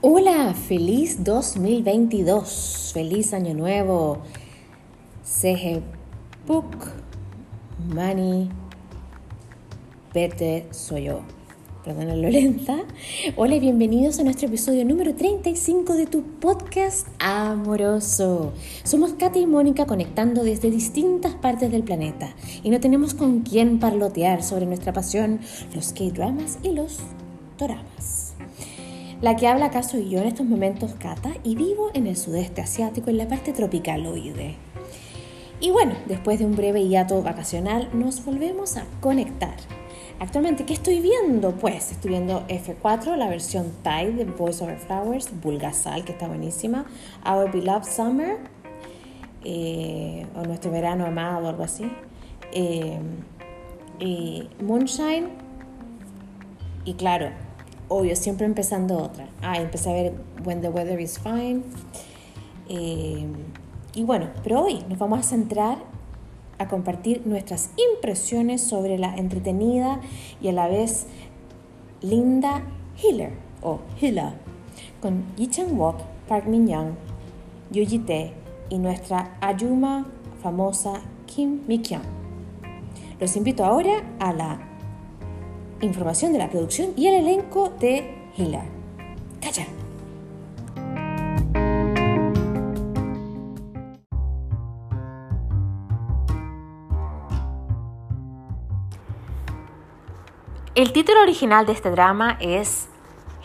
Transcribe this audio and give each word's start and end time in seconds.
Hola, 0.00 0.54
feliz 0.54 1.24
2022, 1.24 2.92
feliz 2.94 3.34
año 3.34 3.52
nuevo. 3.52 4.18
CG 5.24 5.82
Book, 6.46 6.76
Money, 7.92 8.48
Pete, 10.12 10.68
soy 10.70 11.06
yo. 11.06 11.22
Perdón 11.84 12.22
lo 12.22 12.30
lenta. 12.30 12.78
Hola 13.34 13.56
y 13.56 13.58
bienvenidos 13.58 14.20
a 14.20 14.22
nuestro 14.22 14.46
episodio 14.46 14.84
número 14.84 15.16
35 15.16 15.94
de 15.94 16.06
tu 16.06 16.22
podcast 16.22 17.08
amoroso. 17.18 18.52
Somos 18.84 19.14
Katy 19.14 19.40
y 19.40 19.46
Mónica 19.46 19.84
conectando 19.86 20.44
desde 20.44 20.70
distintas 20.70 21.34
partes 21.34 21.72
del 21.72 21.82
planeta 21.82 22.36
y 22.62 22.70
no 22.70 22.78
tenemos 22.78 23.14
con 23.14 23.40
quién 23.40 23.80
parlotear 23.80 24.44
sobre 24.44 24.66
nuestra 24.66 24.92
pasión, 24.92 25.40
los 25.74 25.92
K-dramas 25.92 26.60
y 26.62 26.70
los 26.70 26.98
doramas. 27.58 28.27
La 29.20 29.34
que 29.34 29.48
habla 29.48 29.66
acá 29.66 29.82
soy 29.82 30.08
yo 30.08 30.20
en 30.20 30.28
estos 30.28 30.46
momentos, 30.46 30.94
Kata, 30.94 31.32
y 31.42 31.56
vivo 31.56 31.90
en 31.92 32.06
el 32.06 32.16
sudeste 32.16 32.60
asiático, 32.60 33.10
en 33.10 33.18
la 33.18 33.26
parte 33.26 33.52
tropicaloide. 33.52 34.54
Y 35.60 35.72
bueno, 35.72 35.94
después 36.06 36.38
de 36.38 36.44
un 36.44 36.54
breve 36.54 36.86
hiato 36.86 37.20
vacacional, 37.20 37.88
nos 37.92 38.24
volvemos 38.24 38.76
a 38.76 38.84
conectar. 39.00 39.56
Actualmente, 40.20 40.64
¿qué 40.64 40.72
estoy 40.72 41.00
viendo? 41.00 41.50
Pues 41.56 41.90
estoy 41.90 42.12
viendo 42.12 42.46
F4, 42.46 43.16
la 43.16 43.28
versión 43.28 43.72
Thai 43.82 44.12
de 44.12 44.24
Voice 44.24 44.62
Over 44.62 44.78
Flowers, 44.78 45.30
Bulgasal, 45.42 46.04
que 46.04 46.12
está 46.12 46.28
buenísima, 46.28 46.86
Our 47.28 47.50
Beloved 47.50 47.88
Summer, 47.88 48.36
eh, 49.42 50.26
o 50.36 50.44
Nuestro 50.44 50.70
Verano 50.70 51.04
Amado, 51.06 51.48
algo 51.48 51.64
así, 51.64 51.90
eh, 52.52 53.00
Moonshine, 54.60 55.26
y 56.84 56.94
claro, 56.94 57.30
obvio, 57.88 58.16
siempre 58.16 58.46
empezando 58.46 58.98
otra. 58.98 59.28
Ah, 59.42 59.58
empecé 59.58 59.90
a 59.90 59.92
ver 59.92 60.14
When 60.44 60.60
the 60.60 60.68
Weather 60.68 61.00
is 61.00 61.18
Fine. 61.18 61.62
Eh, 62.68 63.26
y 63.94 64.04
bueno, 64.04 64.28
pero 64.42 64.62
hoy 64.62 64.84
nos 64.88 64.98
vamos 64.98 65.20
a 65.20 65.22
centrar 65.22 65.78
a 66.58 66.68
compartir 66.68 67.26
nuestras 67.26 67.70
impresiones 67.94 68.60
sobre 68.60 68.98
la 68.98 69.16
entretenida 69.16 70.00
y 70.40 70.48
a 70.48 70.52
la 70.52 70.68
vez 70.68 71.06
linda 72.02 72.62
Healer 73.02 73.32
o 73.62 73.80
Hila 74.00 74.34
con 75.00 75.24
Yi 75.36 75.48
Chang-wook, 75.48 75.96
Park 76.28 76.46
Min-young, 76.46 76.94
Yoo 77.70 77.84
Ji-tae 77.84 78.32
y 78.70 78.78
nuestra 78.78 79.36
Ayuma 79.40 80.06
famosa 80.42 81.00
Kim 81.26 81.62
Mi-kyung. 81.66 82.02
Los 83.20 83.36
invito 83.36 83.64
ahora 83.64 84.02
a 84.18 84.32
la 84.32 84.67
información 85.80 86.32
de 86.32 86.38
la 86.38 86.50
producción 86.50 86.92
y 86.96 87.06
el 87.06 87.14
elenco 87.14 87.70
de 87.78 88.30
Hilar. 88.36 88.66
¡Calla! 89.40 89.66
El 100.74 100.92
título 100.92 101.22
original 101.22 101.66
de 101.66 101.72
este 101.72 101.90
drama 101.90 102.36
es 102.40 102.88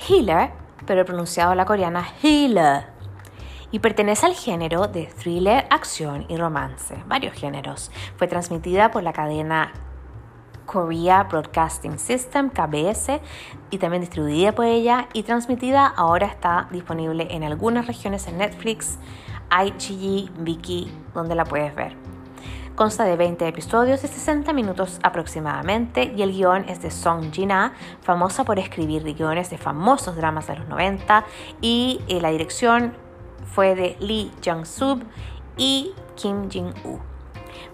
Healer, 0.08 0.52
pero 0.86 1.04
pronunciado 1.04 1.52
a 1.52 1.56
la 1.56 1.66
coreana 1.66 2.08
Healer, 2.22 2.94
y 3.72 3.80
pertenece 3.80 4.28
al 4.28 4.36
género 4.36 4.88
de 4.88 5.08
thriller, 5.08 5.66
acción 5.72 6.28
y 6.30 6.38
romance, 6.38 6.96
varios 7.08 7.34
géneros. 7.34 7.90
Fue 8.18 8.28
transmitida 8.28 8.92
por 8.92 9.02
la 9.02 9.14
cadena 9.14 9.74
Korea 10.66 11.24
Broadcasting 11.24 12.00
System, 12.00 12.50
KBS, 12.50 13.20
y 13.70 13.78
también 13.78 14.02
distribuida 14.02 14.54
por 14.54 14.66
ella 14.66 15.08
y 15.14 15.24
transmitida, 15.24 15.88
ahora 15.88 16.28
está 16.28 16.68
disponible 16.72 17.28
en 17.32 17.44
algunas 17.44 17.88
regiones 17.88 18.28
en 18.28 18.38
Netflix, 18.38 18.98
IGG, 19.52 20.32
Viki, 20.40 20.92
donde 21.14 21.36
la 21.36 21.46
puedes 21.46 21.76
ver. 21.76 21.96
Consta 22.76 23.04
de 23.04 23.16
20 23.16 23.48
episodios 23.48 24.02
de 24.02 24.08
60 24.08 24.52
minutos 24.52 25.00
aproximadamente 25.04 26.12
y 26.16 26.24
el 26.24 26.32
guion 26.32 26.68
es 26.68 26.82
de 26.82 26.90
Song 26.90 27.32
Jin-ah, 27.32 27.74
famosa 28.02 28.46
por 28.46 28.58
escribir 28.58 29.04
guiones 29.04 29.52
de 29.52 29.60
famosos 29.60 30.16
dramas 30.16 30.48
de 30.48 30.56
los 30.56 30.68
90 30.68 31.24
y 31.62 32.02
eh, 32.08 32.20
la 32.20 32.30
dirección 32.30 32.94
fue 33.54 33.76
de 33.76 33.96
Lee 34.00 34.32
Jung-sub 34.44 35.04
y 35.56 35.92
Kim 36.16 36.50
Jin-woo. 36.50 37.13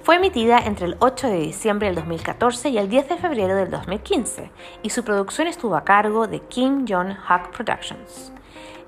Fue 0.10 0.16
emitida 0.16 0.58
entre 0.58 0.88
el 0.88 0.98
8 1.02 1.28
de 1.28 1.40
diciembre 1.40 1.86
del 1.86 1.98
2014 1.98 2.70
y 2.70 2.80
el 2.80 2.90
10 2.90 3.10
de 3.10 3.18
febrero 3.18 3.56
del 3.56 3.70
2015 3.70 4.50
y 4.82 4.90
su 4.90 5.04
producción 5.04 5.46
estuvo 5.46 5.76
a 5.76 5.84
cargo 5.84 6.26
de 6.26 6.40
Kim 6.40 6.88
Jong-hak 6.88 7.52
Productions. 7.52 8.34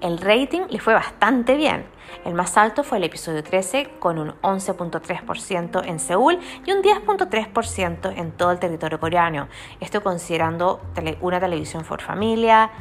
El 0.01 0.17
rating 0.17 0.61
le 0.71 0.79
fue 0.79 0.95
bastante 0.95 1.57
bien. 1.57 1.85
El 2.25 2.33
más 2.33 2.57
alto 2.57 2.83
fue 2.83 2.97
el 2.97 3.03
episodio 3.03 3.43
13 3.43 3.97
con 3.99 4.17
un 4.17 4.29
11.3% 4.41 5.85
en 5.85 5.99
Seúl 5.99 6.39
y 6.65 6.71
un 6.71 6.81
10.3% 6.81 8.17
en 8.17 8.31
todo 8.31 8.49
el 8.49 8.57
territorio 8.57 8.99
coreano. 8.99 9.47
Esto 9.79 10.01
considerando 10.01 10.81
una 11.21 11.39
televisión 11.39 11.83
por 11.83 12.01
familia 12.01 12.71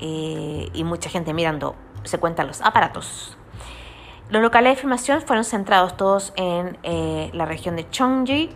eh, 0.00 0.68
y 0.72 0.82
mucha 0.82 1.10
gente 1.10 1.32
mirando, 1.32 1.76
se 2.02 2.18
cuentan 2.18 2.48
los 2.48 2.60
aparatos. 2.60 3.37
Los 4.30 4.42
locales 4.42 4.74
de 4.74 4.80
filmación 4.80 5.22
fueron 5.22 5.42
centrados 5.42 5.96
todos 5.96 6.34
en 6.36 6.76
eh, 6.82 7.30
la 7.32 7.46
región 7.46 7.76
de 7.76 7.88
Chongji, 7.88 8.50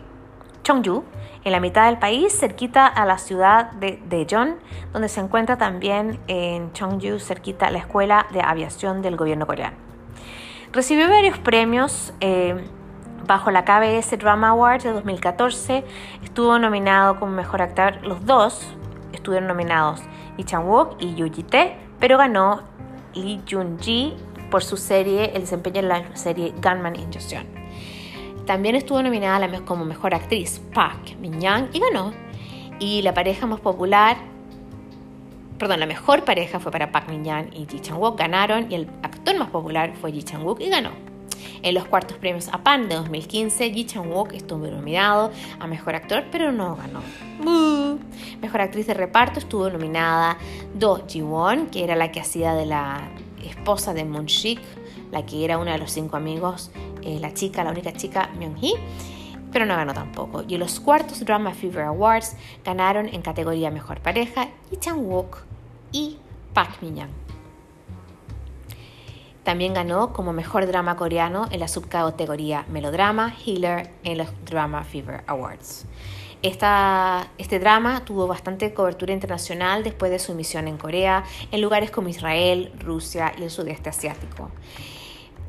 Chongju, 0.64 1.02
en 1.44 1.52
la 1.52 1.60
mitad 1.60 1.86
del 1.86 1.98
país, 1.98 2.38
cerquita 2.38 2.86
a 2.86 3.06
la 3.06 3.16
ciudad 3.16 3.72
de 3.72 4.00
Daejeon, 4.08 4.56
donde 4.92 5.08
se 5.08 5.20
encuentra 5.20 5.56
también 5.56 6.20
en 6.28 6.72
Chongju, 6.74 7.18
cerquita 7.18 7.70
la 7.70 7.78
Escuela 7.78 8.26
de 8.32 8.42
Aviación 8.42 9.00
del 9.00 9.16
Gobierno 9.16 9.46
coreano. 9.46 9.76
Recibió 10.72 11.08
varios 11.08 11.38
premios 11.38 12.12
eh, 12.20 12.54
bajo 13.26 13.50
la 13.50 13.64
KBS 13.64 14.18
Drama 14.18 14.50
Awards 14.50 14.84
de 14.84 14.92
2014. 14.92 15.84
Estuvo 16.22 16.58
nominado 16.58 17.18
como 17.18 17.32
mejor 17.32 17.62
actor. 17.62 17.96
Los 18.02 18.26
dos 18.26 18.68
estuvieron 19.12 19.48
nominados, 19.48 20.02
Lee 20.36 20.44
Chang-wook 20.44 20.96
y 20.98 21.14
Yoo 21.14 21.30
Ji-tae, 21.30 21.78
pero 21.98 22.18
ganó 22.18 22.62
Lee 23.14 23.40
Jun-ji 23.48 24.16
por 24.52 24.62
su 24.62 24.76
serie, 24.76 25.32
el 25.34 25.40
desempeño 25.40 25.80
en 25.80 25.88
la 25.88 26.14
serie 26.14 26.52
Gunman 26.62 26.94
Injection. 26.94 27.46
También 28.46 28.76
estuvo 28.76 29.02
nominada 29.02 29.48
como 29.64 29.86
mejor 29.86 30.14
actriz 30.14 30.60
Park 30.74 31.16
Min-young 31.18 31.68
y 31.72 31.80
ganó. 31.80 32.12
Y 32.78 33.00
la 33.00 33.14
pareja 33.14 33.46
más 33.46 33.60
popular, 33.60 34.18
perdón, 35.58 35.80
la 35.80 35.86
mejor 35.86 36.24
pareja 36.24 36.60
fue 36.60 36.70
para 36.70 36.92
Park 36.92 37.08
Min-young 37.08 37.46
y 37.54 37.66
Ji 37.66 37.80
Chang-wook, 37.80 38.18
ganaron 38.18 38.70
y 38.70 38.74
el 38.74 38.90
actor 39.02 39.38
más 39.38 39.48
popular 39.48 39.94
fue 39.98 40.12
Ji 40.12 40.22
Chang-wook 40.22 40.60
y 40.60 40.68
ganó. 40.68 40.90
En 41.62 41.74
los 41.74 41.86
cuartos 41.86 42.18
premios 42.18 42.48
APAN 42.48 42.90
de 42.90 42.96
2015, 42.96 43.72
Ji 43.72 43.86
Chang-wook 43.86 44.34
estuvo 44.34 44.66
nominado 44.66 45.32
a 45.60 45.66
Mejor 45.66 45.94
Actor, 45.94 46.24
pero 46.30 46.52
no 46.52 46.76
ganó. 46.76 47.00
Mejor 48.42 48.60
Actriz 48.60 48.86
de 48.86 48.92
Reparto 48.92 49.38
estuvo 49.38 49.70
nominada 49.70 50.36
Do 50.74 51.06
Ji-won, 51.08 51.68
que 51.68 51.84
era 51.84 51.96
la 51.96 52.12
que 52.12 52.20
hacía 52.20 52.52
de 52.52 52.66
la 52.66 53.08
esposa 53.44 53.94
de 53.94 54.04
Moon 54.04 54.26
Shik, 54.26 54.60
la 55.10 55.24
que 55.26 55.44
era 55.44 55.58
una 55.58 55.72
de 55.72 55.78
los 55.78 55.92
cinco 55.92 56.16
amigos, 56.16 56.70
eh, 57.02 57.18
la 57.20 57.34
chica, 57.34 57.64
la 57.64 57.70
única 57.70 57.92
chica, 57.92 58.30
Myung-hee, 58.38 58.74
pero 59.52 59.66
no 59.66 59.76
ganó 59.76 59.92
tampoco. 59.92 60.44
Y 60.46 60.54
en 60.54 60.60
los 60.60 60.80
cuartos 60.80 61.24
Drama 61.24 61.52
Fever 61.52 61.84
Awards 61.84 62.36
ganaron 62.64 63.08
en 63.08 63.22
categoría 63.22 63.70
Mejor 63.70 64.00
Pareja 64.00 64.48
Lee 64.70 64.78
Chang-wook 64.78 65.38
y 65.92 66.18
Park 66.54 66.78
Min-young. 66.80 67.10
También 69.44 69.74
ganó 69.74 70.12
como 70.12 70.32
Mejor 70.32 70.66
Drama 70.66 70.96
Coreano 70.96 71.48
en 71.50 71.60
la 71.60 71.68
subcategoría 71.68 72.64
Melodrama 72.68 73.34
Healer 73.44 73.90
en 74.04 74.18
los 74.18 74.28
Drama 74.44 74.84
Fever 74.84 75.24
Awards 75.26 75.86
este 76.42 77.58
drama 77.60 78.04
tuvo 78.04 78.26
bastante 78.26 78.74
cobertura 78.74 79.12
internacional 79.12 79.84
después 79.84 80.10
de 80.10 80.18
su 80.18 80.32
emisión 80.32 80.66
en 80.66 80.76
Corea, 80.76 81.24
en 81.50 81.60
lugares 81.60 81.90
como 81.90 82.08
Israel, 82.08 82.72
Rusia 82.78 83.32
y 83.38 83.44
el 83.44 83.50
sudeste 83.50 83.90
asiático. 83.90 84.50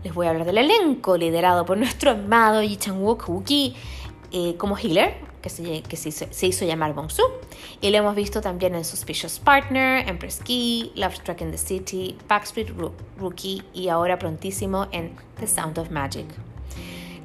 Les 0.03 0.13
voy 0.13 0.27
a 0.27 0.31
hablar 0.31 0.45
del 0.45 0.57
elenco 0.57 1.17
liderado 1.17 1.65
por 1.65 1.77
nuestro 1.77 2.11
amado 2.11 2.61
Yi 2.61 2.77
Chang-wook 2.77 3.75
eh, 4.31 4.55
como 4.57 4.77
healer, 4.77 5.15
que, 5.41 5.49
se, 5.49 5.81
que 5.81 5.97
se, 5.97 6.47
hizo 6.47 6.65
llamar 6.65 6.93
Bong 6.93 7.09
Soo. 7.09 7.25
Y 7.81 7.89
lo 7.89 7.97
hemos 7.97 8.15
visto 8.15 8.41
también 8.41 8.75
en 8.75 8.85
Suspicious 8.85 9.39
Partner, 9.39 10.07
en 10.07 10.17
Key, 10.17 10.91
Love 10.95 11.15
Struck 11.15 11.41
in 11.41 11.51
the 11.51 11.57
City, 11.57 12.17
Backstreet 12.27 12.69
Rookie 13.17 13.63
y 13.73 13.89
ahora 13.89 14.17
prontísimo 14.19 14.87
en 14.91 15.15
The 15.39 15.47
Sound 15.47 15.79
of 15.79 15.89
Magic. 15.89 16.27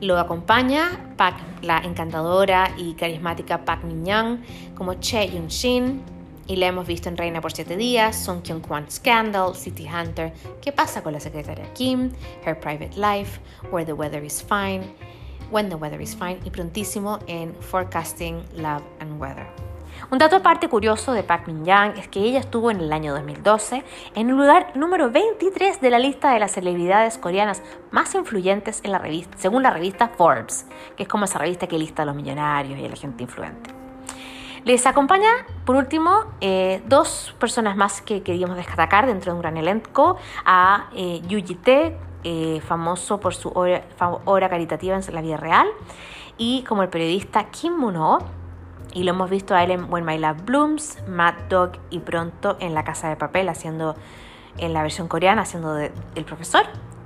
Lo 0.00 0.18
acompaña 0.18 1.14
la 1.62 1.78
encantadora 1.78 2.70
y 2.76 2.94
carismática 2.94 3.64
Park 3.64 3.84
Min-young 3.84 4.38
como 4.76 4.94
Che 4.94 5.28
Yun-shin, 5.28 6.00
y 6.48 6.56
la 6.56 6.68
hemos 6.68 6.86
visto 6.86 7.08
en 7.08 7.16
Reina 7.16 7.40
por 7.40 7.52
Siete 7.52 7.76
Días, 7.76 8.16
Song 8.16 8.42
Kyung-kwan 8.42 8.90
Scandal, 8.90 9.54
City 9.54 9.86
Hunter, 9.86 10.32
¿Qué 10.62 10.72
pasa 10.72 11.02
con 11.02 11.12
la 11.12 11.20
secretaria 11.20 11.72
Kim? 11.74 12.12
Her 12.44 12.58
Private 12.58 12.96
Life, 12.96 13.40
Where 13.70 13.84
the 13.84 13.92
Weather 13.92 14.24
is 14.24 14.42
Fine, 14.42 14.94
When 15.50 15.68
the 15.68 15.76
Weather 15.76 16.00
is 16.00 16.16
Fine 16.16 16.38
y 16.44 16.50
prontísimo 16.50 17.18
en 17.26 17.54
Forecasting 17.60 18.42
Love 18.54 18.82
and 19.00 19.20
Weather. 19.20 19.67
Un 20.10 20.16
dato 20.16 20.36
aparte 20.36 20.70
curioso 20.70 21.12
de 21.12 21.22
Park 21.22 21.48
Min 21.48 21.66
Young 21.66 21.98
es 21.98 22.08
que 22.08 22.20
ella 22.20 22.38
estuvo 22.38 22.70
en 22.70 22.80
el 22.80 22.90
año 22.94 23.12
2012 23.12 23.84
en 24.14 24.30
el 24.30 24.34
lugar 24.34 24.72
número 24.74 25.10
23 25.10 25.82
de 25.82 25.90
la 25.90 25.98
lista 25.98 26.32
de 26.32 26.38
las 26.38 26.52
celebridades 26.52 27.18
coreanas 27.18 27.62
más 27.90 28.14
influyentes 28.14 28.80
en 28.84 28.92
la 28.92 28.98
revista, 28.98 29.36
según 29.36 29.62
la 29.62 29.70
revista 29.70 30.08
Forbes, 30.08 30.66
que 30.96 31.02
es 31.02 31.08
como 31.10 31.26
esa 31.26 31.38
revista 31.38 31.66
que 31.66 31.78
lista 31.78 32.04
a 32.04 32.06
los 32.06 32.16
millonarios 32.16 32.78
y 32.78 32.86
a 32.86 32.88
la 32.88 32.96
gente 32.96 33.24
influente. 33.24 33.70
Les 34.64 34.86
acompaña, 34.86 35.28
por 35.66 35.76
último, 35.76 36.24
eh, 36.40 36.82
dos 36.86 37.34
personas 37.38 37.76
más 37.76 38.00
que 38.00 38.22
queríamos 38.22 38.56
destacar 38.56 39.06
dentro 39.06 39.32
de 39.32 39.36
un 39.36 39.42
gran 39.42 39.58
elenco, 39.58 40.16
a 40.46 40.88
eh, 40.94 41.20
Yu 41.28 41.42
Tae, 41.56 41.98
eh, 42.24 42.62
famoso 42.66 43.20
por 43.20 43.34
su 43.34 43.50
obra, 43.50 44.48
caritativa 44.48 44.96
en 44.96 45.14
la 45.14 45.20
vida 45.20 45.36
real, 45.36 45.68
y 46.38 46.62
como 46.62 46.82
el 46.82 46.88
periodista 46.88 47.50
Kim 47.50 47.74
Moon-ho, 47.76 48.37
y 48.98 49.04
lo 49.04 49.12
hemos 49.12 49.30
visto 49.30 49.54
a 49.54 49.62
él 49.62 49.70
en 49.70 49.84
When 49.92 50.04
My 50.04 50.18
Love 50.18 50.44
Blooms, 50.44 50.98
Mad 51.06 51.34
Dog 51.48 51.78
y 51.88 52.00
pronto 52.00 52.56
en 52.58 52.74
La 52.74 52.82
Casa 52.82 53.08
de 53.08 53.14
Papel, 53.14 53.48
haciendo 53.48 53.94
en 54.56 54.72
la 54.72 54.82
versión 54.82 55.06
coreana, 55.06 55.42
haciendo 55.42 55.72
de, 55.72 55.92
el 56.16 56.24
profesor, 56.24 56.64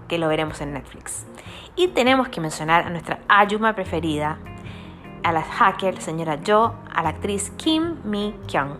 que 0.08 0.16
lo 0.16 0.26
veremos 0.26 0.62
en 0.62 0.72
Netflix. 0.72 1.26
Y 1.76 1.88
tenemos 1.88 2.28
que 2.28 2.40
mencionar 2.40 2.86
a 2.86 2.88
nuestra 2.88 3.18
Ayuma 3.28 3.74
preferida, 3.74 4.38
a 5.22 5.32
la 5.32 5.42
hacker 5.42 6.00
señora 6.00 6.38
Jo, 6.46 6.72
a 6.94 7.02
la 7.02 7.10
actriz 7.10 7.52
Kim 7.58 7.96
Mi 8.04 8.34
Kyung, 8.46 8.78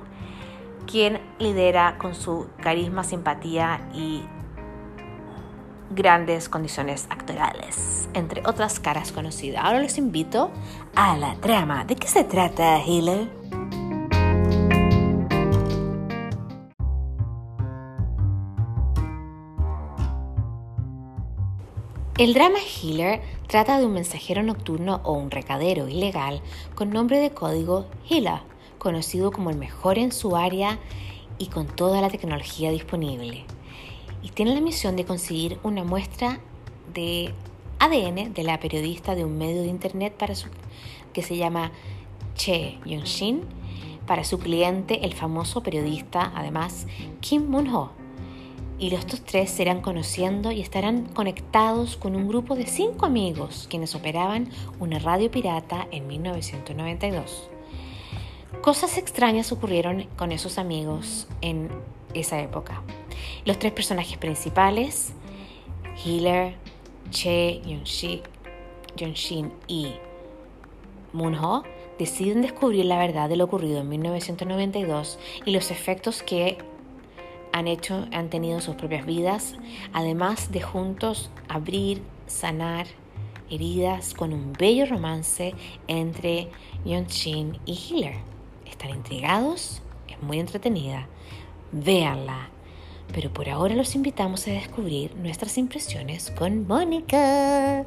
quien 0.87 1.21
lidera 1.39 1.99
con 1.99 2.15
su 2.15 2.49
carisma, 2.63 3.05
simpatía 3.05 3.83
y 3.93 4.23
grandes 5.95 6.49
condiciones 6.49 7.07
actorales, 7.11 8.09
entre 8.15 8.43
otras 8.47 8.81
caras 8.81 9.13
conocidas. 9.13 9.65
Ahora 9.65 9.81
les 9.81 9.99
invito 9.99 10.51
a 10.95 11.17
la 11.17 11.35
trama. 11.37 11.85
¿De 11.85 11.97
qué 11.97 12.09
se 12.09 12.25
trata, 12.25 12.79
Healer? 12.81 13.29
El 22.19 22.35
drama 22.35 22.59
Healer 22.59 23.21
trata 23.49 23.79
de 23.79 23.87
un 23.87 23.95
mensajero 23.95 24.43
nocturno 24.43 25.01
o 25.03 25.13
un 25.13 25.31
recadero 25.31 25.89
ilegal 25.89 26.41
con 26.75 26.91
nombre 26.91 27.19
de 27.19 27.31
código 27.31 27.87
Hila, 28.09 28.45
conocido 28.79 29.33
como 29.33 29.51
el 29.51 29.57
mejor 29.57 29.99
en 29.99 30.13
su 30.13 30.37
área 30.37 30.79
y 31.39 31.47
con 31.47 31.67
toda 31.67 32.01
la 32.01 32.11
tecnología 32.11 32.71
disponible 32.71 33.45
y 34.23 34.31
tiene 34.31 34.55
la 34.55 34.61
misión 34.61 34.97
de 34.97 35.05
conseguir 35.05 35.59
una 35.63 35.85
muestra 35.85 36.41
de 36.95 37.35
ADN 37.79 38.33
de 38.33 38.43
la 38.45 38.61
periodista 38.61 39.15
de 39.15 39.25
un 39.25 39.37
medio 39.39 39.63
de 39.63 39.69
internet 39.69 40.15
para 40.17 40.35
su, 40.35 40.49
que 41.13 41.23
se 41.23 41.37
llama 41.37 41.73
Che 42.35 42.79
Yong-shin 42.85 43.43
para 44.07 44.25
su 44.25 44.39
cliente, 44.39 45.05
el 45.05 45.15
famoso 45.15 45.63
periodista, 45.63 46.33
además, 46.35 46.87
Kim 47.21 47.49
Moon-ho. 47.49 47.91
Y 48.79 48.91
los 48.91 49.07
dos 49.07 49.23
tres 49.25 49.51
se 49.51 49.63
irán 49.63 49.81
conociendo 49.81 50.51
y 50.51 50.61
estarán 50.61 51.07
conectados 51.07 51.97
con 51.97 52.17
un 52.17 52.27
grupo 52.27 52.57
de 52.57 52.67
cinco 52.67 53.07
amigos 53.07 53.67
quienes 53.71 53.95
operaban 53.95 54.49
una 54.81 54.99
radio 54.99 55.31
pirata 55.31 55.87
en 55.93 56.09
1992. 56.09 57.49
Cosas 58.61 58.99
extrañas 58.99 59.53
ocurrieron 59.53 60.09
con 60.17 60.33
esos 60.33 60.59
amigos 60.59 61.29
en 61.43 61.69
esa 62.13 62.41
época. 62.41 62.83
Los 63.45 63.59
tres 63.59 63.73
personajes 63.73 64.19
principales, 64.19 65.13
Healer, 66.05 66.55
Che 67.11 67.61
Yonshin 68.97 69.53
y 69.67 69.93
Moonho, 71.13 71.63
deciden 71.99 72.43
descubrir 72.43 72.87
la 72.87 72.99
verdad 72.99 73.29
de 73.29 73.37
lo 73.37 73.45
ocurrido 73.45 73.81
en 73.81 73.89
1992 73.89 75.19
y 75.45 75.51
los 75.53 75.71
efectos 75.71 76.23
que 76.23 76.59
han 77.53 77.69
hecho, 77.69 78.07
han 78.13 78.31
tenido 78.31 78.57
en 78.57 78.63
sus 78.63 78.77
propias 78.77 79.05
vidas, 79.05 79.57
además 79.93 80.51
de 80.53 80.63
juntos 80.63 81.31
abrir, 81.49 82.03
sanar 82.27 82.87
heridas 83.51 84.15
con 84.15 84.33
un 84.33 84.55
bello 84.55 84.87
romance 84.87 85.55
entre 85.87 86.49
Yonshin 86.87 87.59
y 87.67 87.75
Healer. 87.75 88.17
¿Están 88.65 88.91
intrigados? 88.91 89.83
Es 90.09 90.21
muy 90.23 90.41
entretenida. 90.41 91.07
Véanla. 91.71 92.49
Pero 93.15 93.31
por 93.33 93.49
ahora 93.49 93.75
los 93.75 93.95
invitamos 93.95 94.49
a 94.49 94.53
descubrir 94.53 95.15
nuestras 95.17 95.59
impresiones 95.59 96.31
con 96.31 96.67
Mónica. 96.67 97.85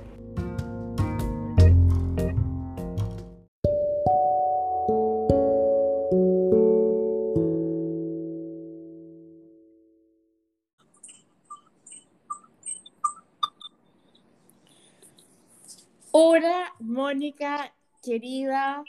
Hola, 16.12 16.74
Mónica, 16.80 17.74
querida 18.04 18.84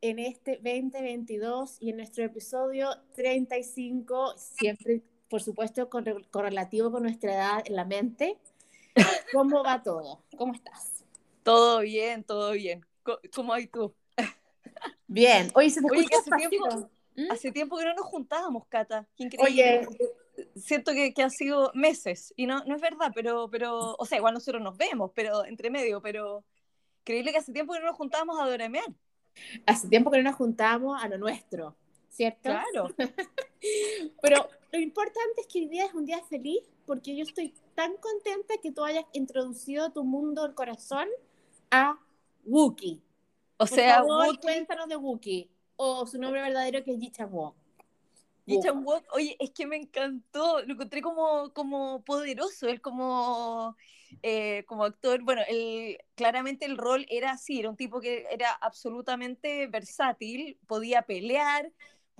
en 0.00 0.18
este 0.18 0.56
2022 0.56 1.76
y 1.80 1.90
en 1.90 1.98
nuestro 1.98 2.24
episodio 2.24 2.88
35, 3.14 4.34
siempre, 4.36 5.02
por 5.30 5.40
supuesto, 5.40 5.88
correlativo 5.88 6.90
con 6.90 7.04
nuestra 7.04 7.32
edad 7.32 7.62
en 7.64 7.76
la 7.76 7.84
mente. 7.84 8.36
¿Cómo 9.32 9.62
va 9.62 9.82
todo? 9.82 10.24
¿Cómo 10.36 10.52
estás? 10.52 11.04
Todo 11.44 11.80
bien, 11.80 12.24
todo 12.24 12.50
bien. 12.52 12.84
¿Cómo 13.34 13.54
hay 13.54 13.68
tú? 13.68 13.94
Bien. 15.06 15.50
Oye, 15.54 15.70
se 15.70 15.80
te 15.80 15.86
Oye, 15.90 16.06
hace, 16.18 16.30
tiempo, 16.30 16.90
¿Mm? 17.16 17.30
hace 17.30 17.52
tiempo 17.52 17.78
que 17.78 17.84
no 17.84 17.94
nos 17.94 18.06
juntábamos, 18.06 18.66
Cata. 18.66 19.06
Oye, 19.38 19.86
siento 20.56 20.92
que, 20.92 21.14
que 21.14 21.22
han 21.22 21.30
sido 21.30 21.70
meses 21.74 22.34
y 22.36 22.46
no, 22.46 22.64
no 22.64 22.74
es 22.74 22.82
verdad, 22.82 23.12
pero, 23.14 23.48
pero, 23.48 23.94
o 23.98 24.06
sea, 24.06 24.18
igual 24.18 24.34
nosotros 24.34 24.60
nos 24.60 24.76
vemos, 24.76 25.12
pero 25.14 25.44
entre 25.44 25.70
medio, 25.70 26.02
pero 26.02 26.44
creíble 27.04 27.30
que 27.30 27.38
hace 27.38 27.52
tiempo 27.52 27.72
que 27.72 27.80
no 27.80 27.86
nos 27.86 27.96
juntábamos 27.96 28.38
a 28.40 28.48
doramear. 28.48 28.92
Hace 29.66 29.88
tiempo 29.88 30.10
que 30.10 30.18
no 30.18 30.24
nos 30.24 30.34
juntábamos 30.34 31.02
a 31.02 31.08
lo 31.08 31.18
nuestro, 31.18 31.76
¿cierto? 32.10 32.42
Claro. 32.42 32.88
Pero 34.22 34.48
lo 34.72 34.78
importante 34.78 35.40
es 35.40 35.46
que 35.46 35.60
hoy 35.60 35.68
día 35.68 35.86
es 35.86 35.94
un 35.94 36.04
día 36.04 36.22
feliz 36.28 36.60
porque 36.86 37.16
yo 37.16 37.22
estoy 37.22 37.54
tan 37.74 37.96
contenta 37.96 38.54
que 38.62 38.72
tú 38.72 38.84
hayas 38.84 39.04
introducido 39.12 39.90
tu 39.90 40.04
mundo 40.04 40.42
del 40.42 40.54
corazón 40.54 41.08
a 41.70 41.98
Wookie. 42.44 43.00
O 43.56 43.66
sea, 43.66 44.02
cuéntanos 44.40 44.88
de 44.88 44.96
Wookie 44.96 45.50
o 45.76 46.06
su 46.06 46.18
nombre 46.18 46.42
verdadero 46.42 46.84
que 46.84 46.92
es 46.92 46.98
Ji 46.98 47.10
Chang 47.10 47.32
Wook. 47.32 47.54
oye, 49.12 49.36
es 49.38 49.50
que 49.50 49.66
me 49.66 49.76
encantó, 49.76 50.62
lo 50.62 50.74
encontré 50.74 51.00
como, 51.00 51.52
como 51.52 52.02
poderoso, 52.04 52.68
él 52.68 52.80
como 52.80 53.76
eh, 54.22 54.64
como 54.66 54.84
actor, 54.84 55.22
bueno, 55.22 55.42
el, 55.48 55.98
claramente 56.14 56.66
el 56.66 56.76
rol 56.76 57.06
era 57.08 57.32
así, 57.32 57.60
era 57.60 57.70
un 57.70 57.76
tipo 57.76 58.00
que 58.00 58.26
era 58.30 58.50
absolutamente 58.52 59.66
versátil, 59.68 60.58
podía 60.66 61.02
pelear, 61.02 61.70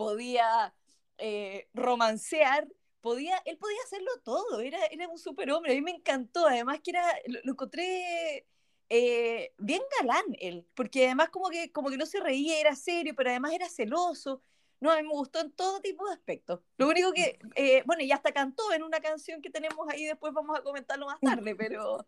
podía 0.00 0.72
eh, 1.18 1.68
romancear, 1.74 2.66
podía, 3.02 3.36
él 3.44 3.58
podía 3.58 3.76
hacerlo 3.84 4.10
todo, 4.24 4.60
era, 4.60 4.82
era 4.86 5.06
un 5.08 5.18
superhombre, 5.18 5.72
a 5.72 5.74
mí 5.74 5.82
me 5.82 5.90
encantó, 5.90 6.46
además 6.46 6.80
que 6.82 6.92
era, 6.92 7.04
lo, 7.26 7.52
encontré 7.52 8.46
eh, 8.88 9.52
bien 9.58 9.82
galán 9.98 10.24
él, 10.38 10.66
porque 10.74 11.04
además 11.04 11.28
como 11.28 11.50
que, 11.50 11.70
como 11.70 11.90
que 11.90 11.98
no 11.98 12.06
se 12.06 12.18
reía, 12.18 12.58
era 12.58 12.74
serio, 12.74 13.12
pero 13.14 13.28
además 13.28 13.52
era 13.52 13.68
celoso, 13.68 14.40
no, 14.80 14.90
a 14.90 14.96
mí 14.96 15.02
me 15.02 15.12
gustó 15.12 15.40
en 15.40 15.52
todo 15.52 15.82
tipo 15.82 16.06
de 16.06 16.14
aspectos. 16.14 16.60
Lo 16.78 16.88
único 16.88 17.12
que, 17.12 17.38
eh, 17.56 17.82
bueno, 17.84 18.02
y 18.02 18.10
hasta 18.10 18.32
cantó 18.32 18.72
en 18.72 18.82
una 18.82 19.00
canción 19.00 19.42
que 19.42 19.50
tenemos 19.50 19.86
ahí, 19.90 20.06
después 20.06 20.32
vamos 20.32 20.58
a 20.58 20.62
comentarlo 20.62 21.04
más 21.04 21.20
tarde, 21.20 21.54
pero... 21.54 22.06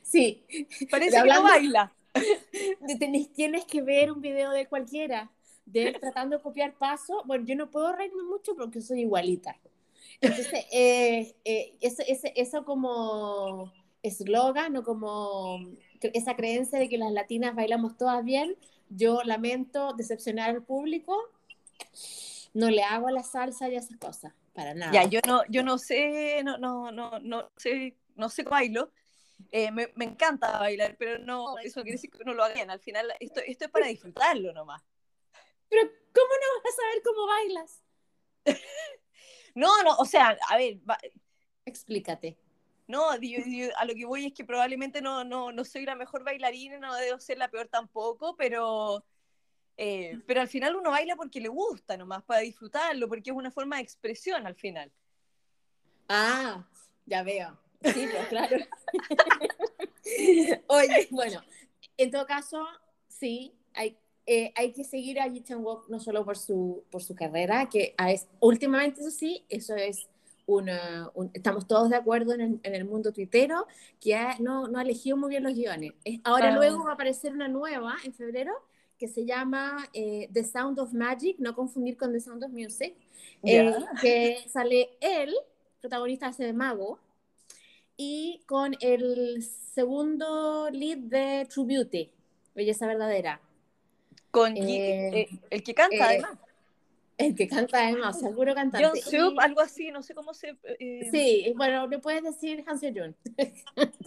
Sí. 0.00 0.46
Parece 0.90 1.20
que 1.22 1.28
no 1.28 1.42
baila. 1.42 1.94
Tienes 3.34 3.66
que 3.66 3.82
ver 3.82 4.10
un 4.10 4.22
video 4.22 4.50
de 4.50 4.66
cualquiera, 4.66 5.30
de 5.64 5.92
tratando 5.92 6.36
de 6.36 6.42
copiar 6.42 6.74
paso. 6.74 7.22
Bueno, 7.24 7.44
yo 7.46 7.56
no 7.56 7.70
puedo 7.70 7.92
reírme 7.92 8.22
mucho 8.22 8.54
porque 8.56 8.80
soy 8.80 9.00
igualita. 9.00 9.56
Entonces, 10.20 10.66
eh, 10.72 11.34
eh, 11.44 11.76
eso, 11.80 12.02
eso 12.06 12.64
como 12.64 13.72
eslogan 14.02 14.76
o 14.76 14.82
como 14.82 15.58
esa 16.00 16.34
creencia 16.34 16.78
de 16.78 16.88
que 16.88 16.98
las 16.98 17.12
latinas 17.12 17.54
bailamos 17.54 17.96
todas 17.96 18.24
bien, 18.24 18.56
yo 18.88 19.22
lamento 19.22 19.92
decepcionar 19.94 20.50
al 20.50 20.62
público, 20.62 21.16
no 22.54 22.70
le 22.70 22.82
hago 22.82 23.10
la 23.10 23.22
salsa 23.22 23.68
y 23.68 23.76
esas 23.76 23.96
cosas, 23.98 24.32
para 24.52 24.74
nada. 24.74 24.92
Ya, 24.92 25.04
yo 25.04 25.20
no, 25.26 25.42
yo 25.48 25.62
no 25.62 25.78
sé, 25.78 26.42
no, 26.44 26.58
no, 26.58 26.90
no, 26.90 27.18
no 27.20 27.50
sé, 27.56 27.96
no 28.16 28.28
sé 28.28 28.42
bailo. 28.42 28.90
Eh, 29.50 29.72
me, 29.72 29.88
me, 29.96 30.04
encanta 30.04 30.58
bailar, 30.58 30.96
pero 30.98 31.18
no, 31.18 31.58
eso 31.58 31.82
quiere 31.82 31.96
decir 31.96 32.10
que 32.10 32.24
no 32.24 32.32
lo 32.32 32.44
hagan. 32.44 32.70
Al 32.70 32.80
final, 32.80 33.12
esto, 33.18 33.40
esto 33.44 33.64
es 33.64 33.70
para 33.70 33.86
disfrutarlo 33.86 34.52
nomás. 34.52 34.82
Pero, 35.72 35.90
¿cómo 36.12 36.28
no 36.28 36.62
vas 36.62 36.72
a 36.72 36.76
saber 36.76 37.02
cómo 37.02 37.26
bailas? 37.26 37.82
no, 39.54 39.82
no, 39.82 39.96
o 39.96 40.04
sea, 40.04 40.36
a 40.50 40.56
ver. 40.58 40.78
Explícate. 41.64 42.36
No, 42.86 43.10
a 43.10 43.16
lo 43.16 43.94
que 43.94 44.04
voy 44.04 44.26
es 44.26 44.34
que 44.34 44.44
probablemente 44.44 45.00
no, 45.00 45.24
no, 45.24 45.50
no 45.50 45.64
soy 45.64 45.86
la 45.86 45.94
mejor 45.94 46.24
bailarina, 46.24 46.78
no 46.78 46.94
debo 46.94 47.18
ser 47.18 47.38
la 47.38 47.48
peor 47.48 47.68
tampoco, 47.68 48.36
pero 48.36 49.02
Eh, 49.78 50.20
pero 50.26 50.42
al 50.42 50.48
final 50.48 50.76
uno 50.76 50.90
baila 50.90 51.16
porque 51.16 51.40
le 51.40 51.48
gusta 51.48 51.96
nomás, 51.96 52.22
para 52.24 52.40
disfrutarlo, 52.40 53.08
porque 53.08 53.30
es 53.30 53.36
una 53.36 53.50
forma 53.50 53.76
de 53.76 53.82
expresión 53.82 54.46
al 54.46 54.54
final. 54.54 54.92
Ah, 56.08 56.68
ya 57.06 57.22
veo. 57.22 57.58
Sí, 57.82 58.06
pues 58.12 58.28
claro. 58.28 58.56
Oye, 60.68 61.08
bueno, 61.10 61.42
en 61.96 62.10
todo 62.10 62.26
caso, 62.26 62.66
sí, 63.08 63.56
hay, 63.72 63.98
eh, 64.26 64.52
hay 64.54 64.72
que 64.72 64.84
seguir 64.84 65.20
a 65.20 65.30
Ji 65.30 65.40
Chang-wook 65.42 65.88
no 65.88 65.98
solo 66.00 66.24
por 66.24 66.36
su, 66.38 66.84
por 66.90 67.02
su 67.02 67.14
carrera, 67.14 67.68
que 67.68 67.94
es, 68.08 68.26
últimamente 68.40 69.00
eso 69.00 69.10
sí, 69.10 69.44
eso 69.48 69.74
es 69.74 70.06
una, 70.46 71.10
estamos 71.34 71.66
todos 71.66 71.90
de 71.90 71.96
acuerdo 71.96 72.34
en 72.34 72.40
el, 72.40 72.60
en 72.62 72.74
el 72.74 72.84
mundo 72.84 73.12
tuitero, 73.12 73.66
que 74.00 74.16
no, 74.40 74.68
no 74.68 74.78
ha 74.78 74.82
elegido 74.82 75.16
muy 75.16 75.30
bien 75.30 75.42
los 75.44 75.54
guiones. 75.54 75.92
Ahora 76.24 76.48
Ah. 76.48 76.56
luego 76.56 76.84
va 76.84 76.90
a 76.90 76.94
aparecer 76.94 77.32
una 77.32 77.48
nueva 77.48 77.96
en 78.04 78.12
febrero 78.12 78.52
que 78.98 79.08
se 79.08 79.24
llama 79.24 79.88
eh, 79.94 80.28
The 80.32 80.44
Sound 80.44 80.78
of 80.78 80.92
Magic, 80.92 81.36
no 81.38 81.54
confundir 81.54 81.96
con 81.96 82.12
The 82.12 82.20
Sound 82.20 82.44
of 82.44 82.52
Music, 82.52 82.94
eh, 83.44 83.64
Ya. 83.64 84.00
que 84.00 84.36
sale 84.48 84.90
él, 85.00 85.34
protagonista 85.80 86.28
hace 86.28 86.44
de 86.44 86.52
mago, 86.52 86.98
y 87.96 88.42
con 88.46 88.74
el 88.80 89.42
segundo 89.42 90.70
lead 90.70 90.98
de 90.98 91.46
True 91.52 91.66
Beauty, 91.66 92.10
Belleza 92.54 92.86
Verdadera, 92.86 93.40
Con 94.32 94.56
Eh, 94.56 95.10
eh, 95.12 95.28
el 95.50 95.62
que 95.62 95.74
canta, 95.74 95.96
eh, 95.96 96.00
además. 96.22 96.38
el 97.18 97.34
que 97.36 97.46
canta 97.46 97.86
además, 97.86 98.18
seguro 98.18 98.54
cantante. 98.54 98.88
John 98.88 98.96
Sup, 98.96 99.34
Y- 99.34 99.44
algo 99.44 99.60
así, 99.60 99.90
no 99.90 100.02
sé 100.02 100.14
cómo 100.14 100.32
se. 100.32 100.56
eh, 100.64 101.08
Sí, 101.12 101.52
bueno, 101.54 101.86
le 101.86 101.98
puedes 101.98 102.22
decir 102.24 102.64
Han 102.66 102.78
Seo-jun, 102.80 103.14
que 103.36 103.52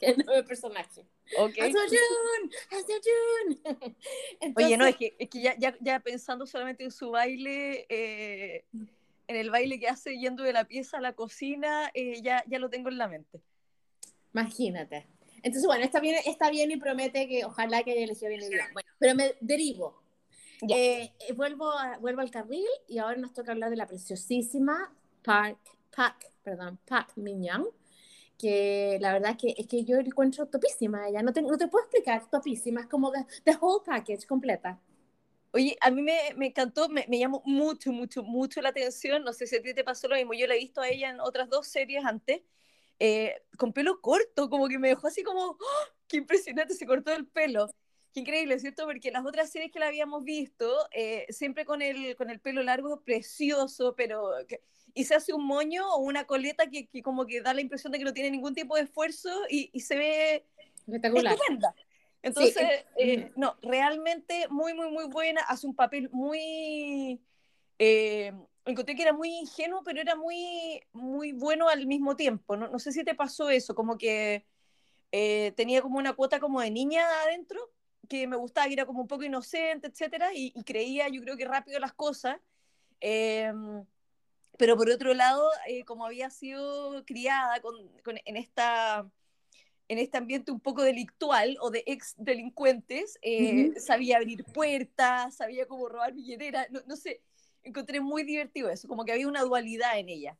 es 0.01 0.17
el 0.17 0.25
nuevo 0.25 0.48
personaje. 0.48 1.01
ok. 1.38 1.53
Han 1.62 1.72
Seo-jun, 1.72 2.51
Han 2.72 2.84
Seo-jun. 2.88 3.96
Oye, 4.58 4.77
no, 4.77 4.88
es 4.88 4.96
que, 4.98 5.15
es 5.20 5.29
que 5.29 5.41
ya, 5.41 5.55
ya, 5.60 5.77
ya 5.79 6.00
pensando 6.00 6.48
solamente 6.48 6.84
en 6.84 6.91
su 6.91 7.12
baile, 7.12 7.86
eh, 7.89 8.65
en 9.27 9.36
el 9.36 9.51
baile 9.51 9.79
que 9.79 9.88
hace 9.89 10.17
yendo 10.17 10.41
de 10.41 10.53
la 10.53 10.63
pieza 10.65 10.98
a 10.98 11.01
la 11.01 11.13
cocina, 11.13 11.91
eh, 11.94 12.20
ya, 12.24 12.44
ya 12.48 12.58
lo 12.58 12.72
tengo 12.72 12.89
en 12.89 12.98
la 12.98 13.08
mente. 13.08 13.41
Imagínate. 14.34 15.05
Entonces, 15.44 15.67
bueno, 15.67 15.86
está 15.86 16.00
bien, 16.00 16.15
está 16.25 16.50
bien 16.50 16.72
y 16.72 16.77
promete 16.77 17.27
que 17.27 17.46
ojalá 17.46 17.84
que 17.84 17.91
haya 17.91 18.03
elegido 18.05 18.29
bien 18.29 18.41
el 18.41 18.50
guion. 18.50 18.74
Bueno, 18.74 18.89
pero 18.98 19.13
me 19.13 19.36
derivo. 19.39 20.01
Eh, 20.62 21.12
eh, 21.19 21.33
vuelvo, 21.33 21.71
a- 21.71 21.97
vuelvo 21.97 22.21
al 22.21 22.31
carril 22.31 22.65
y 22.88 22.97
ahora 22.97 23.17
nos 23.17 23.33
toca 23.33 23.51
hablar 23.51 23.69
de 23.69 23.75
la 23.75 23.88
preciosísima 23.88 24.93
Park, 25.24 25.59
Park, 25.95 26.31
perdón, 26.43 26.79
Park 26.85 27.12
Min-young, 27.17 27.65
que 28.38 28.97
la 29.01 29.13
verdad 29.13 29.38
que 29.38 29.53
es 29.57 29.67
que 29.67 29.83
yo 29.85 29.97
la 29.97 30.03
encuentro 30.03 30.47
topísima 30.47 31.07
ella. 31.09 31.21
No 31.24 31.33
te, 31.33 31.41
no 31.41 31.57
te 31.57 31.67
puedo 31.67 31.85
explicar, 31.85 32.29
topísima. 32.29 32.81
Es 32.81 32.88
como 32.88 33.12
the, 33.12 33.25
the 33.45 33.57
whole 33.62 33.83
package 33.85 34.25
completa. 34.27 34.79
Oye, 35.53 35.77
a 35.81 35.91
mí 35.91 36.01
me, 36.01 36.17
me 36.38 36.47
encantó, 36.47 36.89
me, 36.89 37.05
me 37.09 37.19
llamó 37.19 37.41
mucho, 37.45 37.91
mucho, 37.93 38.24
mucho 38.24 38.62
la 38.62 38.69
atención. 38.69 39.24
No 39.24 39.33
sé 39.33 39.47
si 39.47 39.57
a 39.57 39.62
ti 39.62 39.74
te 39.74 39.83
pasó 39.85 40.07
lo 40.07 40.15
mismo. 40.15 40.33
Yo 40.33 40.47
la 40.47 40.55
he 40.55 40.59
visto 40.59 40.81
a 40.81 40.89
ella 40.89 41.09
en 41.12 41.19
otras 41.21 41.50
dos 41.50 41.67
series 41.67 42.05
antes, 42.05 42.41
eh, 43.00 43.43
con 43.57 43.74
pelo 43.74 44.01
corto, 44.01 44.50
como 44.50 44.67
que 44.69 44.79
me 44.79 44.89
dejó 44.89 45.07
así 45.07 45.24
como, 45.24 45.41
¡oh! 45.51 45.57
¡qué 46.07 46.17
impresionante! 46.17 46.74
Se 46.75 46.85
cortó 46.88 47.13
el 47.13 47.27
pelo. 47.27 47.69
Qué 48.15 48.22
increíble, 48.22 48.57
¿cierto? 48.60 48.86
Porque 48.86 49.12
las 49.12 49.25
otras 49.25 49.51
series 49.51 49.74
que 49.74 49.79
la 49.79 49.88
habíamos 49.88 50.24
visto, 50.24 50.74
eh, 50.93 51.25
siempre 51.31 51.65
con 51.65 51.81
el, 51.81 52.15
con 52.15 52.29
el 52.29 52.39
pelo 52.39 52.63
largo, 52.63 53.01
precioso, 53.01 53.93
pero... 53.93 54.31
que- 54.48 54.62
y 54.93 55.03
se 55.03 55.15
hace 55.15 55.34
un 55.34 55.45
moño 55.45 55.86
o 55.93 55.98
una 55.98 56.24
coleta 56.25 56.69
que, 56.69 56.88
que 56.88 57.01
como 57.03 57.25
que 57.25 57.41
da 57.41 57.53
la 57.53 57.60
impresión 57.60 57.91
de 57.91 57.98
que 58.00 58.05
no 58.05 58.13
tiene 58.13 58.31
ningún 58.31 58.55
tipo 58.55 58.77
de 58.77 58.84
esfuerzo 58.84 59.29
y, 59.50 59.69
y 59.74 59.81
se 59.81 59.98
ve 59.98 60.45
Espectacular. 60.88 61.34
estupenda. 61.34 61.75
Entonces, 62.24 62.55
Sí, 62.55 62.93
eh, 63.00 63.31
no, 63.36 63.57
realmente 63.62 64.48
muy, 64.50 64.74
muy, 64.74 64.89
muy 64.89 65.07
buena. 65.07 65.41
Hace 65.41 65.67
un 65.67 65.75
papel 65.75 66.10
muy... 66.13 67.19
eh, 67.79 68.31
encontré 68.63 68.95
que 68.95 69.01
era 69.01 69.12
muy 69.12 69.27
ingenuo, 69.39 69.84
pero 69.84 70.00
era 70.00 70.15
muy, 70.15 70.81
muy 70.93 71.34
bueno 71.34 71.67
al 71.67 71.86
mismo 71.86 72.15
tiempo. 72.15 72.55
No, 72.55 72.69
no 72.69 72.79
sé 72.79 72.93
si 72.93 73.03
te 73.03 73.13
pasó 73.13 73.50
eso, 73.50 73.75
como 73.75 73.98
que 73.98 74.45
eh, 75.12 75.51
tenía 75.57 75.81
como 75.81 75.98
una 75.98 76.13
cuota 76.13 76.39
como 76.39 76.62
de 76.62 76.72
niña 76.72 77.05
adentro, 77.24 77.60
que 78.07 78.27
me 78.27 78.35
gustaba, 78.38 78.67
que 78.67 78.74
era 78.74 78.85
como 78.85 79.01
un 79.01 79.07
poco 79.07 79.24
inocente, 79.24 79.88
etcétera, 79.88 80.33
y, 80.33 80.51
y 80.55 80.63
creía, 80.63 81.07
yo 81.09 81.21
creo 81.21 81.38
que 81.38 81.45
rápido 81.45 81.79
las 81.79 81.93
cosas. 81.93 82.38
Eh, 83.01 83.51
pero 84.57 84.77
por 84.77 84.89
otro 84.89 85.13
lado, 85.13 85.50
eh, 85.67 85.83
como 85.83 86.05
había 86.05 86.29
sido 86.29 87.03
criada 87.05 87.59
con, 87.62 87.75
con- 88.03 88.19
en, 88.24 88.38
esta, 88.38 89.05
en 89.89 89.97
este 90.00 90.17
ambiente 90.17 90.51
un 90.51 90.59
poco 90.62 90.81
delictual 90.83 91.57
o 91.62 91.69
de 91.71 91.83
ex 91.88 92.13
delincuentes, 92.17 93.19
eh, 93.21 93.71
Ujú. 93.71 93.79
sabía 93.81 94.17
abrir 94.17 94.45
puertas, 94.45 95.35
sabía 95.35 95.67
cómo 95.67 95.89
robar 95.89 96.13
billetera, 96.13 96.67
no, 96.71 96.81
no 96.88 96.95
sé, 96.95 97.21
encontré 97.63 98.00
muy 98.00 98.24
divertido 98.24 98.69
eso, 98.69 98.88
como 98.88 99.03
que 99.05 99.12
había 99.12 99.27
una 99.27 99.41
dualidad 99.41 100.00
en 100.00 100.09
ella. 100.09 100.38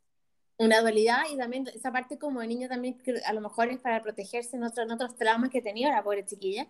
una 0.58 0.80
dualidad 0.80 1.24
y 1.30 1.36
también 1.36 1.66
esa 1.74 1.92
parte 1.92 2.16
como 2.18 2.40
de 2.40 2.46
niño 2.46 2.68
también 2.68 2.96
que 2.96 3.20
a 3.26 3.32
lo 3.34 3.42
mejor 3.42 3.68
es 3.68 3.78
para 3.78 4.02
protegerse 4.02 4.56
en, 4.56 4.62
otro- 4.64 4.82
en 4.84 4.90
otros 4.90 5.14
traumas 5.16 5.50
que 5.50 5.60
tenía 5.60 5.90
la 5.90 6.02
pobre 6.02 6.24
chiquilla 6.24 6.66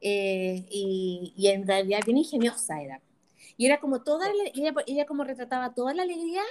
Eh, 0.00 0.66
y, 0.70 1.32
y 1.36 1.48
en 1.48 1.66
realidad 1.66 2.00
bien 2.04 2.18
ingeniosa 2.18 2.82
era. 2.82 3.00
Y 3.56 3.66
era 3.66 3.80
como 3.80 4.02
toda 4.02 4.28
la- 4.28 4.50
ella, 4.54 4.74
ella 4.86 5.06
como 5.06 5.24
retrataba 5.24 5.74
toda 5.74 5.94
la 5.94 6.02
alegría 6.02 6.42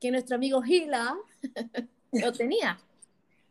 que 0.00 0.10
nuestro 0.10 0.36
amigo 0.36 0.62
Gila 0.62 1.16
lo 2.12 2.32
tenía. 2.32 2.78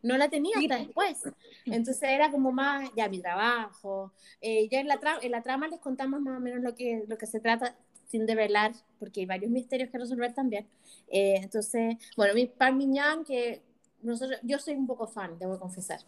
No 0.02 0.16
la 0.16 0.28
tenía 0.30 0.56
hasta 0.58 0.76
después. 0.78 1.22
Entonces 1.66 2.02
era 2.04 2.30
como 2.30 2.52
más 2.52 2.90
ya 2.96 3.08
mi 3.08 3.20
trabajo. 3.20 4.12
Eh, 4.40 4.68
ya 4.70 4.80
en 4.80 4.88
la, 4.88 4.98
tra- 5.00 5.18
en 5.22 5.30
la 5.30 5.42
trama 5.42 5.68
les 5.68 5.80
contamos 5.80 6.20
más 6.22 6.38
o 6.38 6.40
menos 6.40 6.62
lo 6.62 6.74
que, 6.74 7.04
lo 7.06 7.18
que 7.18 7.26
se 7.26 7.40
trata 7.40 7.76
sin 8.08 8.26
develar 8.26 8.72
porque 8.98 9.20
hay 9.20 9.26
varios 9.26 9.50
misterios 9.50 9.90
que 9.90 9.98
resolver 9.98 10.32
también. 10.34 10.66
Eh, 11.08 11.36
entonces, 11.42 11.96
bueno, 12.16 12.34
mi 12.34 12.46
Pan 12.46 12.76
Miñán, 12.78 13.24
que 13.24 13.62
nosotros, 14.02 14.40
yo 14.42 14.58
soy 14.58 14.74
un 14.74 14.86
poco 14.86 15.06
fan, 15.06 15.38
debo 15.38 15.58
confesar. 15.60 16.00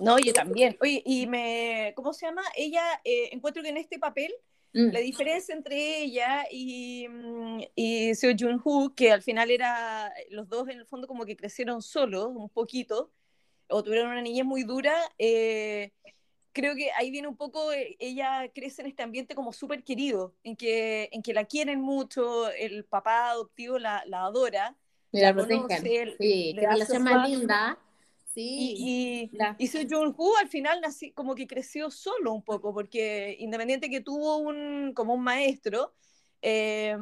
No, 0.00 0.18
yo 0.18 0.32
también. 0.32 0.76
Oye, 0.80 1.02
y 1.04 1.26
me, 1.26 1.92
¿cómo 1.96 2.12
se 2.12 2.26
llama? 2.26 2.42
Ella, 2.56 2.82
eh, 3.04 3.28
encuentro 3.32 3.62
que 3.62 3.68
en 3.68 3.76
este 3.76 3.98
papel 3.98 4.34
Mm. 4.74 4.90
la 4.90 4.98
diferencia 4.98 5.54
entre 5.54 6.02
ella 6.02 6.46
y, 6.50 7.06
mm, 7.08 7.60
y 7.76 8.14
Seo 8.16 8.34
Jun 8.36 8.60
Woo, 8.64 8.92
que 8.92 9.12
al 9.12 9.22
final 9.22 9.52
era, 9.52 10.12
los 10.30 10.48
dos 10.48 10.68
en 10.68 10.80
el 10.80 10.86
fondo 10.86 11.06
como 11.06 11.24
que 11.24 11.36
crecieron 11.36 11.80
solos 11.80 12.32
un 12.34 12.48
poquito, 12.48 13.12
o 13.68 13.84
tuvieron 13.84 14.10
una 14.10 14.20
niñez 14.20 14.44
muy 14.44 14.64
dura, 14.64 14.92
eh, 15.16 15.92
creo 16.52 16.74
que 16.74 16.90
ahí 16.92 17.12
viene 17.12 17.28
un 17.28 17.36
poco, 17.36 17.72
eh, 17.72 17.96
ella 18.00 18.50
crece 18.52 18.82
en 18.82 18.88
este 18.88 19.04
ambiente 19.04 19.36
como 19.36 19.52
súper 19.52 19.84
querido, 19.84 20.34
en 20.42 20.56
que, 20.56 21.08
en 21.12 21.22
que 21.22 21.34
la 21.34 21.44
quieren 21.44 21.80
mucho, 21.80 22.50
el 22.50 22.84
papá 22.84 23.30
adoptivo 23.30 23.78
la, 23.78 24.02
la 24.06 24.24
adora, 24.24 24.74
la 25.12 25.20
la 25.28 25.34
protegen. 25.34 25.62
conoce, 25.62 26.16
Sí, 26.18 26.56
qué 26.58 26.66
relación 26.66 27.04
más 27.04 27.28
linda. 27.28 27.78
Sí. 28.34 28.74
y, 28.76 29.30
y, 29.32 29.36
la- 29.36 29.54
y 29.58 29.68
Seo 29.68 29.86
Joon-ho 29.88 30.36
al 30.38 30.48
final 30.48 30.80
nací, 30.80 31.12
como 31.12 31.34
que 31.36 31.46
creció 31.46 31.90
solo 31.90 32.32
un 32.32 32.42
poco, 32.42 32.74
porque 32.74 33.36
independiente 33.38 33.88
que 33.88 34.00
tuvo 34.00 34.38
un, 34.38 34.92
como 34.92 35.14
un 35.14 35.22
maestro, 35.22 35.92
eh, 36.42 36.96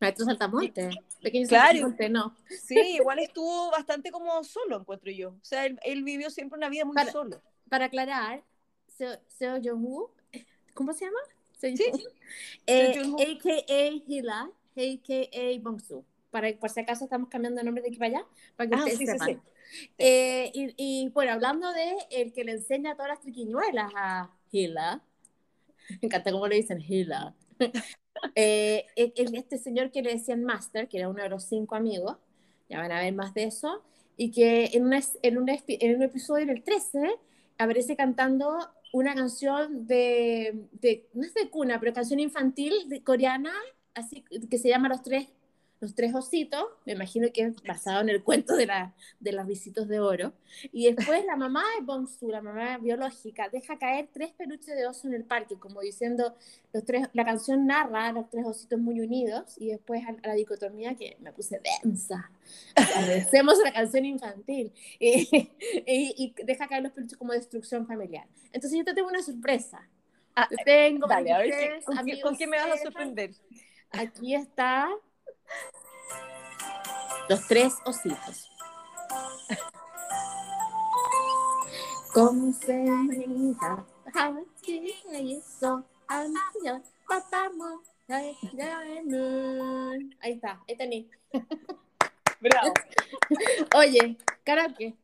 Maestro 0.00 0.26
Saltamonte. 0.26 0.90
Pequeño 1.22 1.48
Claro. 1.48 1.66
Saltamonte, 1.72 2.08
no. 2.10 2.36
sí, 2.48 2.78
igual 2.96 3.18
estuvo 3.18 3.70
bastante 3.70 4.10
como 4.12 4.44
solo, 4.44 4.80
encuentro 4.80 5.10
yo. 5.10 5.30
O 5.30 5.38
sea, 5.44 5.66
él, 5.66 5.80
él 5.82 6.04
vivió 6.04 6.30
siempre 6.30 6.56
una 6.58 6.68
vida 6.68 6.84
muy 6.84 6.94
Para- 6.94 7.10
solo. 7.10 7.40
Para 7.68 7.86
aclarar, 7.86 8.44
Seo, 8.86 9.18
Seo 9.26 9.56
Jong-woo, 9.62 10.10
¿cómo 10.74 10.92
se 10.92 11.06
llama? 11.06 11.18
Seo 11.58 11.76
Sí. 11.76 11.84
Eh, 12.66 12.92
Seo. 12.94 13.16
AKA 13.16 14.02
Hila, 14.06 14.50
AKA 14.76 15.60
Bongsu. 15.60 16.04
Para, 16.30 16.52
por 16.58 16.68
si 16.70 16.80
acaso 16.80 17.04
estamos 17.04 17.28
cambiando 17.30 17.58
de 17.58 17.64
nombre 17.64 17.82
de 17.82 17.88
aquí 17.88 17.96
para 17.98 18.18
allá, 18.18 18.26
para 18.54 18.68
que 18.68 18.76
Ah, 18.76 18.78
ustedes 18.80 18.98
sí, 18.98 19.06
sí, 19.06 19.12
sepan. 19.12 19.28
sí. 19.28 19.38
Eh, 19.98 20.50
y, 20.54 20.74
y, 20.76 21.08
bueno, 21.10 21.32
hablando 21.32 21.72
de 21.72 21.92
el 22.10 22.32
que 22.32 22.44
le 22.44 22.52
enseña 22.52 22.94
todas 22.94 23.08
las 23.10 23.20
triquiñuelas 23.20 23.92
a 23.96 24.30
Hila, 24.50 25.02
me 26.02 26.06
encanta 26.06 26.32
cómo 26.32 26.46
le 26.46 26.56
dicen 26.56 26.80
Hila, 26.80 27.34
eh, 28.34 28.86
el- 28.96 29.34
este 29.34 29.58
señor 29.58 29.90
que 29.90 30.02
le 30.02 30.12
decían 30.12 30.44
Master, 30.44 30.88
que 30.88 30.98
era 30.98 31.08
uno 31.08 31.22
de 31.22 31.28
los 31.28 31.44
cinco 31.44 31.74
amigos, 31.76 32.16
ya 32.68 32.78
van 32.80 32.92
a 32.92 33.00
ver 33.00 33.14
más 33.14 33.34
de 33.34 33.44
eso, 33.44 33.82
y 34.16 34.30
que 34.32 34.66
en, 34.74 34.84
una 34.86 35.00
en, 35.22 35.38
un, 35.38 35.48
espi- 35.48 35.78
en 35.80 35.96
un 35.96 36.02
episodio 36.02 36.44
en 36.44 36.50
el 36.50 36.62
13 36.64 37.00
aparece 37.58 37.96
cantando 37.96 38.58
una 38.92 39.14
canción 39.14 39.86
de, 39.86 40.66
de, 40.72 41.06
no 41.14 41.24
es 41.26 41.34
de 41.34 41.50
cuna, 41.50 41.78
pero 41.80 41.92
canción 41.92 42.20
infantil 42.20 42.74
de, 42.88 43.02
coreana, 43.02 43.52
así 43.94 44.24
que 44.50 44.58
se 44.58 44.68
llama 44.68 44.88
Los 44.88 45.02
Tres 45.02 45.28
los 45.80 45.94
tres 45.94 46.14
ositos, 46.14 46.64
me 46.86 46.92
imagino 46.94 47.28
que 47.32 47.42
es 47.42 47.62
basado 47.62 48.00
en 48.00 48.08
el 48.08 48.22
cuento 48.22 48.56
de, 48.56 48.66
la, 48.66 48.94
de 49.20 49.32
los 49.32 49.46
visitos 49.46 49.86
de 49.88 50.00
oro. 50.00 50.32
Y 50.72 50.92
después 50.92 51.24
la 51.24 51.36
mamá 51.36 51.62
de 51.78 51.84
Bongsu, 51.84 52.28
la 52.28 52.42
mamá 52.42 52.78
biológica, 52.78 53.48
deja 53.48 53.78
caer 53.78 54.08
tres 54.12 54.32
peluches 54.32 54.74
de 54.76 54.86
oso 54.86 55.06
en 55.08 55.14
el 55.14 55.24
parque, 55.24 55.56
como 55.56 55.80
diciendo, 55.80 56.34
los 56.72 56.84
tres, 56.84 57.08
la 57.12 57.24
canción 57.24 57.66
narra 57.66 58.08
a 58.08 58.12
los 58.12 58.28
tres 58.30 58.44
ositos 58.44 58.78
muy 58.80 59.00
unidos, 59.00 59.54
y 59.58 59.68
después 59.68 60.02
a, 60.04 60.10
a 60.10 60.28
la 60.28 60.34
dicotomía 60.34 60.94
que 60.96 61.16
me 61.20 61.32
puse 61.32 61.60
densa. 61.82 62.30
Agradecemos 62.74 63.58
la 63.64 63.72
canción 63.72 64.04
infantil. 64.04 64.72
Y, 65.00 65.50
y- 65.86 66.34
y 66.36 66.44
deja 66.44 66.66
caer 66.68 66.82
los 66.82 66.92
peluches 66.92 67.16
como 67.18 67.32
destrucción 67.32 67.86
familiar. 67.86 68.26
Entonces 68.52 68.78
yo 68.78 68.84
te 68.84 68.94
tengo 68.94 69.08
una 69.08 69.22
sorpresa. 69.22 69.88
Ah, 70.34 70.46
Te 70.48 70.56
tengo 70.64 71.06
Dale, 71.06 71.32
a 71.32 71.38
ver 71.38 71.82
con, 71.84 71.98
amigos 71.98 72.22
con 72.22 72.36
qué 72.36 72.46
me 72.46 72.56
vas 72.56 72.68
a 72.70 72.82
sorprender. 72.82 73.30
Aquí 73.90 74.34
está. 74.34 74.88
Los 77.28 77.46
tres 77.46 77.74
ositos. 77.84 78.50
Con 82.14 82.54
y 84.66 85.34
eso, 85.34 85.84
Ahí 90.20 90.32
está, 90.32 90.62
ahí 90.66 90.76
tenés. 90.76 91.06
Bravo. 92.40 92.72
Oye, 93.76 94.16
karaoke. 94.44 94.96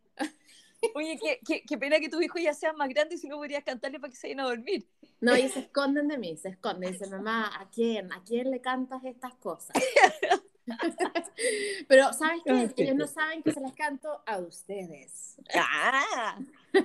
Oye, 0.94 1.18
qué, 1.20 1.40
qué, 1.46 1.62
qué 1.66 1.78
pena 1.78 2.00
que 2.00 2.08
tus 2.08 2.22
hijos 2.22 2.40
ya 2.40 2.54
sean 2.54 2.76
más 2.76 2.88
grandes 2.88 3.22
y 3.22 3.28
no 3.28 3.36
podrías 3.36 3.64
cantarle 3.64 4.00
para 4.00 4.10
que 4.10 4.16
se 4.16 4.28
vayan 4.28 4.40
a 4.40 4.44
dormir. 4.44 4.86
No, 5.24 5.34
y 5.34 5.48
se 5.48 5.60
esconden 5.60 6.08
de 6.08 6.18
mí, 6.18 6.36
se 6.36 6.50
esconden. 6.50 6.92
Dice, 6.92 7.08
mamá, 7.08 7.50
¿a 7.58 7.70
quién? 7.70 8.12
¿A 8.12 8.22
quién 8.22 8.50
le 8.50 8.60
cantas 8.60 9.02
estas 9.04 9.32
cosas? 9.36 9.74
Pero, 11.88 12.12
¿sabes 12.12 12.42
qué? 12.44 12.84
Ellos 12.84 12.96
no 12.96 13.06
saben 13.06 13.42
que 13.42 13.52
se 13.52 13.60
las 13.60 13.72
canto 13.72 14.22
a 14.26 14.38
ustedes. 14.38 15.36
Ah, 15.54 16.38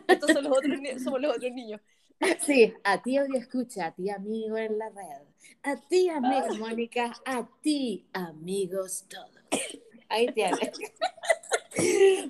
estos 0.07 0.31
son 0.31 0.45
los 0.45 0.57
otros, 0.57 0.79
somos 1.03 1.19
los 1.19 1.35
otros 1.35 1.51
niños. 1.51 1.81
Sí, 2.39 2.73
a 2.83 3.01
ti 3.01 3.17
audio 3.17 3.37
escucha, 3.37 3.87
a 3.87 3.91
ti 3.91 4.09
amigo 4.09 4.57
en 4.57 4.77
la 4.77 4.89
red, 4.89 5.27
a 5.63 5.75
ti 5.75 6.09
amiga 6.09 6.47
Mónica, 6.57 7.13
a 7.25 7.45
ti 7.61 8.07
amigos 8.13 9.05
todos. 9.09 9.31
Ahí 10.07 10.27
tienes. 10.33 10.59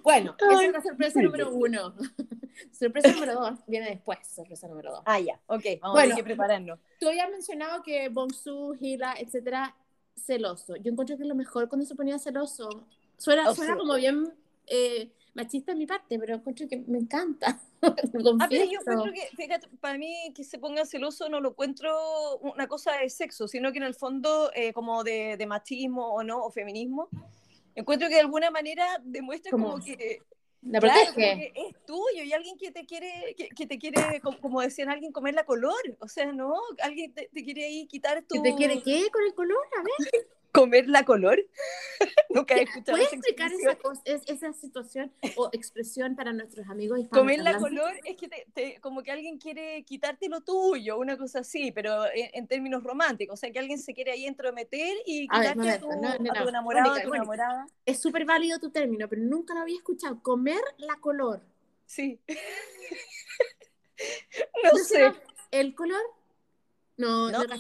Bueno, 0.04 0.36
esa 0.38 0.66
es 0.66 0.74
la 0.74 0.82
sorpresa 0.82 1.22
número 1.22 1.52
uno. 1.52 1.94
Sorpresa 2.80 3.12
número 3.12 3.34
dos 3.34 3.60
viene 3.68 3.90
después, 3.90 4.20
sorpresa 4.26 4.68
número 4.70 4.92
dos. 4.92 5.02
Ah, 5.06 5.20
ya, 5.20 5.38
ok, 5.48 5.66
vamos 5.82 5.96
Bueno. 5.96 6.14
a 6.14 6.16
que 6.16 6.24
prepararnos. 6.24 6.80
Tú 6.98 7.10
habías 7.10 7.30
mencionado 7.30 7.84
que 7.84 8.08
Bonsu, 8.08 8.74
Gila, 8.80 9.16
etcétera, 9.20 9.76
celoso. 10.16 10.78
Yo 10.78 10.90
encuentro 10.92 11.18
que 11.18 11.26
lo 11.26 11.36
mejor 11.36 11.68
cuando 11.68 11.86
se 11.86 11.96
ponía 11.96 12.18
celoso 12.20 12.70
suena, 13.18 13.50
O 13.50 13.56
suena 13.56 13.76
como 13.76 13.96
bien 13.96 14.34
eh, 14.68 15.12
machista 15.34 15.74
en 15.74 15.78
mi 15.78 15.86
parte, 15.88 16.18
pero 16.18 16.36
encuentro 16.36 16.70
que 16.70 16.78
me 16.78 17.00
encanta. 17.00 17.60
Ah, 17.82 17.96
pero 18.50 18.66
yo 18.66 18.80
encuentro 18.82 19.14
que, 19.14 19.30
fíjate, 19.38 19.70
para 19.80 19.98
mí 19.98 20.34
que 20.36 20.44
se 20.44 20.60
ponga 20.60 20.86
celoso 20.86 21.30
no 21.30 21.40
lo 21.40 21.52
encuentro 21.52 22.38
una 22.40 22.68
cosa 22.68 22.98
de 22.98 23.10
sexo, 23.10 23.48
sino 23.48 23.72
que 23.72 23.78
en 23.78 23.86
el 23.86 23.94
fondo 23.96 24.52
eh, 24.54 24.74
como 24.74 25.02
de, 25.06 25.38
de 25.38 25.46
machismo 25.46 26.14
o 26.14 26.22
no, 26.22 26.44
o 26.44 26.52
feminismo, 26.52 27.08
encuentro 27.76 28.10
que 28.10 28.16
de 28.16 28.20
alguna 28.20 28.52
manera 28.52 28.86
demuestra 29.02 29.52
Como 29.52 29.72
como 29.72 29.84
que, 29.86 30.22
La 30.62 30.80
claro, 30.80 31.14
que 31.16 31.54
es 31.56 31.86
tuyo 31.86 32.24
y 32.24 32.34
alguien 32.34 32.58
que 32.58 32.72
te 32.72 32.86
quiere, 32.86 33.34
que, 33.38 33.48
que 33.50 33.66
te 33.66 33.78
quiere, 33.78 34.20
como, 34.22 34.40
como 34.40 34.62
decían, 34.62 34.90
alguien 34.90 35.14
comer 35.14 35.34
la 35.34 35.46
color, 35.46 35.80
o 36.00 36.08
sea, 36.08 36.32
no, 36.34 36.54
alguien 36.84 37.14
te, 37.14 37.30
te 37.34 37.44
quiere 37.44 37.64
ahí 37.64 37.88
quitar 37.88 38.22
tu... 38.24 38.36
¿Que 38.36 38.52
te 38.52 38.56
quiere 38.56 38.84
qué 38.84 39.10
con 39.10 39.24
el 39.24 39.34
color? 39.34 39.66
A 39.78 39.82
ver, 39.82 40.28
¿Comer 40.52 40.88
la 40.88 41.04
color? 41.04 41.40
Nunca 42.30 42.56
he 42.56 42.64
escuchado 42.64 42.98
¿puedes 42.98 43.08
esa 43.08 43.16
explicar 43.18 43.52
esa, 43.54 44.34
esa 44.34 44.54
situación 44.54 45.12
o 45.36 45.50
expresión 45.52 46.16
para 46.16 46.34
nuestros 46.34 46.68
amigos 46.70 47.00
hispanos? 47.00 47.22
Comer 47.22 47.40
la 47.42 47.58
color 47.58 47.94
es 48.04 48.18
que 48.18 48.28
te, 48.28 48.48
te- 48.54 48.82
como 48.82 49.04
que 49.04 49.12
alguien 49.12 49.38
quiere 49.38 49.84
quitarte 49.84 50.28
lo 50.28 50.42
tuyo, 50.42 50.98
una 50.98 51.18
cosa 51.18 51.40
así, 51.40 51.72
pero 51.72 52.06
en, 52.14 52.30
en 52.34 52.48
términos 52.48 52.84
románticos, 52.84 53.34
o 53.34 53.38
sea, 53.38 53.52
que 53.52 53.60
alguien 53.60 53.80
se 53.80 53.94
quiere 53.94 54.12
ahí 54.12 54.26
entrometer 54.26 54.98
y 55.06 55.28
ver, 55.28 55.40
quitarte 55.40 55.70
a, 55.70 55.80
tu, 55.80 55.90
no, 55.90 56.02
no, 56.02 56.10
a 56.10 56.18
tu 56.18 56.24
no. 56.24 56.50
enamorado, 56.50 56.90
Mónica, 56.90 57.00
a 57.00 57.04
tu 57.04 57.10
Mónica. 57.10 57.18
enamorada. 57.18 57.68
Es 57.86 58.02
súper 58.02 58.26
válido 58.26 58.60
tu 58.60 58.72
término, 58.72 59.08
pero 59.08 59.22
nunca 59.22 59.54
lo 59.54 59.62
había 59.62 59.78
escuchado. 59.78 60.22
Comer 60.22 60.62
la 60.78 60.96
color. 60.98 61.42
Sí. 61.86 62.20
no 64.64 64.78
sé, 64.80 65.14
¿El 65.52 65.76
color? 65.76 66.02
No, 66.98 67.30
No. 67.32 67.44
no. 67.44 67.56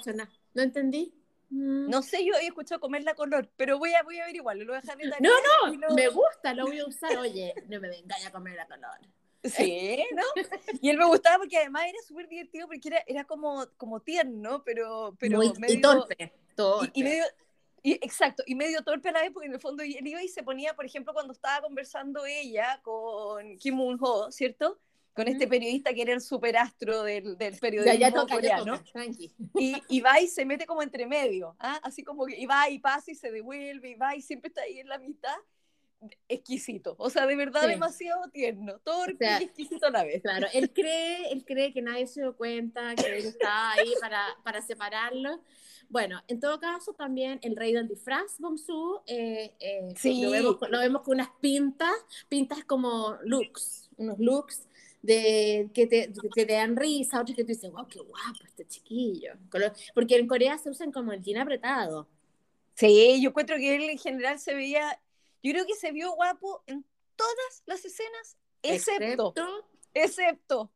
¿No 0.53 0.61
entendí? 0.63 1.13
Mm. 1.51 1.89
no 1.89 2.01
sé, 2.03 2.23
yo 2.23 2.35
he 2.35 2.45
escuchado 2.45 2.79
comer 2.79 3.03
la 3.03 3.15
color, 3.15 3.49
pero 3.57 3.79
voy 3.79 3.93
a, 3.93 4.03
voy 4.03 4.19
a 4.19 4.23
averiguarlo, 4.23 4.65
lo 4.65 4.73
voy 4.73 4.77
a 4.77 4.81
dejar 4.81 4.97
de 4.97 5.07
No, 5.19 5.29
no, 5.71 5.87
lo- 5.87 5.95
me 5.95 6.07
gusta, 6.09 6.53
lo 6.53 6.67
voy 6.67 6.79
a 6.79 6.85
usar. 6.85 7.17
Oye, 7.17 7.53
no 7.67 7.79
me 7.79 7.89
vengáis 7.89 8.25
a 8.27 8.31
comer 8.31 8.55
la 8.55 8.67
color. 8.67 8.99
Sí, 9.43 10.03
¿no? 10.13 10.21
Y 10.81 10.89
él 10.89 10.97
me 10.97 11.05
gustaba 11.05 11.37
porque 11.37 11.57
además 11.57 11.85
era 11.87 11.97
súper 12.05 12.27
divertido 12.27 12.67
porque 12.67 12.89
era, 12.89 13.03
era 13.07 13.23
como, 13.23 13.65
como 13.77 14.01
tierno, 14.01 14.63
pero, 14.63 15.15
pero 15.17 15.37
Muy, 15.37 15.53
medio... 15.57 15.75
y 15.77 15.81
torpe. 15.81 16.33
torpe. 16.55 16.91
Y, 16.93 16.99
y 16.99 17.03
medio, 17.03 17.23
y- 17.81 17.93
exacto, 17.93 18.43
y 18.45 18.53
medio 18.55 18.83
torpe 18.83 19.09
a 19.09 19.13
la 19.13 19.21
vez, 19.21 19.31
porque 19.31 19.47
en 19.47 19.53
el 19.53 19.59
fondo 19.61 19.81
él 19.81 20.05
iba 20.05 20.21
y 20.21 20.27
se 20.27 20.43
ponía, 20.43 20.75
por 20.75 20.85
ejemplo, 20.85 21.13
cuando 21.13 21.31
estaba 21.33 21.61
conversando 21.61 22.25
ella 22.25 22.79
con 22.83 23.57
Kim 23.57 23.75
Moon-ho, 23.75 24.29
¿cierto? 24.31 24.77
Con 25.19 25.27
este 25.27 25.47
periodista 25.49 25.93
que 25.93 26.01
era 26.03 26.13
el 26.13 26.21
superastro 26.21 27.03
del, 27.03 27.37
del 27.37 27.53
ya, 27.55 27.59
periodismo 27.59 27.99
ya 27.99 28.11
toca, 28.13 28.27
ya 28.27 28.35
coreano. 28.35 28.77
toca, 28.77 28.91
tranqui. 28.93 29.33
Y, 29.57 29.75
y 29.89 29.99
va 29.99 30.21
y 30.21 30.27
se 30.27 30.45
mete 30.45 30.65
como 30.65 30.81
entre 30.81 31.05
medio, 31.05 31.57
¿ah? 31.59 31.77
así 31.83 32.03
como 32.03 32.25
que 32.25 32.37
y 32.39 32.45
va 32.45 32.69
y 32.69 32.79
pasa 32.79 33.11
y 33.11 33.15
se 33.15 33.29
devuelve, 33.29 33.89
y 33.89 33.95
va 33.95 34.15
y 34.15 34.21
siempre 34.21 34.47
está 34.47 34.61
ahí 34.61 34.79
en 34.79 34.87
la 34.87 34.97
mitad. 34.97 35.35
Exquisito, 36.29 36.95
o 36.97 37.09
sea, 37.09 37.27
de 37.27 37.35
verdad 37.35 37.63
Sí. 37.63 37.71
demasiado 37.71 38.29
tierno, 38.29 38.79
torpe 38.79 39.15
O 39.15 39.17
sea, 39.17 39.41
y 39.41 39.43
exquisito 39.43 39.87
a 39.87 39.89
la 39.89 40.05
vez. 40.05 40.21
Claro, 40.21 40.47
él 40.53 40.71
cree, 40.71 41.29
él 41.33 41.43
cree 41.45 41.73
que 41.73 41.81
nadie 41.81 42.07
se 42.07 42.21
dio 42.21 42.37
cuenta, 42.37 42.95
que 42.95 43.17
él 43.17 43.25
estaba 43.25 43.73
ahí 43.73 43.91
para, 43.99 44.25
para 44.45 44.61
separarlo. 44.61 45.41
Bueno, 45.89 46.21
en 46.29 46.39
todo 46.39 46.57
caso, 46.61 46.93
también 46.93 47.39
el 47.41 47.57
rey 47.57 47.73
del 47.73 47.89
disfraz, 47.89 48.37
Bongsu, 48.39 49.01
eh, 49.07 49.53
eh, 49.59 49.89
Sí. 49.97 50.21
lo, 50.21 50.31
vemos, 50.31 50.55
lo 50.69 50.79
vemos 50.79 51.01
con 51.01 51.15
unas 51.15 51.31
pintas, 51.41 51.91
pintas 52.29 52.63
como 52.63 53.17
looks, 53.23 53.89
unos 53.97 54.17
looks 54.19 54.68
de, 55.01 55.69
que, 55.73 55.87
te, 55.87 56.11
que 56.33 56.45
te 56.45 56.53
dan 56.53 56.75
risa, 56.75 57.21
otros 57.21 57.35
que 57.35 57.43
tú 57.43 57.49
dices, 57.49 57.71
wow, 57.71 57.87
qué 57.87 57.99
guapo 57.99 58.43
este 58.45 58.67
chiquillo. 58.67 59.33
Porque 59.93 60.17
en 60.17 60.27
Corea 60.27 60.57
se 60.57 60.69
usan 60.69 60.91
como 60.91 61.11
el 61.11 61.21
jean 61.21 61.41
apretado. 61.41 62.07
Sí, 62.75 63.19
yo 63.21 63.29
encuentro 63.29 63.57
que 63.57 63.75
él 63.75 63.89
en 63.89 63.97
general 63.97 64.39
se 64.39 64.53
veía, 64.53 65.01
yo 65.43 65.51
creo 65.51 65.65
que 65.65 65.75
se 65.75 65.91
vio 65.91 66.13
guapo 66.13 66.63
en 66.65 66.85
todas 67.15 67.63
las 67.65 67.83
escenas, 67.83 68.37
excepto, 68.61 69.33
excepto 69.93 70.71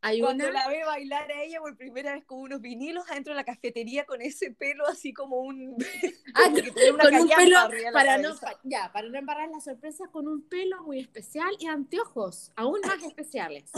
hay 0.00 0.20
cuando 0.20 0.44
una, 0.48 0.52
la 0.64 0.68
ve 0.68 0.84
bailar 0.84 1.30
a 1.32 1.42
ella 1.42 1.60
por 1.60 1.76
primera 1.76 2.12
vez 2.14 2.24
con 2.24 2.38
unos 2.40 2.60
vinilos 2.60 3.04
adentro 3.10 3.32
de 3.32 3.36
la 3.36 3.44
cafetería 3.44 4.04
con 4.06 4.22
ese 4.22 4.52
pelo 4.52 4.86
así 4.86 5.12
como 5.12 5.40
un... 5.40 5.76
Ah, 6.34 6.42
como 6.44 6.56
que 6.56 6.70
tiene 6.70 6.90
una 6.92 7.04
con 7.04 7.14
un 7.14 7.28
pelo 7.28 7.56
para 7.92 8.18
no, 8.18 8.36
pa- 8.36 8.60
ya, 8.62 8.90
para 8.92 9.08
no 9.08 9.18
embarrar 9.18 9.48
la 9.48 9.60
sorpresa 9.60 10.04
con 10.12 10.28
un 10.28 10.42
pelo 10.48 10.82
muy 10.84 11.00
especial 11.00 11.50
y 11.58 11.66
anteojos 11.66 12.52
aún 12.54 12.80
más 12.82 13.02
especiales. 13.02 13.72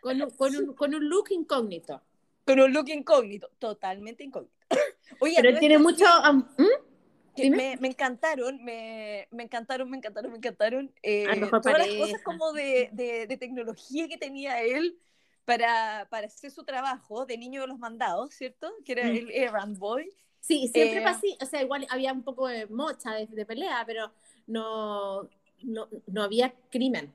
Con 0.00 0.22
un, 0.22 0.30
con 0.30 0.56
un, 0.56 0.74
con 0.74 0.94
un 0.94 1.08
look 1.08 1.26
incógnito. 1.30 2.02
Con 2.46 2.60
un 2.60 2.72
look 2.72 2.88
incógnito, 2.88 3.50
totalmente 3.58 4.24
incógnito. 4.24 4.54
Oye, 5.20 5.34
Pero 5.36 5.48
él 5.50 5.58
tiene 5.58 5.78
mucho... 5.78 6.04
¿Mm? 6.56 6.64
que 7.36 7.42
dime. 7.44 7.56
me, 7.56 7.76
me 7.76 7.88
encantaron, 7.88 8.64
me, 8.64 9.28
me 9.30 9.44
encantaron, 9.44 9.88
me 9.90 9.96
encantaron, 9.98 10.30
me 10.32 10.38
encantaron. 10.38 10.92
eh, 11.02 11.24
todas 11.62 11.78
las 11.78 11.94
cosas 11.96 12.22
como 12.22 12.52
de, 12.52 12.88
de, 12.92 13.26
de 13.28 13.36
tecnología 13.36 14.08
que 14.08 14.16
tenía 14.18 14.60
él 14.62 14.98
para, 15.48 16.06
para 16.10 16.26
hacer 16.26 16.50
su 16.50 16.62
trabajo 16.62 17.24
de 17.24 17.38
niño 17.38 17.62
de 17.62 17.68
los 17.68 17.78
mandados, 17.78 18.34
¿cierto? 18.34 18.70
Que 18.84 18.92
era 18.92 19.04
Mm. 19.04 19.16
el 19.16 19.30
errand 19.30 19.78
boy. 19.78 20.12
Sí, 20.40 20.68
siempre 20.68 20.98
Eh, 21.02 21.36
o 21.40 21.46
sea, 21.46 21.62
igual 21.62 21.86
había 21.88 22.12
un 22.12 22.22
poco 22.22 22.48
de 22.48 22.66
mocha, 22.66 23.14
de, 23.14 23.26
de 23.28 23.46
pelea, 23.46 23.82
pero 23.86 24.12
no, 24.46 25.22
no, 25.62 25.88
no 26.06 26.22
había 26.22 26.52
crimen. 26.70 27.10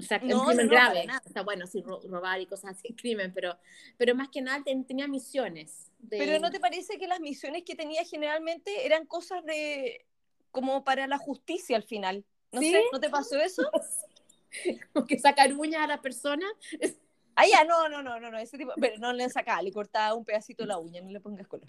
O 0.00 0.02
sea, 0.02 0.18
No, 0.20 0.40
un 0.40 0.46
crimen 0.46 0.66
no, 0.66 0.72
grave. 0.72 1.06
O 1.26 1.28
sea, 1.30 1.42
bueno, 1.42 1.66
sí, 1.66 1.82
ro- 1.82 2.00
robar 2.08 2.40
y 2.40 2.46
cosas 2.46 2.78
así, 2.78 2.94
crimen, 2.96 3.34
pero, 3.34 3.58
pero 3.98 4.14
más 4.14 4.30
que 4.30 4.40
nada 4.40 4.62
ten- 4.64 4.86
tenía 4.86 5.06
misiones. 5.06 5.90
de- 5.98 6.16
Pero 6.16 6.38
¿no 6.38 6.50
te 6.50 6.60
parece 6.60 6.98
que 6.98 7.06
las 7.06 7.20
misiones 7.20 7.64
que 7.64 7.74
tenía 7.74 8.02
generalmente 8.04 8.86
eran 8.86 9.04
cosas 9.04 9.44
de 9.44 10.06
como 10.50 10.84
para 10.84 11.06
la 11.06 11.18
justicia 11.18 11.76
al 11.76 11.82
final? 11.84 12.24
No 12.50 12.60
¿Sí? 12.62 12.70
sé, 12.72 12.82
¿no 12.92 12.98
te 12.98 13.10
pasó 13.10 13.38
eso? 13.38 13.62
como 14.94 15.06
que 15.06 15.18
sacar 15.18 15.52
uñas 15.52 15.82
a 15.82 15.86
la 15.86 16.00
persona. 16.00 16.46
Ah, 17.36 17.46
ya, 17.46 17.64
no, 17.64 17.88
no, 17.88 18.02
no, 18.02 18.20
no, 18.20 18.30
no, 18.30 18.38
ese 18.38 18.56
tipo, 18.56 18.72
pero 18.80 18.96
no 18.98 19.12
le 19.12 19.28
sacaba, 19.28 19.60
le 19.62 19.72
cortaba 19.72 20.14
un 20.14 20.24
pedacito 20.24 20.62
de 20.62 20.68
la 20.68 20.78
uña, 20.78 21.00
no 21.02 21.10
le 21.10 21.20
pongas 21.20 21.48
color. 21.48 21.66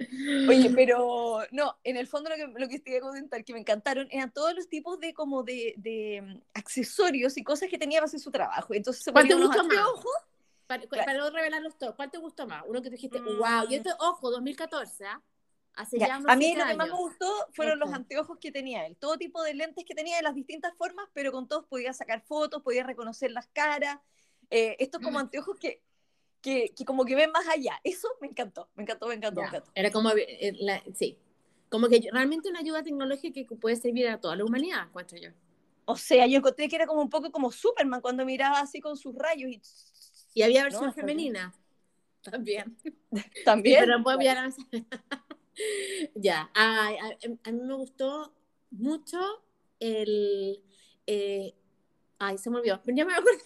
Oye, 0.48 0.70
pero 0.76 1.40
no, 1.52 1.78
en 1.84 1.98
el 1.98 2.08
fondo 2.08 2.30
lo 2.30 2.36
que, 2.36 2.48
lo 2.60 2.68
que 2.68 2.80
te 2.80 2.92
iba 2.92 3.00
a 3.00 3.10
comentar 3.10 3.44
que 3.44 3.54
me 3.54 3.60
encantaron 3.60 4.08
eran 4.12 4.32
todos 4.32 4.54
los 4.54 4.68
tipos 4.70 5.00
de 5.00 5.14
como 5.14 5.44
de, 5.44 5.74
de 5.78 6.22
mm, 6.22 6.42
accesorios 6.54 7.38
y 7.38 7.44
cosas 7.44 7.70
que 7.70 7.78
tenía 7.78 8.00
para 8.00 8.06
hacer 8.08 8.20
su 8.20 8.32
trabajo. 8.32 8.74
Entonces 8.74 9.04
se 9.04 9.12
¿Cuál 9.12 9.28
te 9.28 9.34
ponía 9.34 9.48
unos 9.48 9.58
gustó 9.58 9.68
más? 9.68 9.78
anteojos. 9.78 10.12
Para, 10.68 10.82
Claro. 10.88 11.06
para 11.06 11.18
no 11.20 11.30
revelarlos 11.30 11.78
todos, 11.78 11.96
¿cuál 11.96 12.10
te 12.12 12.18
gustó 12.18 12.48
más? 12.48 12.64
Uno 12.68 12.82
que 12.82 12.90
tú 12.90 12.96
dijiste, 12.96 13.22
Mm. 13.22 13.38
wow, 13.38 13.70
y 13.70 13.76
esto, 13.76 13.90
ojo, 14.00 14.32
2014, 14.32 15.06
¿ah? 15.06 15.22
Hace 15.76 16.00
Ya, 16.00 16.08
ya 16.08 16.18
unos 16.18 16.32
A 16.32 16.36
mí 16.36 16.56
lo 16.56 16.66
que 16.66 16.76
más 16.76 16.88
me 16.88 16.94
gustó 16.96 17.28
fueron 17.54 17.80
los 17.80 17.90
Ok. 17.90 17.96
anteojos 17.96 18.38
que 18.40 18.52
tenía 18.52 18.86
él. 18.86 18.96
Todo 18.98 19.18
tipo 19.18 19.44
de 19.44 19.54
lentes 19.54 19.84
que 19.86 19.94
tenía 19.94 20.16
de 20.18 20.24
las 20.24 20.34
distintas 20.34 20.74
formas, 20.76 21.08
pero 21.14 21.32
con 21.32 21.48
todos 21.48 21.66
podía 21.66 21.92
sacar 21.94 22.22
fotos, 22.22 22.64
podía 22.64 22.84
reconocer 22.84 23.32
las 23.32 23.48
caras. 23.48 24.00
Eh, 24.50 24.76
estos 24.80 25.02
como 25.02 25.20
anteojos 25.20 25.58
que, 25.60 25.82
que, 26.42 26.70
que 26.76 26.86
como 26.86 27.06
que 27.06 27.16
ven 27.16 27.32
más 27.32 27.48
allá. 27.48 27.80
Eso 27.84 28.08
me 28.22 28.28
encantó, 28.28 28.70
me 28.76 28.84
encantó, 28.84 29.08
me 29.08 29.16
encantó, 29.16 29.42
Ya, 29.42 29.48
me 29.52 29.58
encantó. 29.58 29.72
Era 29.76 29.92
como, 29.92 30.12
eh, 30.12 30.54
la- 30.60 30.84
sí, 30.94 31.18
como 31.70 31.88
que 31.88 32.02
realmente 32.12 32.50
una 32.50 32.60
ayuda 32.60 32.84
tecnológica 32.84 33.44
que 33.48 33.56
puede 33.56 33.76
servir 33.76 34.08
a 34.08 34.20
toda 34.20 34.36
la 34.36 34.46
humanidad, 34.46 34.88
encuentro 34.88 35.18
yo. 35.18 35.30
O 35.86 35.98
sea, 35.98 36.26
yo 36.28 36.38
encontré 36.38 36.68
que 36.68 36.76
era 36.76 36.88
como 36.88 37.02
un 37.02 37.10
poco 37.10 37.32
como 37.32 37.52
Superman 37.52 38.02
cuando 38.02 38.26
miraba 38.26 38.60
así 38.60 38.80
con 38.80 38.98
sus 38.98 39.16
rayos 39.16 39.52
y... 39.52 39.62
Y 40.34 40.42
había 40.42 40.60
No, 40.62 40.66
versión 40.66 40.90
está 40.90 41.02
femenina. 41.02 41.54
También. 42.22 42.76
También. 43.46 43.86
Pero 43.86 44.04
puedo 44.04 44.20
a 44.20 44.50
Ya. 46.16 46.50
Ay, 46.54 46.98
a, 46.98 47.50
a 47.50 47.52
mí 47.52 47.62
me 47.62 47.74
gustó 47.76 48.34
mucho 48.72 49.18
el. 49.80 50.62
eh, 51.08 51.54
ay, 52.20 52.38
se 52.38 52.50
me 52.50 52.58
olvidó. 52.58 52.82
Ya 52.88 53.06
me 53.06 53.14
acuerdo 53.14 53.40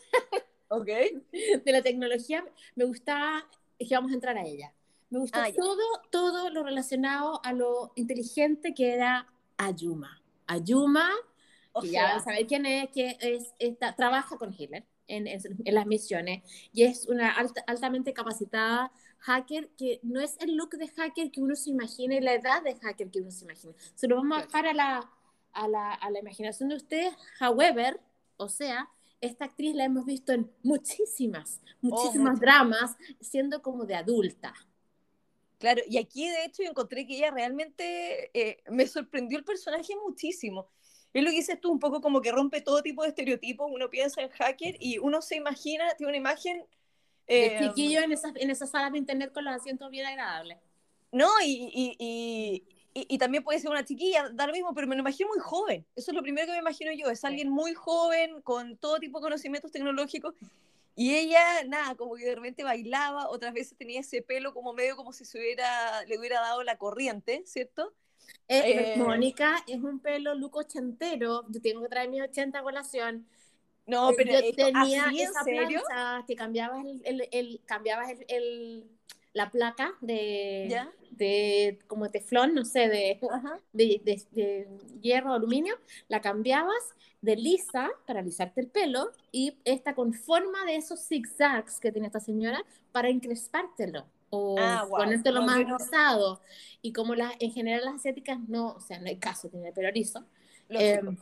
Ok. 0.70 0.88
de 1.66 1.72
la 1.72 1.82
tecnología. 1.82 2.46
Me 2.76 2.86
gustaba. 2.86 3.46
Es 3.78 3.88
que 3.90 3.96
vamos 3.96 4.12
a 4.12 4.16
entrar 4.16 4.38
a 4.38 4.46
ella. 4.46 4.74
Me 5.10 5.20
gustó 5.20 5.40
Ah, 5.40 5.50
ya. 5.50 5.56
todo, 5.56 5.82
todo 6.12 6.50
lo 6.50 6.64
relacionado 6.64 7.42
a 7.44 7.54
lo 7.54 7.92
inteligente 7.96 8.74
que 8.74 8.94
era 8.94 9.28
Ayuma. 9.58 10.22
Ayuma, 10.48 11.10
O 11.74 11.82
que 11.82 11.90
sea, 11.90 12.16
ya 12.18 12.20
saber 12.20 12.46
quién 12.48 12.66
es, 12.66 12.90
que 12.92 13.18
es, 13.22 13.54
está- 13.60 13.96
trabaja 13.96 14.38
con 14.38 14.54
Hitler 14.58 14.86
en, 15.08 15.28
en- 15.28 15.42
en 15.66 15.74
las 15.76 15.86
misiones 15.88 16.44
y 16.74 16.84
es 16.84 17.08
una 17.08 17.32
alta- 17.32 17.64
altamente 17.68 18.14
capacitada 18.14 18.92
hacker 19.20 19.70
que 19.78 20.00
no 20.04 20.20
es 20.22 20.38
el 20.40 20.56
look 20.56 20.72
de 20.72 20.88
hacker 20.88 21.32
que 21.32 21.42
uno 21.42 21.56
se 21.56 21.72
imagina 21.72 22.16
y 22.16 22.22
la 22.22 22.34
edad 22.36 22.62
de 22.64 22.76
hacker 22.76 23.10
que 23.10 23.22
uno 23.22 23.32
se 23.32 23.46
imagina. 23.46 23.74
Se 23.96 24.08
lo 24.08 24.16
vamos 24.18 24.38
a 24.38 24.42
dejar 24.46 24.68
a 24.68 24.74
la, 24.74 25.10
a 25.54 25.68
la, 25.68 25.94
a 25.94 26.10
la 26.12 26.20
imaginación 26.20 26.70
de 26.70 26.76
ustedes. 26.76 27.14
However, 27.42 28.00
o 28.38 28.48
sea, 28.50 28.90
esta 29.22 29.46
actriz 29.46 29.76
la 29.76 29.86
hemos 29.86 30.06
visto 30.06 30.32
en 30.32 30.52
muchísimas, 30.64 31.62
muchísimos 31.82 32.32
muchas. 32.32 32.40
dramas 32.40 32.98
siendo 33.20 33.62
como 33.62 33.86
de 33.86 33.96
adulta. 33.96 34.54
Claro, 35.58 35.82
y 35.88 35.98
aquí 35.98 36.30
de 36.30 36.46
hecho 36.46 36.64
yo 36.64 36.70
encontré 36.70 37.06
que 37.06 37.18
ella 37.18 37.32
realmente 37.32 38.32
eh, 38.34 38.64
me 38.70 38.88
sorprendió 38.88 39.38
el 39.38 39.44
personaje 39.44 39.94
muchísimo. 40.06 40.70
Es 41.14 41.24
lo 41.24 41.32
que 41.32 41.38
dices 41.38 41.60
tú, 41.60 41.72
un 41.72 41.80
poco 41.80 42.02
como 42.02 42.22
que 42.22 42.32
rompe 42.32 42.62
todo 42.62 42.82
tipo 42.82 43.04
de 43.04 43.10
estereotipos. 43.10 43.70
Uno 43.70 43.90
piensa 43.90 44.22
en 44.22 44.30
hacker 44.30 44.78
y 44.80 45.00
uno 45.00 45.22
se 45.22 45.36
imagina, 45.36 45.86
tiene 45.98 46.12
una 46.12 46.18
imagen. 46.18 46.66
Eh, 47.28 47.60
chiquillo 47.60 48.00
en 48.02 48.12
esas, 48.12 48.32
en 48.36 48.50
esas 48.50 48.72
salas 48.72 48.92
de 48.92 49.00
internet 49.00 49.32
con 49.34 49.44
los 49.44 49.54
asientos 49.54 49.90
bien 49.92 50.06
agradables. 50.06 50.58
No, 51.12 51.30
y, 51.44 51.70
y, 51.74 51.96
y, 52.00 52.68
y- 52.94 53.06
y 53.08 53.18
también 53.18 53.44
puede 53.44 53.60
ser 53.60 53.70
una 53.72 53.86
chiquilla, 53.86 54.30
da 54.30 54.48
lo 54.48 54.54
mismo, 54.54 54.74
pero 54.74 54.88
me 54.88 54.96
lo 54.96 55.02
imagino 55.02 55.30
muy 55.30 55.40
joven. 55.40 55.86
Eso 55.96 56.12
es 56.12 56.16
lo 56.16 56.22
primero 56.22 56.48
que 56.48 56.54
me 56.54 56.58
imagino 56.60 56.92
yo. 56.94 57.10
Es 57.10 57.24
alguien 57.24 57.50
muy 57.50 57.74
joven, 57.74 58.42
con 58.42 58.78
todo 58.78 59.00
tipo 59.00 59.20
de 59.20 59.24
conocimientos 59.24 59.72
tecnológicos. 59.72 60.34
Y 60.96 61.16
ella, 61.16 61.64
nada, 61.66 61.96
como 61.96 62.16
que 62.16 62.26
de 62.26 62.36
repente 62.36 62.64
bailaba, 62.64 63.30
otras 63.30 63.54
veces 63.54 63.78
tenía 63.78 64.02
ese 64.02 64.22
pelo 64.22 64.54
como 64.54 64.74
medio 64.74 64.96
como 64.98 65.14
si 65.14 65.24
se 65.24 65.38
hubiera, 65.38 66.04
le 66.06 66.18
hubiera 66.20 66.42
dado 66.42 66.64
la 66.64 66.78
corriente, 66.78 67.44
¿cierto? 67.46 67.94
Eh, 68.48 68.94
Eh, 68.96 68.98
Mónica 68.98 69.64
es 69.68 69.78
un 69.82 70.00
pelo 70.00 70.36
look 70.36 70.58
ochentero. 70.58 71.46
Yo 71.50 71.62
tengo 71.62 71.82
que 71.84 71.88
traer 71.90 72.10
mis 72.10 72.22
80 72.22 72.60
a 72.60 72.64
colación. 72.64 73.26
No, 73.86 74.12
pero 74.16 74.34
yo 74.34 74.40
esto- 74.40 74.66
tenía 74.66 75.06
¿así 75.06 75.22
en 75.22 75.30
esa 75.30 75.44
serio? 75.44 75.82
plancha 75.88 76.26
que 76.28 76.36
cambiabas 76.36 76.86
el, 76.86 77.02
el, 77.06 77.28
el- 77.32 77.62
cambiabas 77.66 78.10
el, 78.12 78.26
el- 78.28 78.86
la 79.34 79.52
placa 79.52 79.94
de, 80.02 80.68
¿Ya? 80.70 80.92
de 81.12 81.80
como 81.88 82.10
teflón, 82.10 82.54
no 82.56 82.66
sé, 82.66 82.88
de, 82.90 83.20
de, 83.74 84.02
de- 84.04 84.26
de 84.32 84.68
hierro 85.02 85.34
aluminio, 85.34 85.76
la 86.08 86.22
cambiabas 86.22 86.96
de 87.22 87.36
lisa 87.36 87.90
para 88.08 88.22
alisarte 88.22 88.62
el 88.62 88.68
pelo 88.68 89.12
y 89.32 89.58
esta 89.66 89.94
con 89.94 90.14
forma 90.14 90.66
de 90.66 90.76
esos 90.78 91.02
zigzags 91.08 91.80
que 91.80 91.92
tiene 91.92 92.08
esta 92.08 92.20
señora 92.22 92.64
para 92.92 93.10
encrespártelo 93.10 94.06
o 94.30 94.56
Ah, 94.60 94.86
guau. 94.88 95.04
ponértelo 95.04 95.42
más 95.42 95.58
rizado. 95.60 96.40
Y 96.82 96.94
como 96.94 97.16
las, 97.16 97.34
en 97.40 97.52
general 97.52 97.84
las 97.86 97.96
asiáticas 97.96 98.40
no, 98.48 98.74
o 98.74 98.80
sea, 98.80 99.00
no 99.00 99.08
hay 99.08 99.18
caso, 99.18 99.50
tiene 99.50 99.68
el 99.70 99.74
pelo 99.74 99.92
rizo. 99.92 100.24
Lógico. 100.70 101.08
Em, 101.10 101.18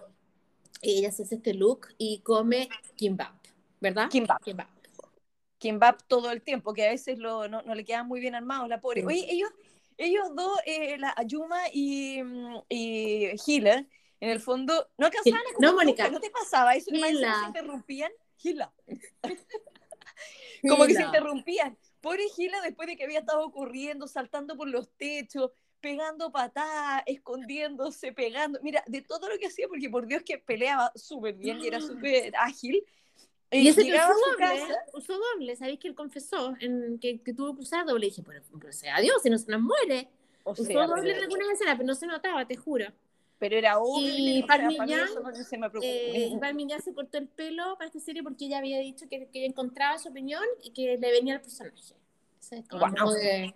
y 0.81 0.99
ella 0.99 1.11
se 1.11 1.23
hace 1.23 1.35
este 1.35 1.53
look 1.53 1.87
y 1.97 2.19
come 2.19 2.69
kimbap, 2.95 3.33
¿verdad? 3.81 4.09
Kimbap. 4.09 4.41
Kimbap. 4.43 4.67
Kimbap 5.57 6.01
todo 6.07 6.31
el 6.31 6.41
tiempo, 6.41 6.73
que 6.73 6.87
a 6.87 6.91
veces 6.91 7.17
lo, 7.17 7.47
no, 7.47 7.61
no 7.63 7.75
le 7.75 7.83
quedan 7.83 8.07
muy 8.07 8.19
bien 8.19 8.35
armados, 8.35 8.69
la 8.69 8.79
pobre. 8.79 9.05
Oye, 9.05 9.25
ellos, 9.29 9.49
ellos 9.97 10.27
dos, 10.35 10.59
eh, 10.65 10.97
la 10.97 11.13
Ayuma 11.17 11.59
y, 11.73 12.21
mm, 12.21 12.57
y 12.69 13.31
Hila, 13.45 13.85
en 14.19 14.29
el 14.29 14.39
fondo, 14.39 14.89
no 14.97 15.05
alcanzaban 15.05 15.41
a 15.41 15.59
No, 15.59 15.73
Mónica. 15.73 16.09
¿no 16.09 16.19
te 16.19 16.29
pasaba 16.29 16.75
eso? 16.75 16.91
Que 16.91 16.99
se 16.99 17.45
interrumpían. 17.47 18.11
Gila. 18.37 18.71
Como 20.67 20.85
que 20.85 20.93
se 20.93 21.03
interrumpían. 21.03 21.77
Pobre 22.01 22.23
Gila, 22.35 22.61
después 22.61 22.87
de 22.87 22.95
que 22.95 23.03
había 23.03 23.19
estado 23.19 23.51
corriendo, 23.51 24.07
saltando 24.07 24.55
por 24.55 24.67
los 24.67 24.89
techos, 24.97 25.51
pegando 25.79 26.31
patadas, 26.31 27.03
escondiéndose, 27.05 28.11
pegando. 28.13 28.59
Mira, 28.61 28.83
de 28.87 29.01
todo 29.01 29.29
lo 29.29 29.37
que 29.37 29.47
hacía, 29.47 29.67
porque 29.67 29.89
por 29.89 30.07
Dios 30.07 30.23
que 30.23 30.37
peleaba 30.37 30.91
súper 30.95 31.35
bien 31.35 31.59
y 31.61 31.67
era 31.67 31.79
súper 31.81 32.35
ágil. 32.35 32.83
Y 33.51 33.67
eh, 33.67 33.69
ese 33.69 33.83
llegaba 33.83 34.11
a 34.11 34.15
su 34.15 34.19
doble, 34.31 34.37
casa. 34.59 34.75
usó 34.93 35.13
doble, 35.17 35.55
¿sabéis 35.55 35.79
que 35.79 35.87
él 35.87 35.95
confesó 35.95 36.55
en 36.59 36.99
que, 36.99 37.21
que 37.21 37.33
tuvo 37.33 37.55
que 37.55 37.61
usar 37.61 37.85
doble? 37.85 38.07
Y 38.07 38.09
dije, 38.09 38.23
pero, 38.25 38.41
pero 38.59 38.73
sea 38.73 38.99
Dios, 38.99 39.21
si 39.23 39.29
no 39.29 39.37
se 39.37 39.49
nos 39.51 39.61
muere. 39.61 40.09
O 40.43 40.51
Usó 40.51 40.63
sea, 40.65 40.87
doble 40.87 41.11
en 41.11 41.23
algunas 41.23 41.49
escenas, 41.53 41.75
pero 41.75 41.87
no 41.87 41.95
se 41.95 42.07
notaba, 42.07 42.45
te 42.45 42.55
juro. 42.55 42.85
Pero 43.39 43.55
era 43.57 43.79
obvio. 43.79 44.07
Y 44.07 44.41
no 44.41 45.07
se. 45.07 45.19
Eh, 45.83 46.27
y 46.29 46.81
se 46.81 46.93
cortó 46.93 47.17
el 47.17 47.27
pelo 47.27 47.75
para 47.77 47.87
esta 47.87 47.99
serie 47.99 48.23
porque 48.23 48.45
ella 48.45 48.57
había 48.57 48.79
dicho 48.79 49.07
que, 49.09 49.27
que 49.27 49.39
ella 49.39 49.47
encontraba 49.47 49.97
su 49.99 50.09
opinión 50.09 50.43
y 50.63 50.71
que 50.71 50.97
le 50.97 51.11
venía 51.11 51.35
al 51.35 51.41
personaje. 51.41 51.93
De- 53.13 53.53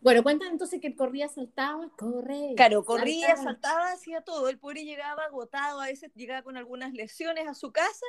Bueno, 0.00 0.22
cuentan 0.22 0.48
entonces 0.50 0.80
que 0.80 0.88
él 0.88 0.96
corría, 0.96 1.28
saltaba, 1.28 1.88
corre. 1.96 2.54
Claro, 2.56 2.84
corría, 2.84 3.36
saltaba. 3.36 3.52
saltaba, 3.52 3.92
hacía 3.92 4.20
todo. 4.22 4.48
El 4.48 4.58
pobre 4.58 4.84
llegaba 4.84 5.24
agotado, 5.24 5.80
a 5.80 5.86
veces 5.86 6.10
llegaba 6.14 6.42
con 6.42 6.56
algunas 6.56 6.92
lesiones 6.92 7.46
a 7.46 7.54
su 7.54 7.70
casa. 7.72 8.04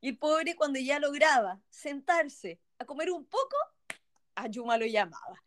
Y 0.00 0.08
el 0.08 0.18
pobre, 0.18 0.56
cuando 0.56 0.78
ya 0.78 0.98
lograba 0.98 1.60
sentarse 1.68 2.58
a 2.78 2.84
comer 2.84 3.10
un 3.10 3.26
poco, 3.26 3.56
Ayuma 4.34 4.78
lo 4.78 4.86
llamaba. 4.86 5.42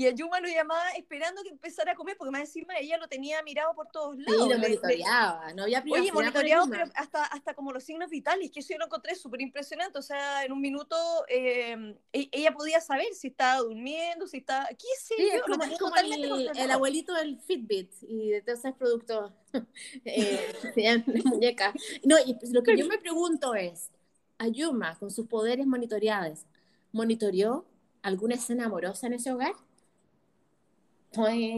Y 0.00 0.06
Ayuma 0.06 0.40
lo 0.40 0.48
llamaba 0.48 0.88
esperando 0.96 1.42
que 1.42 1.50
empezara 1.50 1.92
a 1.92 1.94
comer, 1.94 2.16
porque 2.16 2.30
más 2.30 2.40
encima 2.40 2.72
ella 2.78 2.96
lo 2.96 3.06
tenía 3.06 3.42
mirado 3.42 3.74
por 3.74 3.86
todos 3.88 4.16
Sí, 4.16 4.22
lados. 4.24 4.48
lo 4.48 4.48
Le- 4.48 4.56
le- 4.56 4.60
monitoreaba, 4.62 5.52
no 5.52 5.62
había 5.64 5.84
Oye, 5.90 6.10
monitoreado, 6.10 6.70
pero 6.70 6.84
hasta, 6.94 7.24
hasta 7.24 7.52
como 7.52 7.70
los 7.70 7.84
signos 7.84 8.08
vitales, 8.08 8.50
que 8.50 8.60
eso 8.60 8.72
yo 8.72 8.78
lo 8.78 8.86
encontré 8.86 9.14
súper 9.14 9.42
impresionante. 9.42 9.98
O 9.98 10.02
sea, 10.02 10.42
en 10.46 10.52
un 10.52 10.60
minuto 10.62 10.96
eh, 11.28 11.76
e- 12.14 12.30
ella 12.32 12.50
podía 12.54 12.80
saber 12.80 13.12
si 13.12 13.28
estaba 13.28 13.58
durmiendo, 13.58 14.26
si 14.26 14.38
estaba. 14.38 14.68
¿Qué 14.68 14.86
sé 14.98 15.16
Sí, 15.18 15.22
yo? 15.24 15.34
es 15.34 15.40
lo 15.48 15.58
como, 15.58 15.64
es 15.64 16.58
el, 16.58 16.70
abuelito 16.70 17.12
del 17.12 17.38
Fitbit 17.38 17.92
y 18.00 18.30
de 18.30 18.40
todos 18.40 18.60
esos 18.60 18.74
productos 18.76 19.32
eh, 20.06 20.38
de 20.76 21.04
muñeca. 21.28 21.74
No, 22.04 22.16
y 22.24 22.32
pues 22.36 22.52
lo 22.52 22.62
que 22.62 22.74
yo 22.74 22.86
me 22.86 22.96
pregunto 23.02 23.54
es, 23.54 23.90
Ayuma, 24.38 24.98
con 24.98 25.10
sus 25.10 25.26
poderes 25.26 25.66
monitoreados, 25.66 26.46
¿monitoreó 26.90 27.66
alguna 28.00 28.36
escena 28.36 28.64
amorosa 28.64 29.06
en 29.06 29.12
ese 29.12 29.30
hogar? 29.30 29.52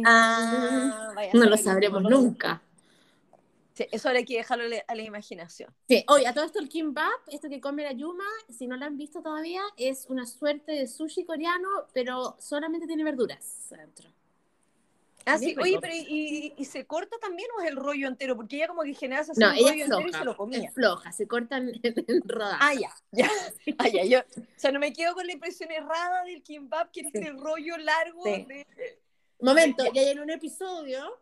Ah, 0.04 1.12
vaya 1.14 1.30
no 1.34 1.44
lo 1.44 1.56
sabremos 1.56 2.02
nunca. 2.02 2.62
Sí, 3.74 3.86
eso 3.90 4.08
ahora 4.08 4.18
hay 4.18 4.24
que 4.26 4.36
dejarlo 4.36 4.64
a 4.86 4.94
la 4.94 5.02
imaginación. 5.02 5.74
Sí, 5.88 6.04
oye, 6.08 6.26
a 6.26 6.34
todo 6.34 6.44
esto 6.44 6.58
el 6.58 6.68
kimbap, 6.68 7.10
esto 7.28 7.48
que 7.48 7.58
come 7.60 7.82
la 7.84 7.92
Yuma, 7.92 8.24
si 8.50 8.66
no 8.66 8.76
lo 8.76 8.84
han 8.84 8.98
visto 8.98 9.22
todavía, 9.22 9.62
es 9.78 10.06
una 10.10 10.26
suerte 10.26 10.72
de 10.72 10.86
sushi 10.86 11.24
coreano, 11.24 11.68
pero 11.94 12.36
solamente 12.38 12.86
tiene 12.86 13.02
verduras 13.02 13.72
adentro. 13.72 14.10
Ah, 15.24 15.38
sí, 15.38 15.54
oye, 15.58 15.78
pero 15.80 15.94
¿y, 15.94 15.98
y- 16.08 16.54
y 16.58 16.64
se 16.64 16.84
corta 16.84 17.16
también 17.18 17.48
o 17.56 17.62
es 17.62 17.68
el 17.70 17.76
rollo 17.76 18.08
entero? 18.08 18.34
Porque 18.36 18.56
ella 18.56 18.66
como 18.66 18.82
que 18.82 18.92
general 18.92 19.24
se 19.24 19.32
No, 19.36 19.50
rollo 19.50 19.68
es 19.68 19.80
entero 19.82 20.08
y 20.08 20.12
se 20.12 20.24
lo 20.24 20.36
comía. 20.36 20.68
es 20.68 20.74
floja, 20.74 21.12
se 21.12 21.26
cortan 21.28 21.68
en, 21.68 21.80
en 22.08 22.22
rodajas. 22.28 22.58
Ah, 22.60 22.74
ya, 22.74 22.90
ya. 23.12 23.30
Ah, 23.78 23.88
ya, 23.88 24.04
yo, 24.04 24.18
o 24.18 24.42
sea, 24.56 24.72
no 24.72 24.80
me 24.80 24.92
quedo 24.92 25.14
con 25.14 25.24
la 25.26 25.32
impresión 25.32 25.70
errada 25.70 26.24
del 26.24 26.42
kimbap, 26.42 26.90
que 26.90 27.00
es 27.02 27.06
Sí. 27.12 27.18
este 27.20 27.30
rollo 27.32 27.78
largo 27.78 28.24
Sí. 28.24 28.44
de... 28.46 28.66
Momento, 29.42 29.84
y 29.92 29.98
hay 29.98 30.08
en 30.08 30.20
un 30.20 30.30
episodio 30.30 31.20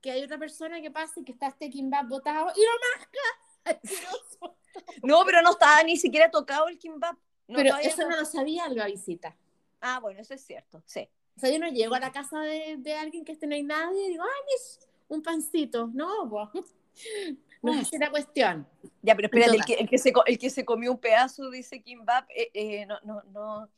que 0.00 0.10
hay 0.10 0.22
otra 0.22 0.38
persona 0.38 0.80
que 0.80 0.90
pasa 0.90 1.20
y 1.20 1.24
que 1.24 1.32
está 1.32 1.48
este 1.48 1.70
kimbap 1.70 2.08
botado 2.08 2.52
y 2.54 2.60
lo 2.60 2.70
masca. 2.96 4.54
No, 5.02 5.24
pero 5.26 5.42
no 5.42 5.50
estaba 5.50 5.82
ni 5.82 5.96
siquiera 5.96 6.30
tocado 6.30 6.68
el 6.68 6.78
kimbap. 6.78 7.16
No, 7.48 7.56
Pero 7.56 7.76
eso 7.78 8.08
no 8.08 8.16
lo 8.16 8.24
sabía 8.24 8.68
la 8.68 8.86
visita. 8.86 9.36
Ah, 9.80 9.98
bueno, 9.98 10.20
eso 10.20 10.34
es 10.34 10.44
cierto, 10.44 10.82
sí. 10.86 11.08
O 11.36 11.40
sea, 11.40 11.50
yo 11.50 11.58
no 11.58 11.68
llego 11.68 11.94
a 11.94 12.00
la 12.00 12.12
casa 12.12 12.40
de, 12.40 12.76
de 12.78 12.94
alguien 12.94 13.24
que 13.24 13.32
este 13.32 13.46
no 13.46 13.54
hay 13.54 13.62
nadie 13.62 14.06
y 14.06 14.08
digo, 14.10 14.22
ay, 14.22 14.40
mis, 14.52 14.88
un 15.08 15.22
pancito. 15.22 15.90
No, 15.92 16.24
no 17.62 17.72
es 17.74 17.92
la 17.98 18.10
cuestión. 18.10 18.68
Ya, 19.02 19.14
pero 19.14 19.26
espérate, 19.26 19.56
el 19.56 19.64
que, 19.64 19.74
el, 19.74 19.88
que 19.88 19.98
se, 19.98 20.12
el 20.26 20.38
que 20.38 20.50
se 20.50 20.64
comió 20.64 20.92
un 20.92 20.98
pedazo 20.98 21.52
ese 21.52 21.80
kimbap, 21.82 22.28
eh, 22.30 22.50
eh, 22.54 22.86
no, 22.86 22.98
no, 23.04 23.22
no, 23.32 23.68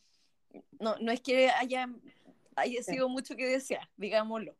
no, 0.78 0.96
no 0.98 1.12
es 1.12 1.20
que 1.20 1.50
haya, 1.50 1.88
haya 2.60 2.82
sido 2.82 3.08
mucho 3.08 3.36
que 3.36 3.46
desear, 3.46 3.88
digámoslo. 3.96 4.54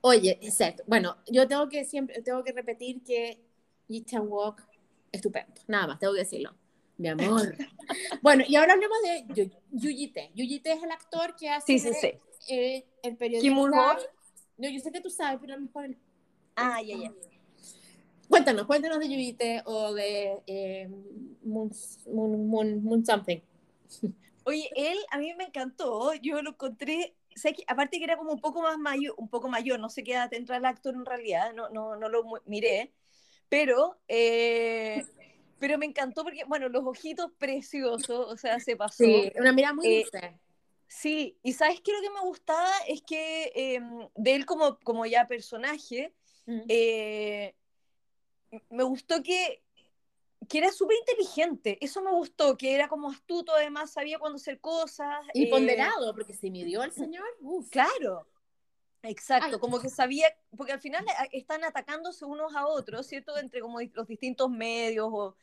Oye, 0.00 0.38
exacto. 0.42 0.82
Bueno, 0.86 1.16
yo 1.30 1.48
tengo 1.48 1.68
que 1.68 1.84
siempre, 1.84 2.20
tengo 2.22 2.42
que 2.44 2.52
repetir 2.52 3.02
que 3.02 3.38
Yi 3.88 4.04
Chan 4.04 4.26
Wook, 4.28 4.60
estupendo. 5.12 5.54
Nada 5.66 5.86
más, 5.88 5.98
tengo 5.98 6.12
que 6.12 6.20
decirlo. 6.20 6.54
Mi 6.96 7.08
amor. 7.08 7.56
bueno, 8.22 8.44
y 8.46 8.54
ahora 8.56 8.74
hablemos 8.74 8.98
de 9.02 9.24
Yu- 9.34 9.52
Yuji 9.72 10.08
Tae. 10.08 10.30
Yuji 10.34 10.60
Tae 10.60 10.74
es 10.74 10.82
el 10.82 10.90
actor 10.90 11.34
que 11.36 11.48
hace 11.48 11.66
Sí, 11.66 11.78
sí, 11.78 11.92
sí. 12.00 12.12
eh, 12.48 12.86
el 13.02 13.16
periodista. 13.16 13.48
Kim. 13.48 13.56
No, 14.56 14.68
yo 14.68 14.78
sé 14.78 14.92
que 14.92 15.00
tú 15.00 15.10
sabes, 15.10 15.38
pero 15.40 15.54
a 15.54 15.56
lo 15.56 15.62
mejor... 15.62 15.86
el- 15.86 15.98
Ah, 16.54 16.80
ya, 16.82 16.96
ya. 16.96 17.12
Cuéntanos, 18.28 18.66
cuéntanos 18.66 19.00
de 19.00 19.08
Yuji 19.08 19.32
Tae 19.32 19.62
o 19.64 19.92
de 19.92 20.42
eh, 20.46 20.88
Moon, 21.42 21.70
Moon, 22.06 22.46
Moon, 22.48 22.84
Moon 22.84 23.04
Something. 23.04 23.40
Oye, 24.44 24.70
él 24.76 24.98
a 25.10 25.18
mí 25.18 25.34
me 25.34 25.44
encantó, 25.44 26.12
yo 26.14 26.42
lo 26.42 26.50
encontré, 26.50 27.16
que, 27.42 27.64
aparte 27.66 27.98
que 27.98 28.04
era 28.04 28.16
como 28.16 28.32
un 28.32 28.40
poco 28.40 28.62
más 28.62 28.78
mayor, 28.78 29.14
un 29.16 29.28
poco 29.28 29.48
mayor, 29.48 29.80
no 29.80 29.88
sé 29.88 30.04
qué 30.04 30.12
edad 30.12 30.30
tendrá 30.30 30.56
el 30.58 30.64
actor 30.64 30.94
en 30.94 31.04
realidad, 31.04 31.52
no, 31.54 31.68
no, 31.70 31.96
no 31.96 32.08
lo 32.08 32.24
miré, 32.46 32.92
pero, 33.48 33.98
eh, 34.08 35.04
pero 35.58 35.78
me 35.78 35.86
encantó 35.86 36.24
porque, 36.24 36.44
bueno, 36.44 36.68
los 36.68 36.84
ojitos 36.84 37.30
preciosos, 37.38 38.32
o 38.32 38.36
sea, 38.36 38.60
se 38.60 38.76
pasó. 38.76 38.96
Sí, 38.96 39.32
una 39.36 39.52
mirada 39.52 39.74
muy 39.74 39.86
Eh, 39.86 40.02
dulce. 40.02 40.38
Sí, 40.86 41.38
y 41.42 41.52
¿sabes 41.54 41.80
qué? 41.80 41.92
Lo 41.92 42.00
que 42.00 42.10
me 42.10 42.20
gustaba 42.20 42.70
es 42.86 43.02
que 43.02 43.50
eh, 43.54 43.80
de 44.14 44.34
él 44.34 44.46
como, 44.46 44.78
como 44.80 45.06
ya 45.06 45.26
personaje, 45.26 46.14
eh, 46.46 47.54
me 48.70 48.84
gustó 48.84 49.22
que, 49.22 49.62
que 50.48 50.58
era 50.58 50.70
súper 50.72 50.96
inteligente, 50.98 51.78
eso 51.80 52.02
me 52.02 52.10
gustó, 52.10 52.56
que 52.56 52.74
era 52.74 52.88
como 52.88 53.10
astuto, 53.10 53.52
además 53.54 53.92
sabía 53.92 54.18
cuándo 54.18 54.36
hacer 54.36 54.60
cosas. 54.60 55.24
Y 55.34 55.44
eh, 55.44 55.50
ponderado, 55.50 56.14
porque 56.14 56.34
se 56.34 56.50
midió 56.50 56.82
el 56.82 56.92
señor. 56.92 57.24
Uf. 57.40 57.68
Claro, 57.70 58.26
exacto, 59.02 59.56
Ay. 59.56 59.58
como 59.60 59.80
que 59.80 59.88
sabía, 59.88 60.26
porque 60.56 60.72
al 60.72 60.80
final 60.80 61.04
a- 61.18 61.24
están 61.32 61.64
atacándose 61.64 62.24
unos 62.24 62.54
a 62.54 62.66
otros, 62.66 63.06
¿cierto? 63.06 63.36
Entre 63.38 63.60
como 63.60 63.80
los 63.80 64.06
distintos 64.06 64.50
medios. 64.50 65.08
O, 65.10 65.36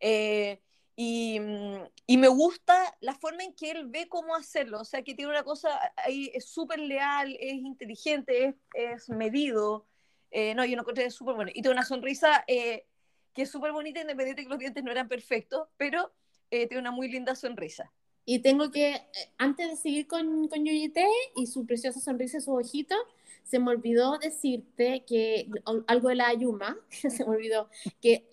eh, 0.00 0.60
y, 0.96 1.40
mm, 1.40 1.82
y 2.06 2.16
me 2.18 2.28
gusta 2.28 2.96
la 3.00 3.14
forma 3.14 3.42
en 3.42 3.54
que 3.54 3.72
él 3.72 3.86
ve 3.88 4.08
cómo 4.08 4.34
hacerlo, 4.36 4.80
o 4.80 4.84
sea, 4.84 5.02
que 5.02 5.14
tiene 5.14 5.30
una 5.30 5.42
cosa 5.42 5.80
ahí, 5.96 6.30
es 6.34 6.46
súper 6.48 6.78
leal, 6.78 7.36
es 7.40 7.54
inteligente, 7.54 8.46
es, 8.46 8.54
es 8.74 9.08
medido. 9.08 9.86
Eh, 10.30 10.54
no, 10.54 10.64
yo 10.64 10.74
no 10.76 10.82
encontré 10.82 11.10
súper 11.10 11.34
bueno. 11.36 11.50
Y 11.54 11.62
tiene 11.62 11.70
una 11.70 11.84
sonrisa 11.84 12.44
eh, 12.48 12.86
que 13.34 13.42
es 13.42 13.50
súper 13.50 13.72
bonita, 13.72 14.00
independiente 14.00 14.42
de 14.42 14.46
que 14.46 14.50
los 14.50 14.58
dientes 14.58 14.84
no 14.84 14.90
eran 14.90 15.08
perfectos, 15.08 15.68
pero 15.76 16.12
eh, 16.50 16.66
tiene 16.68 16.80
una 16.80 16.90
muy 16.92 17.08
linda 17.10 17.34
sonrisa. 17.34 17.92
Y 18.26 18.38
tengo 18.40 18.70
que, 18.70 18.94
eh, 18.94 19.04
antes 19.38 19.68
de 19.70 19.76
seguir 19.76 20.06
con, 20.06 20.48
con 20.48 20.64
Yuyite 20.64 21.04
y 21.36 21.46
su 21.46 21.66
preciosa 21.66 22.00
sonrisa 22.00 22.38
y 22.38 22.40
su 22.40 22.52
ojito, 22.54 22.94
se 23.42 23.58
me 23.58 23.70
olvidó 23.70 24.18
decirte 24.18 25.04
que 25.06 25.50
al- 25.66 25.84
algo 25.86 26.08
de 26.08 26.14
la 26.14 26.28
Ayuma, 26.28 26.78
se 26.90 27.24
me 27.24 27.30
olvidó, 27.36 27.68
que, 28.00 28.26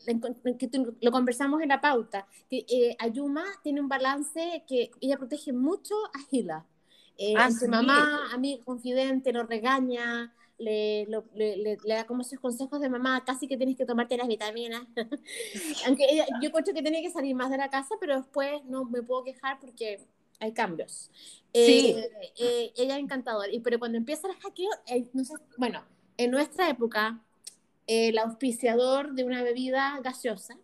que 0.60 0.70
lo 1.02 1.12
conversamos 1.12 1.62
en 1.62 1.70
la 1.70 1.82
pauta, 1.82 2.28
que 2.50 2.66
eh, 2.70 2.96
Ayuma 3.00 3.44
tiene 3.64 3.82
un 3.82 3.90
balance 3.90 4.64
que 4.68 4.92
ella 5.02 5.18
protege 5.18 5.52
mucho 5.54 5.96
a 6.06 6.20
Hila. 6.30 6.66
Eh, 7.18 7.44
Ah, 7.44 7.50
entre 7.50 7.68
sí. 7.68 7.68
mamá, 7.68 8.32
amigo, 8.34 8.64
confidente, 8.64 9.34
lo 9.34 9.44
regaña, 9.44 10.34
le, 10.62 11.06
lo- 11.08 11.26
le, 11.34 11.58
le- 11.58 11.78
le 11.84 11.94
da 11.96 12.06
como 12.06 12.22
esos 12.22 12.40
consejos 12.40 12.80
de 12.80 12.90
mamá, 12.90 13.24
casi 13.26 13.48
que 13.48 13.58
tienes 13.58 13.76
que 13.76 13.86
tomarte 13.86 14.16
las 14.18 14.28
vitaminas. 14.28 14.84
Aunque 15.88 16.06
ella, 16.10 16.26
yo 16.42 16.48
encuentro 16.50 16.74
que 16.74 16.82
tenía 16.82 17.02
que 17.02 17.12
salir 17.12 17.36
más 17.36 17.50
de 17.50 17.58
la 17.58 17.70
casa, 17.70 17.96
pero 18.00 18.16
después 18.18 18.64
no 18.66 18.86
me 18.86 19.02
puedo 19.02 19.24
quejar 19.24 19.60
porque 19.60 20.00
hay 20.40 20.54
cambios. 20.54 21.10
Sí. 21.54 21.96
Eh, 21.98 22.10
eh, 22.40 22.74
ella 22.78 22.96
es 22.98 23.04
encantadora, 23.04 23.52
y, 23.52 23.60
pero 23.60 23.78
cuando 23.80 23.98
empieza 23.98 24.28
el 24.28 24.36
hackeo, 24.36 24.70
eh, 24.88 25.08
no 25.14 25.24
sé, 25.26 25.34
bueno, 25.58 25.84
en 26.18 26.32
nuestra 26.32 26.70
época, 26.70 27.20
el 27.88 28.18
auspiciador 28.18 29.14
de 29.14 29.24
una 29.24 29.44
bebida 29.44 30.00
gaseosa, 30.04 30.58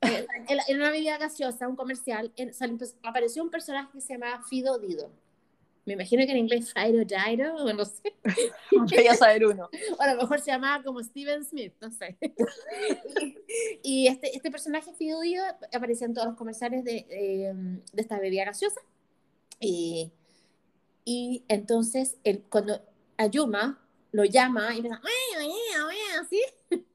eh, 0.00 0.26
en, 0.48 0.58
en 0.68 0.76
una 0.76 0.90
bebida 0.90 1.16
gaseosa, 1.18 1.68
un 1.68 1.76
comercial, 1.76 2.32
en- 2.36 2.52
pues, 2.78 2.96
apareció 3.02 3.42
un 3.42 3.50
personaje 3.50 3.90
que 3.92 4.00
se 4.00 4.14
llama 4.14 4.42
Fido 4.48 4.78
Dido. 4.78 5.10
Me 5.86 5.92
imagino 5.92 6.24
que 6.24 6.32
en 6.32 6.38
inglés 6.38 6.72
Fido 6.72 7.04
Dido, 7.04 7.56
o 7.56 7.72
no 7.72 7.84
sé. 7.84 8.14
Voy 8.72 9.16
saber 9.16 9.44
uno. 9.44 9.68
O 9.98 10.02
a 10.02 10.14
lo 10.14 10.22
mejor 10.22 10.40
se 10.40 10.50
llamaba 10.50 10.82
como 10.82 11.02
Steven 11.02 11.44
Smith, 11.44 11.74
no 11.80 11.90
sé. 11.90 12.16
y 13.82 14.06
este, 14.06 14.34
este 14.34 14.50
personaje 14.50 14.94
Fidudio 14.94 15.42
aparecía 15.72 16.06
en 16.06 16.14
todos 16.14 16.28
los 16.28 16.36
comerciales 16.36 16.84
de, 16.84 17.06
eh, 17.10 17.52
de 17.92 18.02
esta 18.02 18.18
bebida 18.18 18.46
gaseosa. 18.46 18.80
Y, 19.60 20.10
y 21.04 21.44
entonces, 21.48 22.16
el, 22.24 22.42
cuando 22.42 22.80
Ayuma 23.16 23.80
lo 24.12 24.24
llama 24.24 24.74
y 24.74 24.78
empieza, 24.78 25.00
así, 26.20 26.40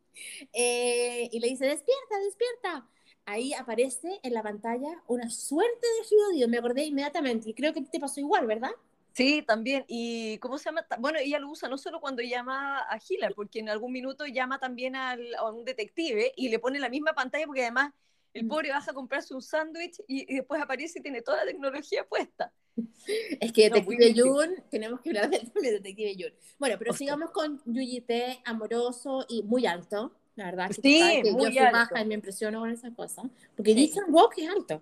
eh, 0.54 1.30
y 1.32 1.40
le 1.40 1.48
dice, 1.48 1.66
despierta, 1.66 2.20
despierta. 2.24 2.88
Ahí 3.30 3.54
aparece 3.54 4.20
en 4.24 4.34
la 4.34 4.42
pantalla 4.42 5.04
una 5.06 5.30
suerte 5.30 5.86
de 6.00 6.08
Fidudio, 6.08 6.48
me 6.48 6.58
acordé 6.58 6.86
inmediatamente, 6.86 7.52
y 7.52 7.54
creo 7.54 7.74
que 7.74 7.82
te 7.82 8.00
pasó 8.00 8.20
igual, 8.20 8.48
¿verdad? 8.48 8.72
Sí, 9.14 9.44
también. 9.46 9.86
¿Y 9.88 10.40
cómo 10.40 10.58
se 10.58 10.66
llama? 10.66 10.84
Bueno, 10.98 11.20
ella 11.20 11.38
lo 11.38 11.50
usa 11.52 11.70
no 11.70 11.78
solo 11.78 12.00
cuando 12.02 12.24
llama 12.24 12.80
a 12.90 13.00
Hiller, 13.08 13.36
porque 13.36 13.60
en 13.60 13.70
algún 13.70 13.92
minuto 13.92 14.26
llama 14.26 14.58
también 14.60 14.96
al- 14.96 15.36
a 15.36 15.48
un 15.52 15.64
detective 15.64 16.32
y 16.36 16.50
le 16.50 16.58
pone 16.58 16.80
la 16.80 16.90
misma 16.90 17.14
pantalla 17.14 17.46
porque 17.46 17.62
además 17.62 17.94
el 18.34 18.46
Mm. 18.46 18.48
pobre 18.48 18.70
baja 18.72 18.90
a 18.92 18.94
comprarse 18.96 19.36
un 19.36 19.42
sándwich 19.44 20.00
y, 20.08 20.32
y 20.32 20.38
después 20.38 20.60
aparece 20.60 20.98
y 20.98 21.02
tiene 21.04 21.22
toda 21.22 21.38
la 21.44 21.52
tecnología 21.52 22.08
puesta. 22.08 22.52
Es 23.42 23.52
que 23.54 23.70
No, 23.70 23.76
Detective 23.76 24.14
bien. 24.14 24.26
Jun, 24.26 24.56
tenemos 24.72 25.02
que 25.02 25.10
hablar 25.10 25.30
de 25.30 25.40
de 25.54 25.72
Detective 25.74 26.16
Jun. 26.18 26.34
Bueno, 26.58 26.78
pero 26.80 26.94
sigamos 26.94 27.30
con 27.32 27.62
Yuji 27.66 28.02
T, 28.02 28.40
amoroso 28.46 29.26
y 29.30 29.44
muy 29.44 29.66
alto, 29.68 30.16
la 30.40 30.46
verdad. 30.46 30.68
Que 30.70 30.74
Sí, 30.74 31.22
que 31.24 31.32
muy 31.32 31.54
yo 31.54 31.62
soy 31.62 31.72
baja 31.72 32.02
y 32.02 32.06
me 32.06 32.16
impresiono 32.16 32.60
con 32.62 32.72
esa 32.72 32.92
cosa. 32.92 33.24
Porque 33.56 33.74
Sí. 33.74 33.88
Jason 33.88 34.06
Walk 34.14 34.34
es 34.38 34.50
alto, 34.50 34.82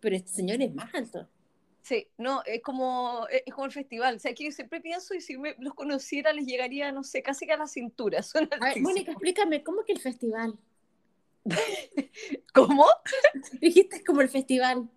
pero 0.00 0.16
este 0.16 0.30
señor 0.30 0.60
es 0.60 0.74
más 0.74 0.94
alto. 0.94 1.26
Sí, 1.82 2.08
no, 2.18 2.42
es 2.44 2.60
como, 2.62 3.28
es 3.30 3.54
como 3.54 3.66
el 3.66 3.72
festival. 3.72 4.16
O 4.16 4.18
sea, 4.18 4.34
que 4.34 4.44
yo 4.44 4.50
siempre 4.50 4.80
pienso 4.80 5.14
y 5.14 5.20
si 5.20 5.38
me, 5.38 5.54
los 5.60 5.72
conociera 5.72 6.32
les 6.32 6.44
llegaría, 6.44 6.90
no 6.90 7.04
sé, 7.04 7.22
casi 7.22 7.46
que 7.46 7.52
a 7.52 7.56
la 7.56 7.68
cintura. 7.68 8.22
Son 8.24 8.48
A 8.60 8.64
ver. 8.66 8.80
Mónica, 8.80 9.12
explícame, 9.12 9.62
¿cómo 9.62 9.84
que 9.84 9.92
el 9.92 10.00
festival? 10.00 10.58
¿Cómo? 12.52 12.86
Dijiste 13.60 14.04
como 14.04 14.20
el 14.20 14.28
festival. 14.28 14.90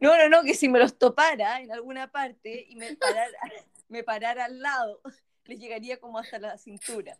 No, 0.00 0.16
no, 0.16 0.28
no, 0.28 0.42
que 0.44 0.54
si 0.54 0.68
me 0.68 0.78
los 0.78 0.96
topara 0.96 1.60
en 1.60 1.72
alguna 1.72 2.12
parte 2.12 2.66
y 2.68 2.76
me 2.76 2.94
parara, 2.94 3.38
me 3.88 4.04
parara 4.04 4.44
al 4.44 4.60
lado, 4.60 5.00
les 5.46 5.58
llegaría 5.58 5.98
como 5.98 6.18
hasta 6.18 6.38
la 6.38 6.58
cintura. 6.58 7.18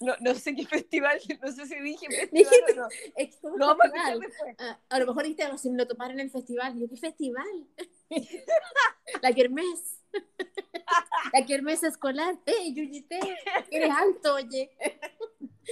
No, 0.00 0.14
no 0.20 0.34
sé 0.34 0.54
qué 0.54 0.66
festival, 0.66 1.18
no 1.42 1.52
sé 1.52 1.66
si 1.66 1.74
dije 1.80 2.06
festival 2.08 2.52
o 2.72 2.74
no. 2.76 2.88
Es 3.16 3.30
festival. 3.40 4.20
después. 4.20 4.56
Ah, 4.58 4.78
a 4.88 4.98
lo 4.98 5.06
mejor 5.06 5.22
dijiste 5.22 5.44
algo, 5.44 5.58
si 5.58 5.70
me 5.70 5.78
lo 5.78 5.86
toparon 5.86 6.14
en 6.20 6.26
el 6.26 6.30
festival. 6.30 6.78
Yo, 6.78 6.88
¿qué 6.88 6.96
festival? 6.96 7.46
la 9.22 9.32
Kermés. 9.32 10.00
la 11.32 11.46
Kermés 11.46 11.82
escolar. 11.82 12.38
¡Ey, 12.46 12.74
Yuji 12.74 13.02
T! 13.02 13.18
Eres 13.70 13.90
alto, 13.90 14.34
oye. 14.34 14.70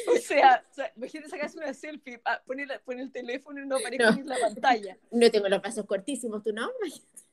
O 0.08 0.16
sea, 0.16 0.64
o 0.70 0.74
sea, 0.74 0.92
imagínate 0.96 1.30
sacarse 1.30 1.56
una 1.56 1.72
selfie, 1.72 2.20
ah, 2.24 2.42
poner, 2.44 2.82
poner 2.84 3.04
el 3.04 3.12
teléfono 3.12 3.62
y 3.62 3.66
no 3.66 3.76
aparece 3.76 4.02
No. 4.02 4.10
en 4.10 4.26
la 4.26 4.38
pantalla. 4.40 4.98
No 5.12 5.30
tengo 5.30 5.48
los 5.48 5.60
brazos 5.62 5.86
cortísimos, 5.86 6.42
tú 6.42 6.52
no. 6.52 6.68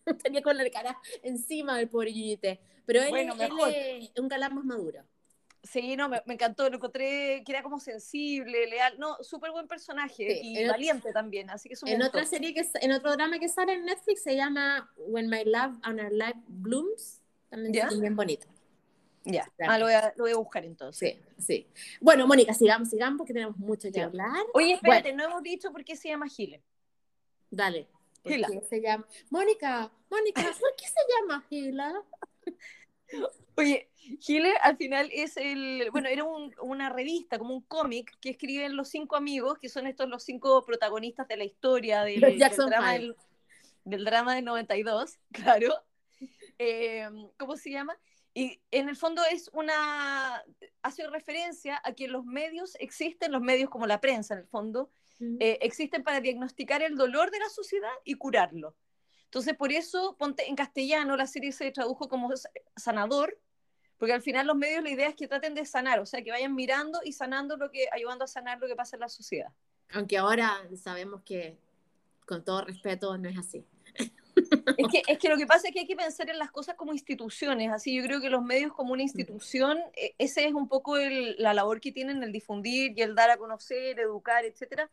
Estaría 0.06 0.42
con 0.42 0.56
la 0.58 0.70
cara 0.70 0.98
encima 1.24 1.78
del 1.78 1.90
pobre 1.90 2.14
Yuyite. 2.14 2.60
Pero 2.86 3.02
él, 3.02 3.10
Bueno, 3.10 3.34
él 3.68 4.12
es 4.14 4.20
un 4.20 4.28
galán 4.28 4.56
más 4.56 4.66
maduro. 4.66 5.04
Sí, 5.64 5.96
no, 5.96 6.10
me, 6.10 6.22
me 6.26 6.34
encantó, 6.34 6.68
lo 6.70 6.78
encontré 6.78 7.44
que 7.46 7.52
era 7.52 7.62
como 7.62 7.80
sensible, 7.80 8.66
leal, 8.66 8.98
no, 8.98 9.18
súper 9.22 9.52
buen 9.52 9.68
personaje 9.68 10.42
Sí, 10.42 10.58
y 10.58 10.68
valiente 10.68 11.14
también, 11.14 11.52
así 11.52 11.70
que 11.70 11.76
eso 11.76 11.86
me 11.86 11.94
En 11.94 12.02
otra 12.02 12.26
serie 12.26 12.54
que 12.54 12.66
en 12.82 12.92
otro 12.92 13.12
drama 13.12 13.38
que 13.38 13.48
sale 13.48 13.74
en 13.74 13.86
Netflix 13.86 14.24
se 14.24 14.36
llama 14.36 14.92
When 14.98 15.30
My 15.30 15.44
Love 15.46 15.78
and 15.84 16.00
Our 16.00 16.12
Life 16.12 16.40
Blooms. 16.48 17.22
También 17.50 17.74
¿Ya? 17.74 17.88
es 17.88 18.00
bien 18.00 18.16
bonito. 18.16 18.48
Ya, 19.24 19.48
ah, 19.68 19.78
lo, 19.78 19.86
voy 19.86 19.94
a, 19.94 20.14
lo 20.16 20.24
voy 20.24 20.32
a 20.32 20.38
buscar 20.38 20.66
entonces. 20.66 21.18
Sí, 21.38 21.44
sí. 21.44 21.68
Bueno, 22.00 22.26
Mónica, 22.26 22.56
sigamos, 22.56 22.90
sigamos 22.90 23.20
porque 23.20 23.34
tenemos 23.34 23.56
mucho 23.58 23.92
que 23.92 24.02
hablar. 24.02 24.44
Oye, 24.54 24.74
espérate, 24.74 25.14
no 25.14 25.24
hemos 25.26 25.44
dicho 25.44 25.72
por 25.72 25.84
qué 25.84 25.96
se 25.96 26.10
llama 26.10 26.28
Gile. 26.28 26.64
Dale. 27.52 27.88
¿Por 28.24 28.32
Gila. 28.32 28.48
se 28.68 28.82
llama? 28.82 29.06
Mónica, 29.30 29.92
Mónica, 30.10 30.42
¿por 30.60 30.76
qué 30.76 30.86
se 30.88 31.00
llama 31.20 31.46
Gila? 31.50 32.04
Oye, 33.56 33.90
Gile 34.20 34.54
al 34.62 34.78
final 34.78 35.10
es 35.12 35.38
el, 35.38 35.90
bueno, 35.92 36.10
era 36.10 36.24
un- 36.24 36.54
una 36.62 36.90
revista, 36.90 37.38
como 37.38 37.54
un 37.54 37.62
cómic 37.62 38.18
que 38.20 38.30
escriben 38.32 38.76
los 38.76 38.90
cinco 38.90 39.16
amigos, 39.16 39.60
que 39.60 39.70
son 39.70 39.88
estos 39.88 40.10
los 40.10 40.24
cinco 40.24 40.66
protagonistas 40.66 41.28
de 41.28 41.38
la 41.38 41.44
historia 41.44 42.04
del, 42.04 42.22
del 42.22 42.40
drama, 42.70 42.94
del, 42.94 43.16
del 43.86 44.06
drama 44.06 44.36
del 44.36 44.46
92, 44.46 45.20
claro. 45.32 45.74
Eh, 46.60 47.08
¿Cómo 47.38 47.58
se 47.58 47.72
llama? 47.72 47.98
Y 48.34 48.62
en 48.72 48.88
el 48.88 48.96
fondo 48.96 49.22
es 49.30 49.50
una, 49.54 50.42
hace 50.82 51.06
referencia 51.10 51.82
a 51.84 51.94
que 51.94 52.08
los 52.08 52.24
medios 52.26 52.76
existen, 52.80 53.32
los 53.34 53.42
medios 53.42 53.70
como 53.70 53.86
la 53.88 54.00
prensa 54.00 54.34
en 54.36 54.42
el 54.42 54.48
fondo, 54.48 54.90
eh, 55.40 55.60
existen 55.62 56.04
para 56.04 56.20
diagnosticar 56.22 56.82
el 56.82 56.96
dolor 56.96 57.30
de 57.30 57.40
la 57.40 57.50
sociedad 57.50 57.92
y 58.06 58.16
curarlo. 58.16 58.76
Entonces, 59.32 59.56
por 59.56 59.72
eso, 59.72 60.18
ponte 60.20 60.50
en 60.50 60.58
castellano, 60.58 61.16
la 61.16 61.26
serie 61.26 61.54
se 61.54 61.72
tradujo 61.72 62.10
como 62.10 62.30
sanador, 62.76 63.40
porque 63.98 64.12
al 64.12 64.22
final 64.22 64.46
los 64.46 64.58
medios 64.58 64.84
la 64.84 64.90
idea 64.90 65.08
es 65.08 65.16
que 65.16 65.26
traten 65.26 65.54
de 65.54 65.66
sanar, 65.66 66.02
o 66.02 66.06
sea, 66.06 66.22
que 66.22 66.32
vayan 66.32 66.54
mirando 66.54 67.00
y 67.06 67.14
sanando 67.14 67.56
lo 67.56 67.72
que, 67.72 67.88
ayudando 67.94 68.26
a 68.26 68.28
sanar 68.28 68.60
lo 68.60 68.68
que 68.68 68.76
pasa 68.76 68.98
en 68.98 69.00
la 69.00 69.08
sociedad. 69.08 69.54
Aunque 69.94 70.18
ahora 70.18 70.68
sabemos 70.76 71.22
que, 71.24 71.58
con 72.26 72.44
todo 72.44 72.66
respeto, 72.66 73.18
no 73.18 73.30
es 73.30 73.38
así. 73.38 73.66
Es 74.76 74.88
que, 74.92 75.02
es 75.08 75.18
que 75.18 75.30
lo 75.30 75.38
que 75.38 75.46
pasa 75.48 75.70
es 75.70 75.74
que 75.74 75.80
hay 75.80 75.88
que 75.88 75.96
pensar 75.96 76.30
en 76.30 76.38
las 76.38 76.52
cosas 76.52 76.76
como 76.76 76.92
instituciones, 76.92 77.72
así 77.72 77.96
yo 77.96 78.04
creo 78.04 78.20
que 78.20 78.30
los 78.30 78.44
medios 78.44 78.74
como 78.74 78.92
una 78.92 79.04
institución, 79.04 79.80
eh, 79.96 80.14
ese 80.18 80.46
es 80.46 80.54
un 80.54 80.68
poco 80.68 80.98
el- 80.98 81.38
la 81.38 81.54
labor 81.54 81.80
que 81.80 81.94
tienen, 81.94 82.22
el 82.22 82.34
difundir 82.34 82.92
y 82.98 83.02
el 83.02 83.16
dar 83.16 83.30
a 83.30 83.38
conocer, 83.38 83.98
educar, 83.98 84.44
etcétera. 84.44 84.90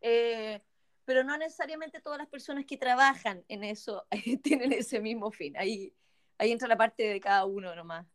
Eh, 0.00 0.60
pero 1.06 1.24
no 1.24 1.38
necesariamente 1.38 2.00
todas 2.00 2.18
las 2.18 2.28
personas 2.28 2.66
que 2.66 2.76
trabajan 2.76 3.42
en 3.48 3.64
eso 3.64 4.04
tienen 4.42 4.72
ese 4.72 5.00
mismo 5.00 5.30
fin. 5.30 5.56
Ahí, 5.56 5.94
ahí 6.36 6.52
entra 6.52 6.68
la 6.68 6.76
parte 6.76 7.04
de 7.04 7.20
cada 7.20 7.46
uno 7.46 7.74
nomás. 7.74 8.06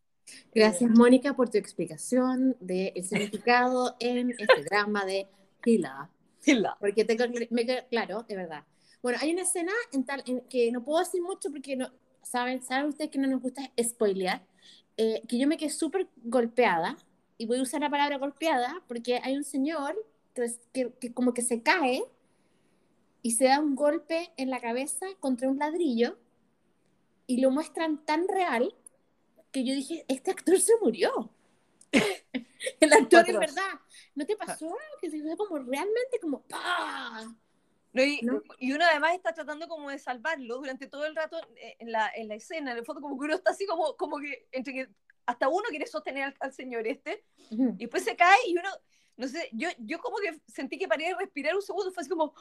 Gracias, 0.54 0.90
Mónica, 0.92 1.34
por 1.34 1.50
tu 1.50 1.58
explicación 1.58 2.56
del 2.60 2.94
significado 3.04 3.96
en 4.00 4.32
este 4.32 4.64
drama 4.64 5.06
de 5.06 5.28
Hila. 5.66 6.10
Hila. 6.46 6.78
Porque 6.80 7.06
tengo, 7.06 7.24
me 7.50 7.66
queda 7.66 7.88
claro, 7.88 8.24
de 8.28 8.36
verdad. 8.36 8.64
Bueno, 9.02 9.18
hay 9.22 9.34
una 9.34 9.42
escena 9.42 9.72
en 9.92 10.06
tal, 10.06 10.22
en 10.28 10.42
que 10.42 10.72
no 10.72 10.84
puedo 10.84 11.00
decir 11.00 11.22
mucho 11.22 11.50
porque 11.50 11.76
no, 11.76 11.90
saben, 12.22 12.62
saben 12.62 12.90
ustedes 12.90 13.10
que 13.10 13.18
no 13.18 13.28
nos 13.28 13.42
gusta 13.42 13.72
spoilear, 13.82 14.46
eh, 14.98 15.24
que 15.28 15.40
yo 15.40 15.48
me 15.48 15.58
quedé 15.58 15.70
súper 15.70 16.08
golpeada, 16.24 16.98
y 17.38 17.48
voy 17.48 17.58
a 17.58 17.64
usar 17.64 17.82
la 17.82 17.90
palabra 17.90 18.20
golpeada 18.20 18.84
porque 18.88 19.20
hay 19.24 19.36
un 19.36 19.44
señor 19.44 19.96
que, 20.36 20.94
que 21.00 21.14
como 21.14 21.34
que 21.34 21.42
se 21.42 21.64
cae 21.64 22.04
y 23.22 23.32
se 23.32 23.46
da 23.46 23.60
un 23.60 23.76
golpe 23.76 24.32
en 24.38 24.50
la 24.50 24.60
cabeza 24.60 25.06
contra 25.20 25.50
un 25.50 25.60
ladrillo 25.60 26.18
y 27.28 27.40
lo 27.40 27.52
muestran 27.52 28.04
tan 28.06 28.28
real 28.28 28.76
que 29.52 29.64
yo 29.66 29.74
dije, 29.74 30.06
este 30.08 30.32
actor 30.32 30.60
se 30.60 30.74
murió. 30.82 31.30
el 32.80 32.94
actor 32.94 33.30
es 33.30 33.38
verdad. 33.38 33.80
¿No 34.16 34.26
te 34.26 34.36
pasó? 34.36 34.76
Que 35.00 35.10
se 35.10 35.22
ve 35.22 35.36
como 35.38 35.60
realmente 35.60 36.20
como 36.22 36.42
¡pah! 36.44 37.34
y, 37.94 38.22
y, 38.60 38.72
uno 38.72 38.86
además 38.90 39.16
está 39.16 39.34
tratando 39.34 39.68
como 39.68 39.90
de 39.90 40.00
salvarlo 40.00 40.58
durante 40.58 40.88
todo 40.88 41.06
el 41.06 41.16
rato 41.16 41.38
en 41.58 41.92
la, 41.92 42.10
en 42.16 42.30
la 42.30 42.36
escena, 42.36 42.72
en 42.72 42.78
el 42.78 42.86
fondo 42.86 43.02
como 43.02 43.20
que 43.20 43.26
uno 43.26 43.36
está 43.36 43.52
así 43.52 43.66
como, 43.66 43.98
como 43.98 44.18
que 44.20 44.48
entre 44.54 44.74
que 44.74 44.90
hasta 45.26 45.50
uno 45.50 45.64
quiere 45.70 45.88
sostener 45.88 46.34
al, 46.40 46.54
señor 46.54 46.88
este, 46.88 47.24
y 47.50 47.58
después 47.58 48.04
se 48.04 48.16
cae 48.16 48.38
y 48.48 48.58
uno, 48.58 48.70
no 49.18 49.28
sé, 49.28 49.50
yo, 49.52 49.70
yo 49.80 50.00
como 50.00 50.18
que 50.18 50.40
sentí 50.48 50.78
que 50.78 50.88
paré 50.88 51.10
de 51.10 51.16
respirar 51.16 51.56
un 51.56 51.62
segundo, 51.62 51.92
fue 51.92 52.02
así 52.02 52.10
como, 52.10 52.34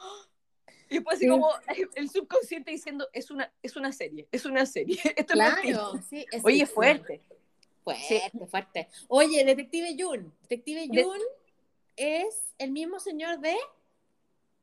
y 0.91 0.95
después 0.95 1.15
así 1.15 1.27
como 1.29 1.49
el 1.95 2.09
subconsciente 2.09 2.69
diciendo, 2.69 3.07
es 3.13 3.31
una, 3.31 3.49
es 3.63 3.77
una 3.77 3.93
serie, 3.93 4.27
es 4.29 4.45
una 4.45 4.65
serie. 4.65 4.99
Esto 5.15 5.33
claro, 5.33 5.93
sí. 6.09 6.25
Es 6.29 6.43
Oye, 6.43 6.65
fuerte. 6.65 7.21
Fuerte, 7.81 8.47
fuerte. 8.47 8.89
Oye, 9.07 9.45
Detective 9.45 9.95
Jun. 9.97 10.33
Detective 10.41 10.89
Jun 10.89 11.19
es 11.95 12.53
el 12.57 12.71
mismo 12.71 12.99
señor 12.99 13.39
de... 13.39 13.55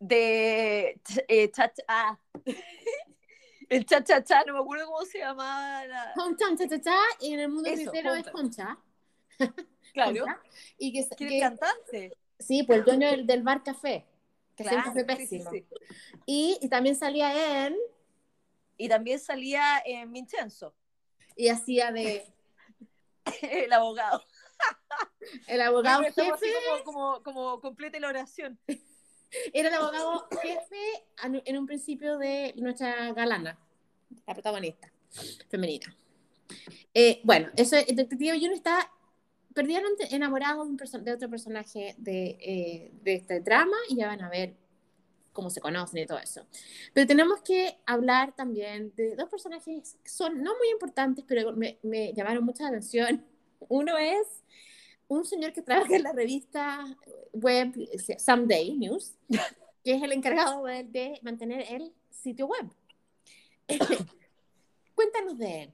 De... 0.01 1.01
Eh, 1.29 1.51
ah. 1.89 2.19
el 3.71 3.87
cha 3.87 4.05
cha 4.05 4.23
cha, 4.23 4.45
no 4.45 4.53
me 4.53 4.59
acuerdo 4.61 4.85
cómo 4.85 5.07
se 5.07 5.21
llamaba. 5.21 5.87
La... 5.87 6.13
Hometown 6.15 6.59
cha 6.59 6.69
cha 6.69 6.79
cha, 6.79 6.99
y 7.21 7.33
en 7.33 7.41
el 7.41 7.49
mundo 7.49 7.71
entero 7.71 8.15
es 8.15 8.29
Concha. 8.29 8.79
Claro. 9.95 10.27
Y 10.77 10.93
que, 10.93 11.09
que, 11.17 11.41
cantante. 11.41 12.17
Sí, 12.39 12.65
pues 12.65 12.81
el 12.81 12.85
dueño 12.85 13.11
del, 13.11 13.27
del 13.27 13.43
bar 13.43 13.65
café 13.65 14.05
que 14.59 14.65
claro, 14.65 14.93
siempre 14.93 15.17
pésimo. 15.17 15.51
Y, 16.27 16.59
y, 16.61 16.69
también 16.69 16.97
salía 16.97 17.67
en... 17.67 17.77
Y 18.77 18.89
también 18.89 19.21
salía 19.21 19.81
en 19.85 20.13
Vincenzo. 20.13 20.75
Y 21.37 21.49
hacía 21.49 21.93
de... 21.93 22.27
el 23.43 23.73
abogado. 23.73 24.23
el 25.47 25.61
abogado 25.61 26.03
jefe. 26.03 26.25
Como, 26.85 26.85
como, 26.85 27.23
como 27.23 27.61
complete 27.61 28.01
la 28.01 28.09
oración. 28.09 28.59
Era 29.53 29.69
el 29.69 29.75
abogado 29.75 30.27
jefe 30.43 31.07
en 31.23 31.59
un 31.59 31.67
principio 31.67 32.19
de 32.19 32.55
nuestra 32.57 33.13
galana, 33.13 33.59
la 34.27 34.35
protagonista 34.35 34.91
femenina. 35.49 35.95
Eh, 36.95 37.21
bueno, 37.25 37.51
eso, 37.57 37.77
el 37.77 37.95
detective 37.95 38.41
Juno 38.41 38.55
está 38.55 38.91
perdidamente 39.55 40.15
enamorado 40.15 40.65
de, 40.65 40.71
un 40.71 41.05
de 41.05 41.13
otro 41.13 41.29
personaje 41.29 41.95
de, 41.99 42.39
eh, 42.41 42.93
de 43.03 43.15
este 43.15 43.41
drama 43.41 43.77
y 43.89 43.97
ya 43.97 44.09
van 44.09 44.23
a 44.23 44.29
ver 44.29 44.55
cómo 45.33 45.51
se 45.51 45.61
conocen 45.61 46.03
y 46.03 46.07
todo 46.07 46.19
eso. 46.19 46.47
Pero 46.93 47.07
tenemos 47.07 47.41
que 47.43 47.79
hablar 47.87 48.35
también 48.35 48.93
de 48.97 49.15
dos 49.15 49.29
personajes 49.29 49.97
que 50.03 50.11
son 50.11 50.43
no 50.43 50.57
muy 50.59 50.69
importantes, 50.71 51.25
pero 51.29 51.53
me, 51.53 51.79
me 51.83 52.13
llamaron 52.13 52.45
mucha 52.45 52.67
atención. 52.67 53.25
Uno 53.69 53.97
es 53.99 54.27
un 55.07 55.25
señor 55.25 55.53
que 55.53 55.63
trabaja 55.63 55.97
en 55.97 56.03
la 56.03 56.13
revista 56.13 56.85
web 57.33 57.73
Someday 58.19 58.77
News, 58.77 59.15
que 59.85 59.95
es 59.95 60.03
el 60.03 60.13
encargado 60.13 60.65
de, 60.65 60.85
de 60.85 61.19
mantener 61.23 61.65
el 61.71 61.93
sitio 62.11 62.47
web. 62.47 62.69
Cuéntanos 64.95 65.39
de 65.39 65.63
él, 65.63 65.71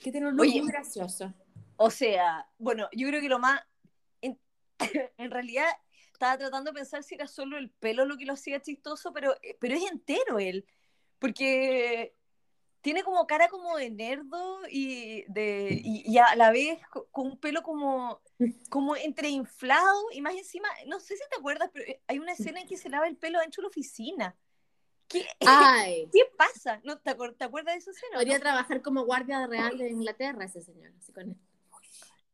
que 0.00 0.10
tiene 0.10 0.26
un 0.26 0.36
look 0.36 0.46
muy 0.46 0.66
gracioso. 0.66 1.32
O 1.80 1.90
sea, 1.90 2.50
bueno, 2.58 2.88
yo 2.92 3.08
creo 3.08 3.20
que 3.20 3.28
lo 3.28 3.38
más. 3.38 3.60
En, 5.18 5.32
realidad 5.32 5.66
estaba 6.12 6.38
tratando 6.38 6.70
de 6.70 6.76
pensar 6.78 7.02
si 7.02 7.16
era 7.16 7.26
solo 7.26 7.58
el 7.58 7.70
pelo 7.70 8.04
lo 8.04 8.16
que 8.16 8.26
lo 8.26 8.34
hacía 8.34 8.62
chistoso, 8.62 9.12
pero, 9.12 9.34
eh, 9.42 9.56
pero 9.60 9.74
es 9.74 9.90
entero 9.90 10.38
él. 10.38 10.66
Porque 11.18 12.14
tiene 12.80 13.02
como 13.02 13.26
cara 13.26 13.48
como 13.48 13.76
de 13.76 13.90
nerdo 13.90 14.60
y, 14.70 15.24
de, 15.32 15.80
y, 15.82 16.16
a 16.18 16.36
la 16.36 16.52
vez 16.52 16.78
con 17.10 17.26
un 17.26 17.40
pelo 17.40 17.62
como, 17.62 18.20
como 18.70 18.94
entre 18.94 19.28
inflado 19.28 20.00
y 20.12 20.20
más 20.20 20.34
encima, 20.34 20.68
no 20.86 21.00
sé 21.00 21.16
si 21.16 21.22
te 21.28 21.38
acuerdas, 21.38 21.70
pero 21.72 21.86
eh, 21.86 22.00
hay 22.06 22.18
una 22.20 22.32
escena 22.32 22.60
en 22.60 22.68
que 22.68 22.76
se 22.76 22.88
lava 22.88 23.08
el 23.08 23.16
pelo 23.16 23.40
dentro 23.40 23.62
de 23.62 23.64
la 23.64 23.68
oficina. 23.70 24.36
¿Qué, 25.08 25.26
¿Qué 26.12 26.22
pasa? 26.36 26.80
¿No, 26.84 26.98
te, 26.98 27.10
acuerdas 27.10 27.74
de 27.74 27.78
esa 27.78 27.90
escena? 27.90 28.14
Podría 28.14 28.38
trabajar 28.38 28.80
como 28.82 29.04
guardia 29.04 29.46
real 29.46 29.76
de 29.76 29.90
Inglaterra 29.90 30.44
ese 30.44 30.62
señor, 30.62 30.92
así 30.98 31.12
con 31.12 31.30
él. 31.30 31.36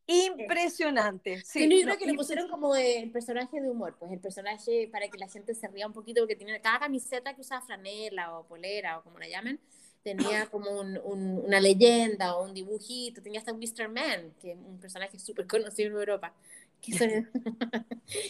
Impresionante. 0.06 1.42
Sí, 1.44 1.68
yo 1.68 1.86
creo 1.86 1.98
que 1.98 2.06
le 2.06 2.14
pusieron 2.14 2.48
como 2.48 2.76
el 2.76 3.10
personaje 3.10 3.60
de 3.60 3.70
humor, 3.70 3.96
pues 3.98 4.12
el 4.12 4.20
personaje 4.20 4.88
para 4.92 5.08
que 5.08 5.18
la 5.18 5.28
gente 5.28 5.54
se 5.54 5.66
ría 5.68 5.86
un 5.86 5.94
poquito, 5.94 6.20
porque 6.20 6.36
tiene 6.36 6.60
cada 6.60 6.80
camiseta 6.80 7.34
que 7.34 7.40
usa 7.40 7.62
franela 7.62 8.38
o 8.38 8.46
polera 8.46 8.98
o 8.98 9.02
como 9.02 9.18
la 9.18 9.28
llamen, 9.28 9.58
tenía 10.02 10.46
como 10.46 10.70
un, 10.78 10.98
una 10.98 11.60
leyenda 11.60 12.36
o 12.36 12.44
un 12.44 12.52
dibujito, 12.52 13.22
tenía 13.22 13.40
hasta 13.40 13.54
Mr. 13.54 13.88
Man, 13.88 14.34
que 14.40 14.52
es 14.52 14.58
un 14.58 14.78
personaje 14.78 15.18
súper 15.18 15.46
conocido 15.46 15.88
en 15.88 15.96
Europa. 15.96 16.34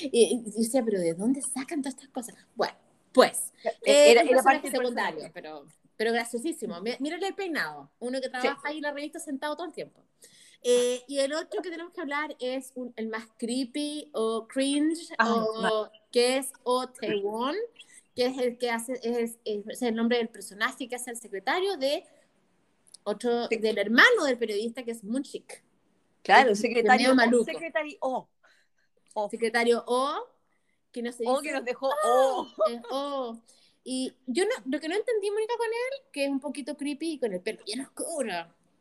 y, 0.01 0.43
y, 0.47 0.51
decía, 0.57 0.85
pero 0.85 1.01
¿de 1.01 1.15
dónde 1.15 1.43
sacan 1.43 1.83
todas 1.83 1.95
estas 1.95 2.11
cosas? 2.11 2.37
Bueno, 2.55 2.77
pues, 3.13 3.53
eh, 3.85 4.13
era, 4.13 4.23
era 4.23 4.43
parte 4.43 4.71
secundario, 4.71 5.29
pero, 5.35 5.67
pero 5.97 6.13
graciosísimo. 6.13 6.81
Mírale 7.01 7.27
el 7.27 7.35
peinado, 7.35 7.91
uno 7.99 8.21
que 8.21 8.29
trabaja 8.29 8.61
ahí 8.65 8.77
en 8.77 8.83
la 8.83 8.93
revista 8.93 9.19
sentado 9.19 9.57
todo 9.57 9.67
el 9.67 9.73
tiempo. 9.73 10.01
Eh, 10.67 11.05
y 11.07 11.19
el 11.19 11.35
otro 11.35 11.61
que 11.61 11.69
tenemos 11.69 11.93
que 11.93 12.01
hablar 12.01 12.35
es 12.41 12.73
el 12.97 13.09
más 13.09 13.27
creepy 13.39 14.11
o 14.15 14.49
cringe, 14.49 15.13
ah, 15.19 15.45
o, 15.45 15.91
que 16.11 16.39
es 16.39 16.53
O 16.63 16.89
Taewon, 16.89 17.55
que 18.17 18.27
es 18.27 18.39
el 18.39 18.57
que 18.57 18.71
hace, 18.71 18.95
es, 19.03 19.39
es, 19.45 19.83
el 19.83 19.95
nombre 19.95 20.17
del 20.17 20.31
personaje 20.31 20.89
que 20.89 20.97
hace 20.97 21.11
el 21.11 21.19
secretario 21.19 21.77
de 21.77 22.07
otro, 23.03 23.47
del 23.49 23.77
hermano 23.77 24.25
del 24.25 24.39
periodista 24.39 24.83
que 24.85 24.93
es 24.93 25.05
Munchik. 25.05 25.63
Claro, 26.23 26.55
secretario, 26.55 27.15
maluco. 27.15 27.45
secretario 27.45 27.99
O. 28.01 28.27
o. 29.13 29.29
Secretario 29.29 29.85
O, 29.87 30.27
que 30.91 31.03
no 31.03 31.13
se 31.13 31.25
O 31.27 31.43
que 31.43 31.53
nos 31.53 31.67
dejó 31.67 31.91
O. 32.07 32.49
o. 32.91 33.39
Y 33.85 34.15
yo 34.27 34.45
no, 34.47 34.53
lo 34.65 34.81
que 34.81 34.89
no 34.89 34.95
entendí, 34.95 35.31
Mónica, 35.31 35.59
con 35.59 35.67
él, 35.67 36.11
que 36.11 36.25
es 36.25 36.31
un 36.31 36.41
poquito 36.41 36.75
creepy 36.75 37.19
con 37.19 37.35
el 37.35 37.43
pelo 37.43 37.63
bien 37.67 37.83
oscuro 37.83 38.33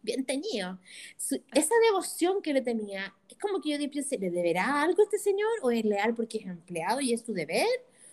bien 0.03 0.25
teñido. 0.25 0.77
esa 1.17 1.75
devoción 1.87 2.41
que 2.41 2.53
le 2.53 2.61
tenía, 2.61 3.15
es 3.29 3.37
como 3.37 3.61
que 3.61 3.71
yo 3.71 3.89
pienso, 3.89 4.15
¿le 4.19 4.29
deberá 4.29 4.83
algo 4.83 5.01
a 5.01 5.05
este 5.05 5.17
señor? 5.17 5.49
¿O 5.63 5.71
es 5.71 5.83
leal 5.83 6.13
porque 6.13 6.37
es 6.39 6.45
empleado 6.45 7.01
y 7.01 7.13
es 7.13 7.21
su 7.21 7.33
deber? 7.33 7.67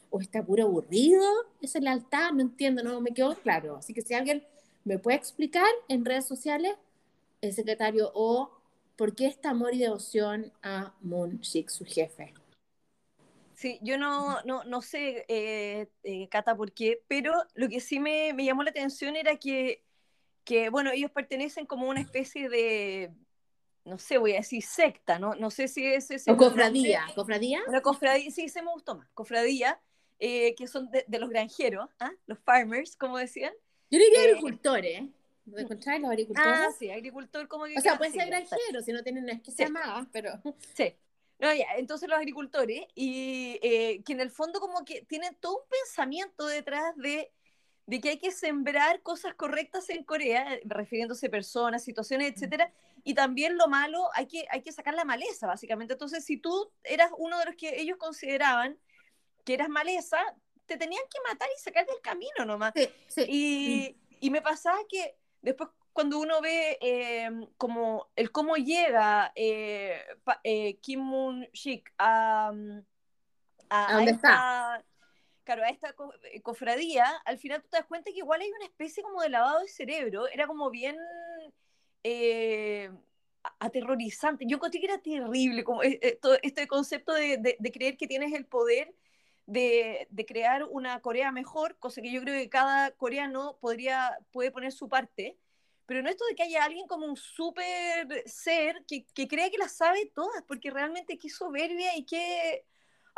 ¿O 0.08 0.20
está 0.20 0.44
puro 0.44 0.64
aburrido? 0.64 1.22
Esa 1.60 1.80
lealtad, 1.80 2.32
no 2.32 2.40
entiendo, 2.40 2.82
no 2.82 3.00
me 3.00 3.12
quedó 3.12 3.34
claro. 3.36 3.76
Así 3.76 3.92
que 3.92 4.02
si 4.02 4.14
alguien 4.14 4.44
me 4.84 4.98
puede 4.98 5.18
explicar 5.18 5.68
en 5.88 6.04
redes 6.04 6.26
sociales, 6.26 6.74
el 7.42 7.52
secretario, 7.52 8.10
o 8.14 8.50
por 8.96 9.14
qué 9.14 9.26
esta 9.26 9.50
amor 9.50 9.74
y 9.74 9.78
devoción 9.78 10.52
a 10.62 10.94
Moon 11.00 11.42
Sik, 11.42 11.68
su 11.70 11.84
jefe. 11.84 12.34
Sí, 13.54 13.78
yo 13.82 13.98
no, 13.98 14.42
no, 14.44 14.64
no 14.64 14.80
sé, 14.80 15.26
eh, 15.28 15.88
eh, 16.02 16.28
Cata, 16.28 16.56
por 16.56 16.72
qué, 16.72 17.02
pero 17.08 17.34
lo 17.54 17.68
que 17.68 17.80
sí 17.80 18.00
me, 18.00 18.32
me 18.32 18.44
llamó 18.44 18.62
la 18.62 18.70
atención 18.70 19.16
era 19.16 19.36
que 19.36 19.82
que, 20.44 20.70
bueno, 20.70 20.90
ellos 20.90 21.10
pertenecen 21.10 21.66
como 21.66 21.88
una 21.88 22.00
especie 22.00 22.48
de, 22.48 23.12
no 23.84 23.98
sé, 23.98 24.18
voy 24.18 24.32
a 24.32 24.36
decir 24.36 24.62
secta, 24.62 25.18
¿no? 25.18 25.34
No 25.34 25.50
sé 25.50 25.68
si 25.68 25.86
es 25.86 26.10
ese... 26.10 26.30
O 26.30 26.36
cofradía, 26.36 27.06
¿cofradía? 27.14 27.60
Una 27.66 27.80
cofradía, 27.80 28.30
sí, 28.30 28.48
se 28.48 28.62
me 28.62 28.72
gustó 28.72 28.96
más, 28.96 29.08
cofradía, 29.14 29.80
eh, 30.18 30.54
que 30.54 30.66
son 30.66 30.90
de, 30.90 31.18
los 31.18 31.30
granjeros, 31.30 31.88
¿ah? 31.98 32.12
los 32.26 32.38
farmers, 32.38 32.96
como 32.96 33.18
decían. 33.18 33.52
Yo 33.90 33.98
diría 33.98 34.24
eh, 34.24 34.28
agricultores, 34.30 35.02
¿Lo 35.46 35.58
encontráis 35.58 36.00
los 36.00 36.10
agricultores? 36.10 36.52
Ah, 36.52 36.68
sí, 36.78 36.90
agricultor 36.90 37.48
como 37.48 37.64
que... 37.64 37.76
O 37.76 37.80
sea, 37.80 37.98
puede 37.98 38.12
ser 38.12 38.28
granjero, 38.28 38.82
si 38.84 38.92
no 38.92 39.02
tienen, 39.02 39.28
es 39.28 39.42
que 39.42 39.50
se 39.50 39.66
sí. 39.66 39.72
pero... 40.12 40.40
Sí. 40.74 40.94
No, 41.38 41.52
ya, 41.54 41.64
entonces 41.78 42.06
los 42.06 42.18
agricultores, 42.18 42.82
y 42.94 43.58
eh, 43.62 44.02
que 44.04 44.12
en 44.12 44.20
el 44.20 44.30
fondo 44.30 44.60
como 44.60 44.84
que 44.84 45.02
tienen 45.02 45.34
todo 45.40 45.56
un 45.56 45.68
pensamiento 45.70 46.46
detrás 46.46 46.94
de 46.96 47.32
de 47.90 48.00
que 48.00 48.10
hay 48.10 48.18
que 48.18 48.30
sembrar 48.30 49.02
cosas 49.02 49.34
correctas 49.34 49.90
en 49.90 50.04
Corea, 50.04 50.46
refiriéndose 50.64 51.26
a 51.26 51.30
personas, 51.30 51.82
situaciones, 51.82 52.32
etcétera, 52.32 52.72
y 53.02 53.14
también 53.14 53.58
lo 53.58 53.66
malo, 53.66 54.08
hay 54.14 54.26
que, 54.26 54.46
hay 54.48 54.62
que 54.62 54.70
sacar 54.70 54.94
la 54.94 55.04
maleza, 55.04 55.48
básicamente. 55.48 55.94
Entonces, 55.94 56.24
si 56.24 56.36
tú 56.36 56.70
eras 56.84 57.10
uno 57.18 57.36
de 57.40 57.46
los 57.46 57.56
que 57.56 57.80
ellos 57.80 57.98
consideraban 57.98 58.78
que 59.44 59.54
eras 59.54 59.68
maleza, 59.68 60.18
te 60.66 60.76
tenían 60.76 61.02
que 61.10 61.18
matar 61.28 61.48
y 61.52 61.60
sacar 61.60 61.84
del 61.84 62.00
camino 62.00 62.44
nomás. 62.46 62.72
Sí, 62.76 62.88
sí. 63.08 63.24
Y, 63.28 63.96
y 64.20 64.30
me 64.30 64.40
pasaba 64.40 64.78
que 64.88 65.16
después 65.42 65.70
cuando 65.92 66.20
uno 66.20 66.40
ve 66.40 66.78
eh, 66.80 67.28
como 67.56 68.08
el 68.14 68.30
cómo 68.30 68.54
llega 68.54 69.32
eh, 69.34 70.00
pa- 70.22 70.40
eh, 70.44 70.76
Kim 70.76 71.00
Moon 71.00 71.48
Sik 71.52 71.92
a, 71.98 72.52
a, 73.68 73.86
¿A 73.88 73.92
dónde 73.94 74.12
esta, 74.12 74.84
claro, 75.44 75.62
a 75.64 75.68
esta 75.70 75.92
co- 75.94 76.12
eh, 76.32 76.40
cofradía, 76.42 77.06
al 77.24 77.38
final 77.38 77.62
tú 77.62 77.68
te 77.68 77.76
das 77.78 77.86
cuenta 77.86 78.10
que 78.10 78.18
igual 78.18 78.40
hay 78.40 78.50
una 78.50 78.64
especie 78.66 79.02
como 79.02 79.22
de 79.22 79.28
lavado 79.30 79.60
de 79.60 79.68
cerebro, 79.68 80.28
era 80.28 80.46
como 80.46 80.70
bien 80.70 80.96
eh, 82.04 82.90
aterrorizante. 83.58 84.44
Yo 84.46 84.56
encontré 84.56 84.80
que 84.80 84.86
era 84.86 84.98
terrible, 84.98 85.64
como 85.64 85.82
eh, 85.82 85.98
eh, 86.02 86.18
este 86.42 86.66
concepto 86.66 87.12
de, 87.14 87.36
de- 87.38 87.56
de 87.58 87.72
creer 87.72 87.96
que 87.96 88.06
tienes 88.06 88.32
el 88.32 88.46
poder 88.46 88.94
de, 89.46 90.06
de 90.10 90.26
crear 90.26 90.64
una 90.64 91.00
Corea 91.00 91.32
mejor, 91.32 91.76
cosa 91.78 92.00
que 92.02 92.12
yo 92.12 92.20
creo 92.22 92.34
que 92.40 92.48
cada 92.48 92.92
coreano 92.92 93.58
podría, 93.60 94.18
puede 94.32 94.50
poner 94.50 94.72
su 94.72 94.88
parte. 94.88 95.36
Pero 95.86 96.02
no 96.02 96.08
esto 96.08 96.24
de 96.26 96.36
que 96.36 96.44
haya 96.44 96.62
alguien 96.64 96.86
como 96.86 97.04
un 97.06 97.16
súper 97.16 98.22
ser 98.28 98.84
que, 98.86 99.04
que 99.12 99.26
crea 99.26 99.50
que 99.50 99.58
las 99.58 99.72
sabe 99.76 100.06
todas, 100.14 100.42
porque 100.46 100.70
realmente 100.70 101.18
qué 101.18 101.28
soberbia 101.28 101.96
y 101.96 102.04
qué... 102.04 102.64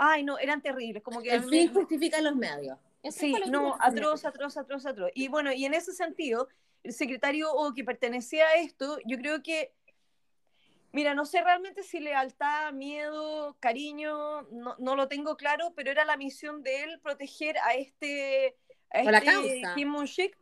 Ay, 0.04 0.24
no, 0.24 0.36
eran 0.36 0.60
terribles. 0.60 1.00
Como 1.00 1.22
que 1.22 1.32
El 1.32 1.44
fin 1.44 1.68
me- 1.68 1.80
justifica 1.80 2.20
los 2.20 2.34
medios. 2.34 2.76
Eso 3.04 3.20
Sí, 3.20 3.32
lo 3.38 3.46
no, 3.46 3.76
atroz, 3.78 4.24
atroz, 4.24 4.56
atroz, 4.56 4.84
atroz. 4.84 5.10
Y 5.14 5.28
bueno, 5.28 5.52
y 5.52 5.64
en 5.64 5.74
ese 5.74 5.92
sentido, 5.92 6.48
el 6.82 6.92
secretario 6.92 7.52
o 7.52 7.72
que 7.72 7.84
pertenecía 7.84 8.48
a 8.48 8.54
esto, 8.56 8.98
yo 9.06 9.16
creo 9.18 9.44
que, 9.44 9.72
mira, 10.90 11.14
no 11.14 11.24
sé 11.24 11.40
realmente 11.42 11.84
si 11.84 12.00
lealtad, 12.00 12.72
miedo, 12.72 13.56
cariño, 13.60 14.42
no, 14.50 14.74
no 14.80 14.96
lo 14.96 15.06
tengo 15.06 15.36
claro, 15.36 15.72
pero 15.76 15.92
era 15.92 16.04
la 16.04 16.16
misión 16.16 16.64
de 16.64 16.82
él 16.82 17.00
proteger 17.00 17.56
a 17.58 17.74
este, 17.74 18.56
a 18.90 19.02
este. 19.02 19.62
Kim 19.76 19.88
Moon-sik, 19.88 20.36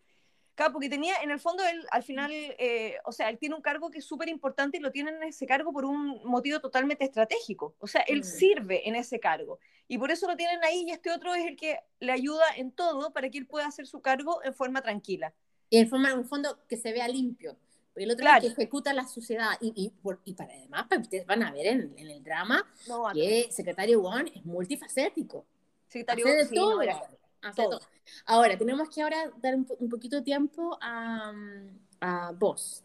claro, 0.60 0.72
porque 0.74 0.90
tenía, 0.90 1.14
en 1.22 1.30
el 1.30 1.40
fondo, 1.40 1.64
él 1.66 1.86
al 1.90 2.02
final, 2.02 2.30
eh, 2.32 2.96
o 3.06 3.12
sea, 3.12 3.30
él 3.30 3.38
tiene 3.38 3.54
un 3.54 3.62
cargo 3.62 3.90
que 3.90 3.98
es 4.00 4.04
súper 4.04 4.28
importante 4.28 4.76
y 4.76 4.80
lo 4.80 4.90
tiene 4.92 5.10
en 5.10 5.22
ese 5.22 5.46
cargo 5.46 5.72
por 5.72 5.86
un 5.86 6.20
motivo 6.24 6.60
totalmente 6.60 7.02
estratégico. 7.04 7.74
O 7.78 7.86
sea, 7.86 8.02
él 8.02 8.20
Mm. 8.20 8.24
sirve 8.24 8.86
en 8.88 8.94
ese 8.94 9.18
cargo. 9.18 9.58
Y 9.88 9.96
por 9.96 10.10
eso 10.10 10.26
lo 10.28 10.36
tienen 10.36 10.62
ahí 10.62 10.84
y 10.86 10.90
este 10.90 11.10
otro 11.10 11.34
es 11.34 11.46
el 11.46 11.56
que 11.56 11.78
le 12.00 12.12
ayuda 12.12 12.44
en 12.56 12.72
todo 12.72 13.10
para 13.10 13.30
que 13.30 13.38
él 13.38 13.46
pueda 13.46 13.66
hacer 13.66 13.86
su 13.86 14.02
cargo 14.02 14.44
en 14.44 14.52
forma 14.52 14.82
tranquila. 14.82 15.32
Y 15.70 15.78
en 15.78 15.88
forma, 15.88 16.12
un 16.14 16.26
fondo 16.26 16.58
que 16.68 16.76
se 16.76 16.92
vea 16.92 17.08
limpio. 17.08 17.56
Porque 17.94 18.04
el 18.04 18.10
otro 18.10 18.22
Claro. 18.24 18.38
es 18.38 18.44
el 18.50 18.54
que 18.54 18.62
ejecuta 18.62 18.92
la 18.92 19.06
sociedad. 19.06 19.52
Y, 19.62 19.72
y, 19.74 19.88
por- 19.88 20.20
y 20.26 20.34
para 20.34 20.52
además, 20.52 20.82
para 20.88 21.00
que 21.00 21.04
ustedes 21.06 21.26
van 21.26 21.42
a 21.42 21.52
ver 21.52 21.66
en, 21.68 21.94
en 21.96 22.08
el 22.10 22.22
drama 22.22 22.64
No, 22.86 23.06
que 23.14 23.48
Secretario 23.50 24.00
Won 24.02 24.28
es 24.28 24.44
multifacético. 24.44 25.46
secretario, 25.88 26.26
Hace 26.26 26.36
de 26.36 26.44
sí, 26.46 26.54
todo. 26.54 26.82
no, 26.84 27.00
Hace 27.42 27.62
todo. 27.62 27.78
todo. 27.78 27.88
Ahora, 28.26 28.56
tenemos 28.58 28.88
que 28.90 29.02
ahora 29.02 29.32
dar 29.42 29.54
un, 29.54 29.66
un 29.78 29.88
poquito 29.88 30.16
de 30.16 30.22
tiempo 30.22 30.78
a, 30.80 31.32
a 32.00 32.32
vos. 32.32 32.84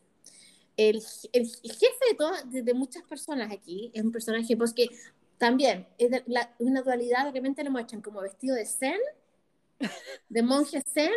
El, 0.78 1.02
el 1.34 1.48
jefe 1.48 2.06
de, 2.10 2.16
todas- 2.18 2.52
de, 2.52 2.62
de 2.62 2.74
muchas 2.74 3.04
personas 3.04 3.52
aquí 3.52 3.92
es 3.94 4.04
un 4.04 4.12
personaje 4.12 4.56
pues, 4.58 4.74
que 4.74 4.90
también 5.38 5.88
es 5.98 6.12
de- 6.12 6.24
la- 6.28 6.54
una 6.60 6.82
dualidad, 6.82 7.26
de 7.26 7.32
repente 7.32 7.64
lo 7.64 7.72
muestran 7.72 8.02
como 8.02 8.22
vestido 8.22 8.56
de 8.56 8.66
zen, 8.66 9.00
de 10.30 10.42
monje 10.42 10.82
zen, 10.94 11.12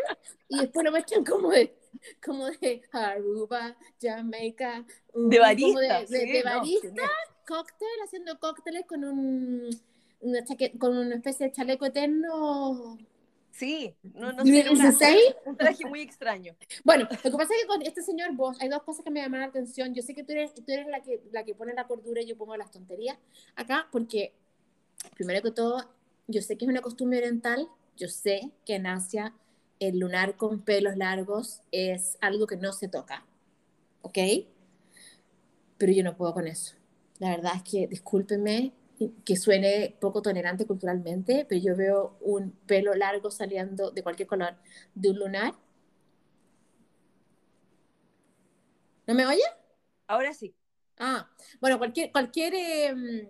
y 0.49 0.59
después 0.61 0.85
lo 0.85 0.91
muestran 0.91 1.25
como 1.25 1.51
de, 1.51 1.77
como 2.25 2.47
de 2.47 2.83
Aruba, 2.93 3.77
Jamaica, 4.01 4.85
de 5.15 5.39
barista. 5.39 6.01
de, 6.01 6.07
sí, 6.07 6.33
de 6.33 6.43
no, 6.45 6.51
barista, 6.57 6.89
genial. 6.89 7.09
cóctel, 7.47 7.89
haciendo 8.05 8.39
cócteles 8.41 8.87
con 8.87 9.05
un 9.05 9.71
una 10.21 10.45
chaque- 10.45 10.77
con 10.79 10.97
una 10.97 11.15
especie 11.15 11.47
de 11.47 11.53
chaleco 11.53 11.87
eterno. 11.87 12.99
Sí, 13.59 13.95
no, 14.15 14.33
no 14.33 14.45
¿Nivel 14.45 14.63
sé, 14.65 14.71
una- 14.71 14.91
16? 14.91 15.35
un 15.47 15.57
traje 15.57 15.85
muy 15.85 16.01
extraño. 16.01 16.55
Bueno, 16.85 17.09
lo 17.11 17.31
que 17.31 17.37
pasa 17.37 17.55
es 17.55 17.63
que 17.63 17.67
con 17.67 17.83
este 17.83 18.03
señor 18.03 18.33
vos 18.35 18.57
hay 18.61 18.69
dos 18.69 18.83
cosas 18.85 19.05
que 19.05 19.11
me 19.11 19.21
llaman 19.21 19.41
la 19.41 19.47
atención. 19.47 19.95
Yo 19.95 20.03
sé 20.03 20.15
que 20.15 20.23
tú 20.23 20.33
eres, 20.33 20.55
tú 20.55 20.63
eres 20.69 20.87
la, 20.87 21.01
que, 21.03 21.21
la 21.33 21.45
que 21.45 21.55
pone 21.55 21.75
la 21.75 21.87
cordura 21.87 22.23
y 22.23 22.27
yo 22.27 22.37
pongo 22.37 22.57
las 22.57 22.71
tonterías 22.71 23.19
acá, 23.57 23.89
porque 23.91 24.33
primero 25.17 25.43
que 25.43 25.51
todo, 25.51 25.91
yo 26.29 26.41
sé 26.43 26.57
que 26.57 26.65
es 26.67 26.71
una 26.71 26.83
costumbre 26.83 27.19
oriental, 27.19 27.69
yo 27.97 28.09
sé 28.09 28.53
que 28.65 28.77
en 28.77 28.87
Asia 28.87 29.35
el 29.81 29.99
lunar 29.99 30.37
con 30.37 30.61
pelos 30.63 30.97
largos 30.97 31.63
es 31.73 32.17
algo 32.21 32.47
que 32.47 32.57
no 32.57 32.73
se 32.73 32.89
toca, 32.89 33.25
¿ok? 34.03 34.19
Pero 35.79 35.93
yo 35.93 36.03
no 36.05 36.17
puedo 36.17 36.35
con 36.35 36.47
eso. 36.47 36.75
La 37.19 37.31
verdad 37.31 37.53
es 37.57 37.63
que, 37.63 37.87
discúlpenme 37.87 38.73
que 39.25 39.37
suene 39.37 39.97
poco 40.01 40.23
tolerante 40.23 40.67
culturalmente, 40.67 41.47
pero 41.49 41.61
yo 41.61 41.77
veo 41.77 42.17
un 42.21 42.53
pelo 42.67 42.95
largo 42.95 43.31
saliendo 43.31 43.91
de 43.91 44.03
cualquier 44.03 44.29
color 44.29 44.55
de 44.95 45.11
un 45.11 45.19
lunar. 45.19 45.55
¿No 49.07 49.15
me 49.15 49.27
oye? 49.27 49.43
Ahora 50.07 50.33
sí. 50.35 50.55
Ah, 50.99 51.29
bueno, 51.61 51.79
cualquier, 51.79 52.11
cualquier, 52.13 52.55
eh, 52.55 53.29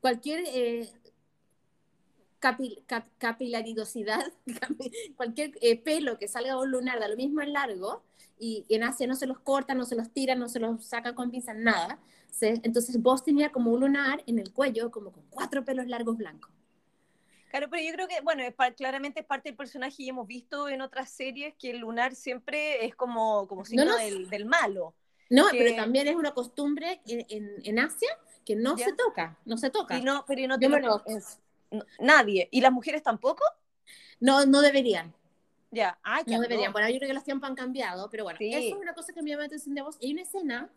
cualquier 0.00 0.44
eh, 0.46 0.88
capi- 2.40 2.82
cap- 2.86 3.08
capilaridosidad, 3.18 4.24
capi- 4.46 5.14
cualquier 5.16 5.52
eh, 5.60 5.80
pelo 5.82 6.18
que 6.18 6.28
salga 6.28 6.50
de 6.54 6.60
un 6.60 6.70
lunar, 6.70 7.00
da 7.00 7.08
lo 7.08 7.16
mismo 7.16 7.40
en 7.40 7.52
largo, 7.52 8.02
y, 8.38 8.64
y 8.68 8.74
en 8.76 8.84
Asia 8.84 9.06
no 9.06 9.14
se 9.16 9.26
los 9.26 9.38
cortan, 9.40 9.78
no 9.78 9.84
se 9.84 9.96
los 9.96 10.10
tiran, 10.12 10.38
no 10.38 10.48
se 10.48 10.60
los 10.60 10.84
sacan 10.84 11.14
con 11.14 11.30
pinzas, 11.30 11.56
nada. 11.56 11.98
Entonces 12.42 13.00
vos 13.00 13.22
tenías 13.24 13.50
como 13.52 13.70
un 13.72 13.80
lunar 13.80 14.22
en 14.26 14.38
el 14.38 14.52
cuello, 14.52 14.90
como 14.90 15.12
con 15.12 15.24
cuatro 15.30 15.64
pelos 15.64 15.86
largos 15.86 16.16
blancos. 16.16 16.50
Claro, 17.50 17.68
pero 17.70 17.82
yo 17.84 17.92
creo 17.92 18.08
que, 18.08 18.20
bueno, 18.22 18.42
es 18.42 18.54
claramente 18.76 19.20
es 19.20 19.26
parte 19.26 19.48
del 19.48 19.56
personaje 19.56 19.94
y 20.02 20.08
hemos 20.08 20.26
visto 20.26 20.68
en 20.68 20.80
otras 20.80 21.10
series 21.10 21.54
que 21.54 21.70
el 21.70 21.78
lunar 21.78 22.14
siempre 22.16 22.84
es 22.84 22.96
como, 22.96 23.46
como 23.46 23.64
signo 23.64 23.84
no. 23.84 23.96
del, 23.96 24.28
del 24.28 24.44
malo. 24.44 24.94
No, 25.30 25.48
Que- 25.48 25.58
pero 25.58 25.76
también 25.76 26.08
es 26.08 26.16
una 26.16 26.32
costumbre 26.34 27.00
en, 27.06 27.24
en, 27.28 27.50
en 27.64 27.78
Asia 27.78 28.08
que 28.44 28.56
no 28.56 28.76
Ya. 28.76 28.86
se 28.86 28.92
toca, 28.94 29.38
no 29.44 29.56
se 29.56 29.70
toca. 29.70 29.96
Y 29.96 30.02
no, 30.02 30.24
pero 30.26 30.46
no 30.48 30.58
te 30.58 30.68
lo- 30.68 30.78
lo- 30.80 31.02
es- 31.06 31.38
no- 31.70 31.84
nadie. 32.00 32.48
¿Y 32.50 32.60
las 32.60 32.72
mujeres 32.72 33.02
tampoco? 33.02 33.44
No, 34.20 34.44
no 34.46 34.60
deberían. 34.60 35.14
Ya, 35.70 35.98
ah, 36.02 36.22
ya. 36.26 36.36
No 36.36 36.42
deberían. 36.42 36.70
no. 36.70 36.72
Bueno, 36.72 36.88
yo 36.88 36.96
creo 36.98 37.08
que 37.08 37.14
los 37.14 37.24
tiempos 37.24 37.48
han 37.48 37.54
cambiado, 37.56 38.10
pero 38.10 38.24
bueno, 38.24 38.38
Sí. 38.38 38.52
eso 38.52 38.74
es 38.76 38.80
una 38.82 38.94
cosa 38.94 39.12
que 39.12 39.22
me 39.22 39.30
llama 39.30 39.42
la 39.42 39.46
atención 39.46 39.74
de 39.74 39.82
vos. 39.82 39.96
Hay 40.02 40.12
una 40.12 40.22
escena 40.22 40.70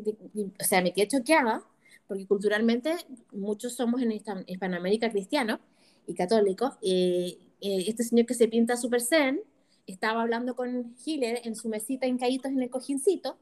o 0.00 0.64
sea, 0.64 0.82
me 0.82 0.92
quedé 0.92 1.08
choqueada, 1.08 1.62
porque 2.08 2.26
culturalmente 2.26 2.94
muchos 3.32 3.74
somos 3.74 4.00
en 4.02 4.10
Hispan- 4.12 4.44
Hispanoamérica 4.46 5.10
cristianos 5.10 5.58
y 6.06 6.14
católicos. 6.14 6.74
eh, 6.82 7.38
este 7.60 8.04
señor 8.04 8.26
que 8.26 8.34
se 8.34 8.48
pinta 8.48 8.76
super 8.76 9.00
zen 9.00 9.40
estaba 9.86 10.22
hablando 10.22 10.54
con 10.54 10.94
Hitler 11.04 11.40
en 11.44 11.56
su 11.56 11.68
mesita 11.68 12.06
hincaditos 12.06 12.50
en 12.52 12.62
el 12.62 12.70
cojincito 12.70 13.38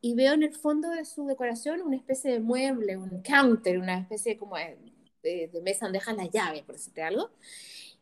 y 0.00 0.14
veo 0.14 0.32
en 0.34 0.42
el 0.42 0.52
fondo 0.54 0.90
de 0.90 1.04
su 1.04 1.24
decoración 1.26 1.80
una 1.82 1.96
especie 1.96 2.32
de 2.32 2.40
mueble, 2.40 2.96
un 2.96 3.22
counter, 3.22 3.78
una 3.78 3.98
especie 4.00 4.36
como 4.36 4.56
de, 4.56 4.76
de- 5.22 5.48
de 5.52 5.60
mesa 5.62 5.86
donde 5.86 5.98
dejan 6.00 6.16
las 6.16 6.30
llaves, 6.30 6.62
por 6.64 6.74
decirte 6.74 7.02
algo 7.02 7.30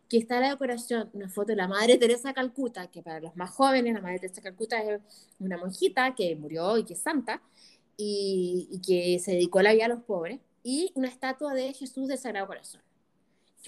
que 0.09 0.19
está 0.19 0.41
la 0.41 0.51
decoración, 0.51 1.09
una 1.15 1.29
foto 1.31 1.49
de 1.49 1.57
la 1.57 1.69
Madre 1.69 1.97
Teresa 1.97 2.35
Calcuta, 2.35 2.87
que 2.91 3.03
para 3.03 3.19
los 3.21 3.35
más 3.37 3.51
jóvenes, 3.51 3.95
la 3.95 4.01
Madre 4.03 4.19
Teresa 4.19 4.43
Calcuta 4.43 4.83
es 4.83 5.01
una 5.39 5.57
monjita 5.57 6.15
que 6.15 6.35
murió 6.37 6.77
y 6.77 6.85
que 6.85 6.93
es 6.95 7.01
santa, 7.01 7.41
y, 7.97 8.69
y 8.71 8.81
que 8.81 9.19
se 9.19 9.33
dedicó 9.33 9.59
a 9.61 9.65
la 9.65 9.73
vida 9.75 9.87
a 9.87 9.89
los 9.89 10.03
pobres, 10.03 10.41
y 10.63 10.93
una 10.95 11.09
estatua 11.09 11.55
de 11.55 11.73
Jesús 11.73 12.09
del 12.09 12.19
Sagrado 12.19 12.47
Corazón. 12.47 12.83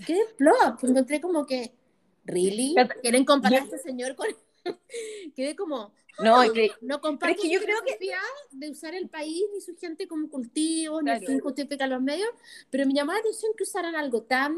Qué 0.07 0.19
plop, 0.37 0.83
encontré 0.83 1.21
como 1.21 1.47
que, 1.47 1.73
¿really? 2.25 2.75
¿Quieren 3.03 3.25
comparar 3.25 3.61
a 3.63 3.65
este 3.65 3.79
señor 3.79 4.15
con...? 4.17 4.27
Quedé 5.37 5.55
como, 5.57 5.93
No, 6.21 6.43
es 6.43 6.53
que- 6.53 6.71
no 6.81 7.01
comparto 7.01 7.37
es 7.37 7.43
que 7.43 7.51
yo 7.53 7.59
su 7.61 7.65
creo 7.67 7.79
que- 7.85 7.99
de 8.53 8.71
usar 8.71 8.95
el 8.95 9.09
país 9.09 9.45
ni 9.53 9.61
su 9.61 9.77
gente 9.77 10.07
como 10.09 10.29
cultivo, 10.31 11.01
ni 11.03 11.07
Claro. 11.07 11.21
el 11.21 11.27
fin 11.27 11.41
justifica 11.41 11.87
los 11.87 12.01
medios, 12.01 12.29
pero 12.71 12.87
me 12.87 12.95
llamó 12.95 13.13
la 13.13 13.19
atención 13.19 13.53
que 13.57 13.65
usaran 13.65 13.95
algo 13.95 14.23
tan, 14.23 14.57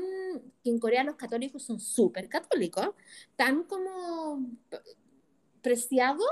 que 0.63 0.71
en 0.71 0.79
Corea 0.79 1.03
los 1.05 1.17
católicos 1.17 1.63
son 1.63 1.81
súper 1.81 2.29
católicos, 2.29 2.91
tan 3.35 3.65
como 3.65 4.47
preciado 5.63 6.23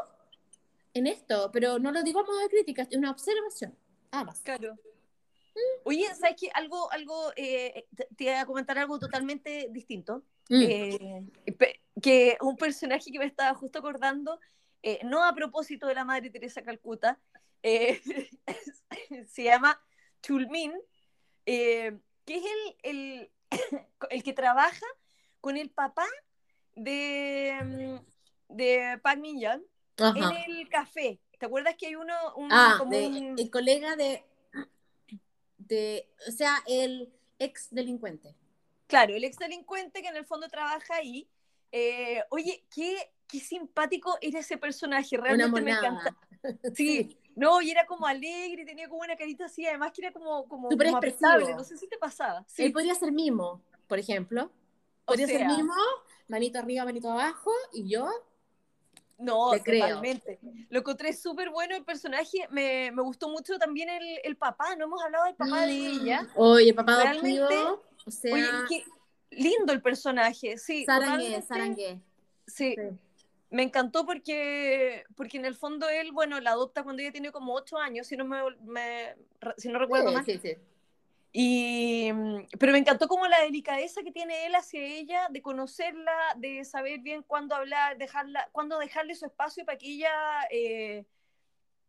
en 0.95 1.07
esto, 1.07 1.51
pero 1.53 1.79
no 1.79 1.93
lo 1.93 2.03
digo 2.03 2.21
a 2.21 2.25
modo 2.25 2.39
de 2.39 2.49
crítica, 2.49 2.83
es 2.83 2.97
una 2.97 3.11
observación. 3.11 3.77
Ah, 4.11 4.25
más. 4.25 4.41
Claro. 4.41 4.79
Oye, 5.85 6.07
¿sabes 6.15 6.37
qué? 6.41 6.51
Algo, 6.55 6.91
algo, 6.91 7.33
eh, 7.37 7.87
te, 7.95 8.09
te 8.17 8.25
voy 8.25 8.33
a 8.35 8.47
comentar 8.47 8.79
algo 8.79 8.99
totalmente 8.99 9.69
distinto. 9.71 10.25
Mm. 10.49 10.63
Eh, 10.63 11.27
que 12.03 12.37
un 12.41 12.57
personaje 12.57 13.11
que 13.11 13.19
me 13.19 13.27
estaba 13.27 13.55
justo 13.55 13.79
acordando, 13.79 14.39
eh, 14.83 15.01
no 15.05 15.25
a 15.25 15.35
propósito 15.35 15.87
de 15.87 15.95
la 15.95 16.05
Madre 16.05 16.31
Teresa 16.31 16.63
Calcuta, 16.63 17.19
eh, 17.63 18.01
se 19.29 19.45
llama 19.45 19.81
Chulmin, 20.23 20.73
que 21.45 22.01
es 22.27 22.45
el, 22.45 22.77
el, 22.83 23.31
el 24.11 24.23
que 24.23 24.33
trabaja 24.33 24.87
con 25.41 25.57
el 25.57 25.71
papá 25.71 26.07
de, 26.75 27.59
mm, 27.63 28.55
de 28.55 28.99
Park 29.03 29.21
Min 29.21 29.41
Young 29.41 29.63
Ajá. 29.99 30.19
en 30.47 30.57
el 30.57 30.69
café. 30.69 31.21
¿Te 31.39 31.47
acuerdas 31.47 31.75
que 31.79 31.89
hay 31.89 31.97
uno, 31.97 32.15
un, 32.37 32.49
Ah, 32.53 32.77
como 32.79 32.91
de- 32.93 33.07
un- 33.07 33.39
el 33.39 33.51
colega 33.51 33.97
de, 33.97 34.25
de, 35.59 36.09
o 36.29 36.31
sea, 36.33 36.63
el 36.67 37.13
ex 37.39 37.69
delincuente. 37.71 38.35
claro, 38.87 39.15
el 39.15 39.25
ex 39.25 39.37
delincuente 39.39 40.03
que 40.03 40.09
en 40.09 40.17
el 40.17 40.25
fondo 40.27 40.49
trabaja 40.49 40.97
ahí. 40.97 41.29
Eh, 41.73 42.23
oye, 42.31 42.65
qué, 42.73 43.11
qué 43.27 43.41
simpático 43.41 44.17
era 44.21 44.39
ese 44.41 44.57
personaje, 44.57 45.17
realmente 45.17 45.61
me 45.61 45.73
encanta. 45.73 46.17
Sí, 46.75 47.19
no, 47.37 47.63
y 47.63 47.71
era 47.71 47.87
como 47.87 48.07
alegre, 48.07 48.67
tenía 48.67 48.87
como 48.87 49.01
una 49.01 49.17
carita 49.17 49.47
así, 49.47 49.67
además 49.67 49.93
que 49.93 50.03
era 50.03 50.13
como, 50.13 50.47
como, 50.47 50.69
expresivo. 50.69 50.99
apretable, 50.99 51.55
no 51.55 51.65
sé 51.65 51.79
si 51.79 51.89
te 51.89 51.97
pasaba. 51.97 52.45
Sí. 52.47 52.65
Él 52.65 52.73
podría 52.73 52.95
ser 52.95 53.11
mimo, 53.13 53.63
por 53.89 53.99
ejemplo. 53.99 54.45
O 54.45 55.07
Podría 55.07 55.27
ser 55.27 55.47
mimo, 55.47 55.73
manito 56.29 56.59
arriba, 56.59 56.85
manito 56.85 57.11
abajo, 57.11 57.51
y 57.73 57.89
yo, 57.89 58.11
No, 59.19 59.53
Te 59.53 59.63
creo. 59.63 59.87
totalmente. 59.87 60.39
Lo 60.71 60.81
encontré 60.81 61.13
súper 61.13 61.51
bueno 61.51 61.77
el 61.77 61.85
personaje. 61.85 62.47
Me, 62.51 62.91
me 62.93 63.03
gustó 63.03 63.29
mucho 63.29 63.59
también 63.59 63.89
el, 63.89 64.19
el 64.25 64.37
papá. 64.37 64.75
No 64.77 64.85
hemos 64.87 65.03
hablado 65.03 65.25
del 65.27 65.35
papá 65.37 65.67
de 65.67 65.73
ella. 65.77 66.23
Mm. 66.23 66.29
Oye, 66.37 66.75
papá 66.75 67.03
Realmente, 67.03 67.41
adoptivo, 67.55 67.83
o 68.07 68.11
sea, 68.11 68.35
Oye, 68.35 68.47
qué 68.69 68.85
lindo 69.31 69.73
el 69.73 69.81
personaje. 69.83 70.59
Sí, 70.59 70.85
Sarangue. 70.85 71.43
Sarangue. 71.43 72.01
Sí, 72.47 72.75
Sí. 72.77 72.83
me 73.51 73.63
encantó 73.63 74.05
porque, 74.05 75.05
porque 75.17 75.37
en 75.39 75.45
el 75.45 75.55
fondo 75.55 75.89
él, 75.89 76.11
bueno, 76.13 76.41
la 76.41 76.51
adopta 76.51 76.83
cuando 76.83 77.01
ella 77.03 77.13
tiene 77.13 77.31
como 77.31 77.55
ocho 77.55 77.79
años, 77.79 78.07
si 78.09 78.17
no, 78.17 78.25
me, 78.25 78.39
me- 78.65 79.15
si 79.57 79.69
no 79.69 79.79
recuerdo 79.79 80.09
Sí, 80.09 80.15
mal. 80.15 80.25
sí, 80.25 80.39
sí. 80.43 80.55
Y, 81.37 82.13
mm, 82.13 82.47
pero 82.61 82.71
me 82.71 82.79
encantó 82.79 83.09
como 83.09 83.27
la 83.27 83.41
delicadeza 83.41 84.05
que 84.05 84.13
tiene 84.13 84.47
él 84.47 84.55
hacia 84.55 84.81
ella, 84.81 85.27
de 85.31 85.43
conocerla, 85.43 86.17
de 86.37 86.65
saber 86.65 87.01
bien 87.01 87.25
cuándo 87.25 87.57
hablar, 87.57 87.99
dejarla, 87.99 88.49
cuándo 88.53 88.79
dejarle 88.79 89.17
su 89.17 89.27
espacio 89.27 89.65
para 89.65 89.77
que 89.77 89.89
ella 89.89 90.13
eh, 90.53 91.05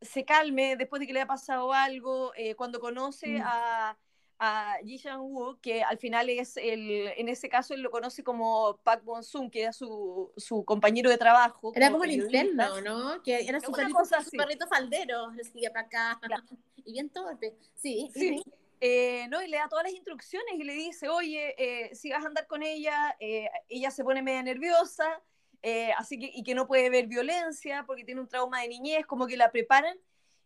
se 0.01 0.25
calme 0.25 0.75
después 0.77 0.99
de 0.99 1.05
que 1.05 1.13
le 1.13 1.19
haya 1.19 1.27
pasado 1.27 1.71
algo, 1.73 2.33
eh, 2.35 2.55
cuando 2.55 2.79
conoce 2.79 3.37
Mm. 3.37 3.43
a, 3.45 3.97
a 4.39 4.77
Ji 4.83 4.97
Sang-woo, 4.97 5.59
que 5.61 5.83
al 5.83 5.99
final 5.99 6.27
es 6.31 6.57
el, 6.57 7.09
en 7.15 7.29
ese 7.29 7.47
caso 7.47 7.75
él 7.75 7.81
lo 7.81 7.91
conoce 7.91 8.23
como 8.23 8.77
Park 8.83 9.03
Bon-sung, 9.03 9.51
que 9.51 9.61
era 9.61 9.73
su, 9.73 10.33
su 10.37 10.65
compañero 10.65 11.11
de 11.11 11.19
trabajo. 11.19 11.71
Era 11.75 11.91
como 11.91 12.03
el 12.03 12.13
interno, 12.13 12.81
¿no? 12.81 13.21
Que 13.21 13.45
era 13.47 13.59
su 13.59 13.71
perrito, 13.71 14.03
su 14.05 14.31
perrito 14.31 14.65
faldero, 14.67 15.29
le 15.33 15.43
seguía 15.43 15.71
para 15.71 15.85
acá. 15.85 16.19
Claro. 16.19 16.43
Y 16.87 16.93
bien 16.93 17.09
torpe. 17.09 17.55
Sí, 17.75 18.11
Sí. 18.13 18.43
Eh, 18.81 19.27
no, 19.29 19.41
y 19.41 19.47
le 19.47 19.57
da 19.57 19.67
todas 19.69 19.85
las 19.85 19.93
instrucciones 19.93 20.53
y 20.57 20.63
le 20.63 20.73
dice, 20.73 21.07
oye, 21.09 21.55
eh, 21.57 21.95
si 21.95 22.09
vas 22.11 22.23
a 22.23 22.27
andar 22.27 22.45
con 22.47 22.61
ella, 22.63 23.15
eh, 23.19 23.49
ella 23.69 23.89
se 23.91 24.03
pone 24.03 24.21
media 24.21 24.43
nerviosa, 24.43 25.21
eh, 25.61 25.91
así 25.97 26.19
que, 26.19 26.29
y 26.33 26.43
que 26.43 26.53
no 26.55 26.67
puede 26.67 26.89
ver 26.89 27.07
violencia 27.07 27.83
porque 27.87 28.03
tiene 28.03 28.21
un 28.21 28.27
trauma 28.27 28.61
de 28.61 28.67
niñez, 28.67 29.05
como 29.05 29.27
que 29.27 29.37
la 29.37 29.51
preparan. 29.51 29.97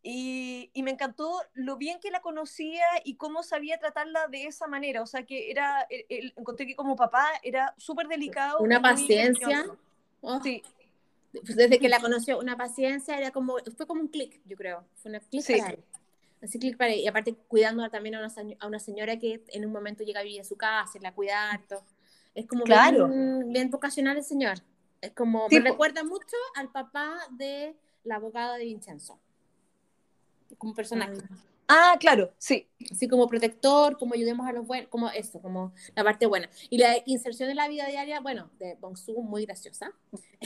Y, 0.02 0.72
y 0.74 0.84
me 0.84 0.92
encantó 0.92 1.42
lo 1.54 1.76
bien 1.76 2.00
que 2.00 2.10
la 2.10 2.22
conocía 2.22 2.86
y 3.04 3.18
cómo 3.18 3.44
sabía 3.44 3.80
tratarla 3.80 4.28
de 4.30 4.46
esa 4.46 4.66
manera. 4.66 5.02
O 5.02 5.06
sea, 5.06 5.26
que 5.26 5.52
era, 5.52 5.86
el- 5.90 6.06
el- 6.08 6.34
encontré 6.38 6.66
que 6.66 6.76
como 6.78 6.96
papá 6.96 7.28
era 7.44 7.74
súper 7.78 8.08
delicado. 8.08 8.60
Una 8.60 8.82
paciencia. 8.82 9.66
Oh, 10.22 10.40
Sí, 10.42 10.64
Desde 11.34 11.80
que 11.80 11.90
la 11.90 12.00
conoció, 12.00 12.40
una 12.40 12.56
paciencia, 12.56 13.18
era 13.18 13.32
como, 13.32 13.58
fue 13.76 13.86
como 13.86 14.00
un 14.02 14.08
clic, 14.08 14.40
yo 14.46 14.56
creo. 14.56 14.86
Fue 14.96 15.12
un 15.12 15.20
clic 15.20 15.44
Sí. 15.44 15.58
para 15.60 15.74
él. 15.74 15.84
Así 16.42 16.58
clic 16.60 16.78
para. 16.78 16.94
Y 16.96 17.08
aparte 17.08 17.36
cuidando 17.48 17.90
también 17.90 18.16
a 18.16 18.20
una, 18.20 18.34
a 18.60 18.68
una 18.68 18.80
señora 18.80 19.18
que 19.18 19.44
en 19.50 19.66
un 19.66 19.72
momento 19.72 20.04
llega 20.04 20.22
a 20.22 20.24
vivir 20.24 20.40
en 20.40 20.46
su 20.46 20.56
casa, 20.56 20.98
y 20.98 21.02
la 21.02 21.14
cuida 21.14 21.52
harto. 21.52 21.84
Es 22.36 22.48
como 22.48 22.64
Claro. 22.64 23.08
bien, 23.08 23.52
bien 23.52 23.70
vocacional 23.70 24.18
el 24.18 24.24
señor. 24.24 24.60
Es 25.02 25.12
como, 25.12 25.48
Sí, 25.50 25.60
me 25.60 25.70
recuerda 25.72 26.04
mucho 26.04 26.36
al 26.56 26.70
papá 26.72 27.18
de 27.32 27.76
la 28.04 28.16
abogada 28.16 28.58
de 28.58 28.66
Vincenzo. 28.66 29.20
Como 30.58 30.74
personaje. 30.74 31.22
Ah, 31.72 31.98
claro, 32.00 32.34
sí. 32.40 32.68
así 32.92 33.08
como 33.08 33.28
protector, 33.28 33.96
como 34.00 34.16
ayudemos 34.16 34.48
a 34.48 34.52
los 34.54 34.66
buenos, 34.66 34.90
como 34.90 35.08
eso, 35.12 35.40
como 35.40 35.72
la 35.96 36.04
parte 36.04 36.26
buena. 36.26 36.50
Y 36.72 36.80
la 36.80 36.96
inserción 37.06 37.48
en 37.52 37.58
la 37.58 37.68
vida 37.68 37.86
diaria, 37.86 38.20
bueno, 38.22 38.50
de 38.58 38.74
Bongsu, 38.82 39.22
muy 39.22 39.46
graciosa. 39.46 39.94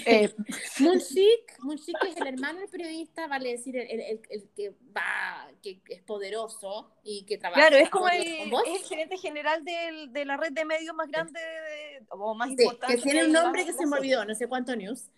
Eh, 0.05 0.29
Moonshik, 0.81 1.59
Moonshik 1.59 1.95
es 2.09 2.17
el 2.17 2.27
hermano 2.27 2.59
del 2.59 2.67
periodista, 2.67 3.27
vale 3.27 3.51
decir, 3.51 3.77
el, 3.77 3.89
el- 3.89 4.01
el- 4.01 4.21
el 4.29 4.49
que 4.53 4.75
va, 4.95 5.47
que 5.61 5.81
es 5.87 6.01
poderoso 6.03 6.91
y 7.03 7.23
que 7.23 7.37
trabaja. 7.37 7.67
Claro, 7.67 7.77
es 7.81 7.89
como 7.89 8.09
el, 8.09 8.21
es 8.21 8.81
el 8.81 8.83
gerente 8.89 9.17
general 9.17 9.63
del- 9.63 10.11
de 10.11 10.25
la 10.25 10.35
red 10.35 10.51
de 10.51 10.65
medios 10.65 10.93
más 10.93 11.07
grande 11.09 11.39
de- 11.39 12.05
o 12.09 12.35
más 12.35 12.49
Sí, 12.49 12.55
importante. 12.59 12.95
que 12.97 13.01
tiene 13.01 13.21
de 13.21 13.25
un 13.27 13.31
nombre 13.31 13.65
que 13.65 13.71
se 13.71 13.85
me 13.85 13.95
olvidó, 13.97 14.25
no 14.25 14.35
sé 14.35 14.47
cuánto 14.47 14.75
news. 14.75 15.09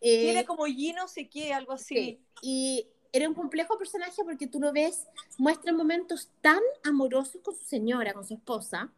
Eh, 0.00 0.20
Tiene 0.22 0.44
como 0.44 0.66
G 0.66 0.94
no 0.94 1.08
sé 1.08 1.28
qué, 1.30 1.52
algo 1.54 1.72
así. 1.72 1.94
Sí, 1.94 2.20
y 2.42 2.86
era 3.12 3.28
un 3.28 3.34
complejo 3.34 3.78
personaje 3.78 4.24
porque 4.24 4.46
tú 4.46 4.58
lo 4.58 4.72
ves, 4.72 5.06
muestra 5.38 5.72
momentos 5.72 6.30
tan 6.40 6.60
amorosos 6.82 7.42
con 7.42 7.54
su 7.54 7.64
señora, 7.64 8.14
con 8.14 8.26
su 8.26 8.34
esposa, 8.34 8.90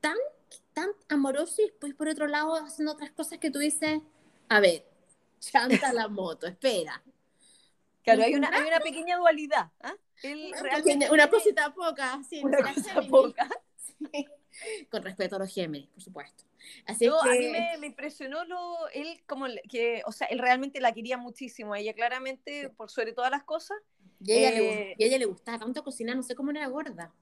tan, 0.00 0.16
tan 0.72 0.88
amorosos 1.08 1.58
y 1.58 1.62
después 1.64 1.94
por 1.94 2.08
otro 2.08 2.26
lado 2.26 2.54
haciendo 2.54 2.92
otras 2.92 3.10
cosas 3.10 3.38
que 3.38 3.50
tú 3.50 3.58
dices, 3.58 4.00
a 4.48 4.60
ver, 4.60 4.86
chanta 5.38 5.92
la 5.92 6.08
moto, 6.08 6.46
espera. 6.46 7.02
Claro, 8.02 8.22
hay 8.22 8.34
una, 8.34 8.48
hay 8.48 8.66
una 8.66 8.80
pequeña 8.80 9.18
dualidad. 9.18 9.70
¿ah? 9.82 9.94
Él 10.22 10.48
Una, 10.52 10.62
realmente 10.62 11.10
una 11.10 11.28
cosita 11.28 11.72
poca, 11.74 12.20
sí, 12.28 12.40
una 12.42 12.58
cosa 12.74 13.02
poca. 13.02 13.48
Sí. 14.12 14.26
Con 14.90 15.02
respeto 15.02 15.36
a 15.36 15.38
los 15.40 15.52
Géminis, 15.52 15.88
por 15.88 16.02
supuesto. 16.02 16.44
Así 16.86 17.06
No, 17.06 17.18
que, 17.22 17.30
a 17.30 17.32
mí 17.34 17.48
me, 17.48 17.78
me 17.78 17.86
impresionó 17.86 18.44
lo, 18.44 18.88
él 18.88 19.22
como 19.26 19.46
que, 19.68 20.02
o 20.06 20.12
sea, 20.12 20.26
él 20.28 20.38
realmente 20.38 20.80
la 20.80 20.92
quería 20.92 21.16
muchísimo. 21.16 21.74
Ella 21.74 21.94
claramente, 21.94 22.70
por 22.70 22.90
sobre 22.90 23.12
todas 23.12 23.30
las 23.30 23.44
cosas, 23.44 23.78
y 24.22 24.32
a 24.32 24.36
ella, 24.36 24.50
eh, 24.50 24.54
le, 24.60 24.94
y 24.98 25.04
a 25.04 25.06
ella 25.06 25.18
le 25.18 25.24
gustaba 25.24 25.58
tanto 25.58 25.82
cocinar, 25.82 26.14
no 26.16 26.22
sé 26.22 26.34
cómo 26.34 26.50
era 26.50 26.66
gorda. 26.66 27.12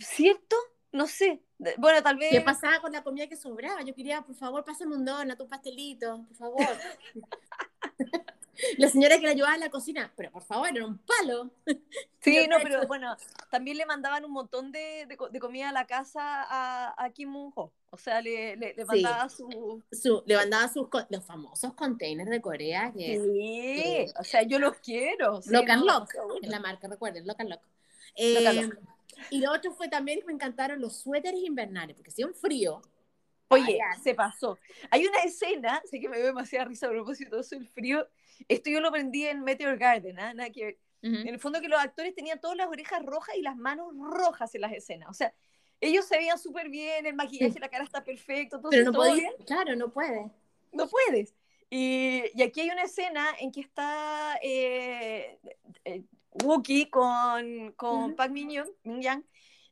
¿cierto? 0.00 0.56
No 0.92 1.06
sé. 1.06 1.42
Bueno, 1.78 2.02
tal 2.02 2.16
vez. 2.16 2.30
¿Qué 2.30 2.40
pasaba 2.40 2.80
con 2.80 2.92
la 2.92 3.02
comida 3.02 3.26
que 3.26 3.36
sobraba? 3.36 3.82
Yo 3.82 3.94
quería, 3.94 4.22
por 4.22 4.34
favor, 4.34 4.64
pásame 4.64 4.94
un 4.94 5.04
donut, 5.04 5.40
un 5.40 5.48
pastelito, 5.48 6.24
por 6.26 6.36
favor. 6.36 6.66
la 8.78 8.88
señora 8.88 9.18
que 9.18 9.24
la 9.26 9.32
ayudaba 9.32 9.54
en 9.54 9.60
la 9.60 9.70
cocina, 9.70 10.12
pero 10.16 10.30
por 10.30 10.42
favor, 10.42 10.68
era 10.68 10.84
un 10.86 10.98
palo. 10.98 11.50
Sí, 12.26 12.48
no, 12.50 12.56
pero 12.60 12.84
bueno, 12.88 13.16
también 13.52 13.76
le 13.76 13.86
mandaban 13.86 14.24
un 14.24 14.32
montón 14.32 14.72
de, 14.72 15.06
de 15.06 15.16
de 15.30 15.38
comida 15.38 15.68
a 15.68 15.72
la 15.72 15.86
casa 15.86 16.42
a, 16.42 17.04
a 17.04 17.10
Kim 17.10 17.28
Moon-ho. 17.28 17.72
O 17.90 17.96
sea, 17.96 18.20
le, 18.20 18.56
le, 18.56 18.74
le 18.74 18.82
Sí. 18.82 18.84
mandaba 18.84 19.28
su... 19.28 19.80
Su, 19.92 20.24
le 20.26 20.34
mandaba 20.34 20.66
sus, 20.66 20.88
los 21.08 21.24
famosos 21.24 21.74
containers 21.74 22.28
de 22.28 22.40
Corea, 22.40 22.92
que 22.92 23.20
Sí, 23.20 24.12
o 24.18 24.24
sea, 24.24 24.42
yo 24.42 24.58
los 24.58 24.76
quiero. 24.78 25.40
sí, 25.40 25.50
Lock 25.50 25.70
and 25.70 25.84
no, 25.84 26.00
Lock 26.00 26.10
es 26.42 26.48
la 26.48 26.58
marca, 26.58 26.88
recuerden, 26.88 27.24
Lock 27.28 27.38
and 27.40 27.50
Lock. 27.50 27.60
Lock 28.16 28.46
and 28.46 28.72
Eh, 28.72 28.78
Y 29.30 29.38
lo 29.38 29.52
otro 29.52 29.72
fue 29.72 29.86
también 29.88 30.18
que 30.18 30.26
me 30.26 30.32
encantaron 30.32 30.80
los 30.80 30.96
suéteres 30.96 31.40
invernales, 31.44 31.94
porque 31.94 32.10
hacía 32.10 32.26
un 32.26 32.34
frío. 32.34 32.82
Oye, 33.48 33.78
Ay, 33.80 34.00
se 34.02 34.16
pasó. 34.16 34.58
Hay 34.90 35.06
una 35.06 35.20
escena, 35.20 35.80
sé 35.88 36.00
que 36.00 36.08
me 36.08 36.16
dio 36.16 36.26
demasiada 36.26 36.64
risa 36.64 36.88
a 36.88 36.90
propósito 36.90 37.38
eso, 37.38 37.54
el 37.54 37.68
frío. 37.68 38.08
Esto 38.48 38.70
yo 38.70 38.80
lo 38.80 38.88
aprendí 38.88 39.26
en 39.26 39.42
Meteor 39.42 39.76
Garden, 39.78 40.18
¿ah? 40.18 40.34
Nada 40.34 40.50
que 40.50 40.64
ver. 40.64 40.78
Ujú. 41.02 41.14
En 41.20 41.28
el 41.28 41.38
fondo 41.38 41.60
que 41.60 41.68
los 41.68 41.78
actores 41.80 42.14
tenían 42.14 42.40
todas 42.40 42.56
las 42.56 42.68
orejas 42.68 43.04
rojas 43.04 43.36
y 43.36 43.42
las 43.42 43.56
manos 43.56 43.92
rojas 43.96 44.54
en 44.54 44.60
las 44.62 44.72
escenas. 44.72 45.08
O 45.10 45.14
sea, 45.14 45.32
ellos 45.80 46.06
se 46.06 46.16
veían 46.16 46.38
súper 46.38 46.68
bien, 46.70 47.04
el 47.06 47.14
maquillaje, 47.14 47.52
Sí. 47.52 47.58
la 47.58 47.68
cara 47.68 47.84
está 47.84 48.02
perfecto, 48.02 48.60
todo, 48.60 48.70
Pero 48.70 48.84
no 48.86 48.92
todo 48.92 49.02
podía, 49.10 49.22
bien. 49.30 49.32
claro, 49.46 49.76
no 49.76 49.90
puede. 49.90 50.30
No 50.72 50.88
puedes. 50.88 51.34
Y, 51.68 52.22
y 52.34 52.42
aquí 52.42 52.60
hay 52.60 52.70
una 52.70 52.84
escena 52.84 53.26
en 53.40 53.52
que 53.52 53.60
está 53.60 54.38
eh, 54.42 55.38
eh, 55.84 56.02
Wookie 56.44 56.88
con, 56.90 57.72
con 57.72 58.04
Ujú. 58.04 58.16
Park 58.16 58.32
Min-young, 58.32 58.68
Min-yang, 58.84 59.24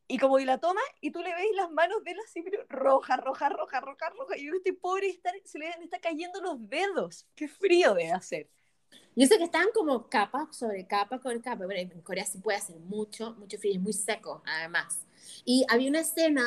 y 0.07 0.17
como 0.17 0.37
que 0.37 0.45
la 0.45 0.59
toma 0.59 0.81
y 1.01 1.11
tú 1.11 1.21
le 1.21 1.33
ves 1.33 1.45
las 1.55 1.71
manos 1.71 2.03
de 2.03 2.11
él 2.11 2.17
así, 2.25 2.41
pero 2.43 2.63
roja, 2.69 3.17
roja, 3.17 3.49
roja, 3.49 3.79
roja, 3.79 4.09
roja. 4.09 4.37
Y 4.37 4.45
yo, 4.45 4.53
este 4.53 4.73
pobre 4.73 5.07
está, 5.07 5.31
se 5.43 5.57
le 5.57 5.69
está 5.81 5.99
cayendo 5.99 6.41
los 6.41 6.69
dedos. 6.69 7.25
Qué 7.35 7.47
frío 7.47 7.95
debe 7.95 8.11
hacer. 8.11 8.49
Y 9.15 9.23
eso 9.23 9.37
que 9.37 9.45
estaban 9.45 9.69
como 9.73 10.07
capa 10.09 10.47
sobre 10.51 10.85
capa 10.85 11.19
con 11.19 11.39
capa. 11.39 11.65
Bueno, 11.65 11.81
en 11.81 12.01
Corea 12.01 12.25
se 12.25 12.39
puede 12.39 12.57
hacer 12.57 12.77
mucho, 12.79 13.33
mucho 13.35 13.57
frío, 13.57 13.73
es 13.73 13.79
muy 13.79 13.93
seco, 13.93 14.43
además. 14.45 15.01
Y 15.43 15.65
había 15.69 15.89
una 15.89 16.01
escena 16.01 16.43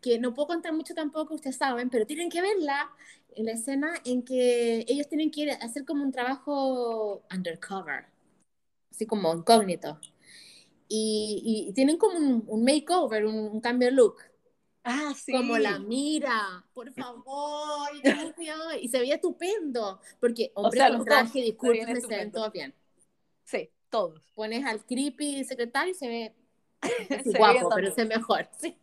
que 0.00 0.18
no 0.18 0.32
puedo 0.32 0.48
contar 0.48 0.72
mucho 0.72 0.94
tampoco, 0.94 1.34
ustedes 1.34 1.56
saben, 1.56 1.90
pero 1.90 2.06
tienen 2.06 2.30
que 2.30 2.40
verla. 2.40 2.90
La 3.36 3.52
escena 3.52 3.92
en 4.04 4.22
que 4.24 4.84
ellos 4.88 5.08
tienen 5.08 5.30
que 5.30 5.42
ir 5.42 5.50
a 5.50 5.56
hacer 5.56 5.84
como 5.84 6.02
un 6.02 6.12
trabajo 6.12 7.22
undercover, 7.30 8.06
así 8.90 9.06
como 9.06 9.34
incógnito. 9.34 10.00
Y, 10.92 11.68
y 11.70 11.72
tienen 11.72 11.96
como 11.98 12.18
un, 12.18 12.44
un 12.48 12.64
makeover, 12.64 13.24
un, 13.24 13.36
un 13.36 13.60
cambio 13.60 13.88
de 13.88 13.92
look. 13.94 14.16
Ah, 14.82 15.14
sí. 15.14 15.32
Como 15.32 15.56
la 15.58 15.78
mira, 15.78 16.64
por 16.74 16.90
favor, 16.92 17.88
y 18.80 18.88
se 18.88 18.98
veía 18.98 19.16
estupendo, 19.16 20.00
porque 20.18 20.50
hombre 20.54 20.78
sea, 20.78 20.88
con 20.88 20.98
los 20.98 21.04
traje, 21.04 21.32
se 21.32 21.44
discúlpenme, 21.44 22.00
se 22.00 22.06
ven 22.08 22.32
todos 22.32 22.52
bien. 22.52 22.74
Sí, 23.44 23.70
todos. 23.90 24.20
Pones 24.34 24.64
al 24.64 24.84
creepy 24.84 25.44
secretario 25.44 25.92
y 25.92 25.94
se 25.94 26.08
ve 26.08 26.34
sí, 27.24 27.30
guapo, 27.36 27.68
pero 27.74 27.94
se 27.94 28.04
ve 28.04 28.16
mejor. 28.16 28.48
sí. 28.58 28.76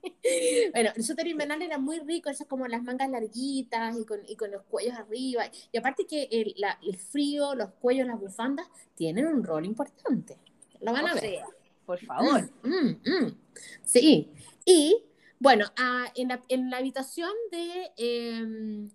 Bueno, 0.72 0.92
el 0.96 1.04
suéter 1.04 1.28
invernal 1.28 1.62
era 1.62 1.78
muy 1.78 2.00
rico, 2.00 2.30
esas 2.30 2.48
como 2.48 2.68
las 2.68 2.84
mangas 2.84 3.10
larguitas 3.10 3.98
y 4.00 4.06
con, 4.06 4.20
y 4.28 4.36
con 4.36 4.52
los 4.52 4.64
cuellos 4.64 4.94
arriba. 4.96 5.46
Y 5.72 5.78
aparte 5.78 6.06
que 6.06 6.28
el, 6.32 6.54
la- 6.58 6.78
el 6.84 6.98
frío, 6.98 7.56
los 7.56 7.70
cuellos, 7.82 8.08
las 8.08 8.20
bufandas 8.20 8.68
tienen 8.96 9.26
un 9.28 9.44
rol 9.44 9.66
importante. 9.66 10.38
Lo 10.82 10.94
van 10.94 11.08
a 11.08 11.12
O 11.14 11.16
ver. 11.16 11.22
sea, 11.22 11.46
por 11.88 12.00
favor. 12.06 12.42
Mm, 12.64 12.70
mm, 12.70 13.02
mm. 13.26 13.38
Sí. 13.84 14.30
Y 14.66 15.04
Bueno, 15.40 15.66
ah, 15.78 16.12
en, 16.16 16.28
la, 16.30 16.42
en 16.50 16.70
la 16.70 16.78
habitación 16.78 17.32
de 17.52 17.92
em, 17.98 18.90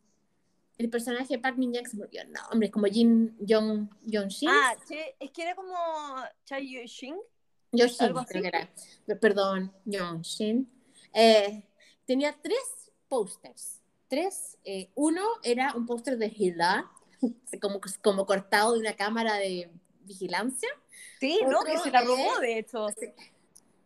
el 0.76 0.90
personaje 0.90 1.34
de 1.34 1.38
Park 1.38 1.56
Min 1.56 1.72
Young 1.72 1.86
se 1.86 1.96
me 1.96 2.04
olvidó 2.04 2.22
el 2.22 2.32
nombre, 2.32 2.70
como 2.70 2.86
Jin 2.86 3.36
Jong 3.48 3.88
Jong 4.12 4.28
Shin. 4.28 4.48
Ah, 4.50 4.74
che, 4.88 5.14
es 5.20 5.30
que 5.30 5.42
era 5.42 5.54
como 5.54 5.74
Chai 6.44 6.66
Yu 6.68 6.86
Xing. 6.86 7.16
Yo 7.72 7.86
Shin, 7.86 8.06
algo 8.06 8.24
creo 8.26 8.42
así. 8.42 8.50
que 8.50 8.56
era. 9.06 9.18
Perdón, 9.20 9.72
Jong 9.86 10.22
Shin. 10.22 10.68
Eh, 11.14 11.64
tenía 12.04 12.36
tres 12.42 12.90
pósters. 13.08 13.80
Tres. 14.08 14.58
eh, 14.64 14.90
uno 14.94 15.22
era 15.42 15.72
un 15.74 15.86
póster 15.86 16.18
de 16.18 16.26
Hila, 16.26 16.90
como, 17.62 17.80
como 18.02 18.26
cortado 18.26 18.74
de 18.74 18.80
una 18.80 18.94
cámara 18.94 19.36
de 19.36 19.70
vigilancia. 20.12 20.68
Sí, 21.20 21.40
¿no? 21.48 21.60
Que 21.64 21.78
se 21.78 21.90
la 21.90 22.02
robó, 22.02 22.38
de 22.40 22.58
hecho. 22.58 22.86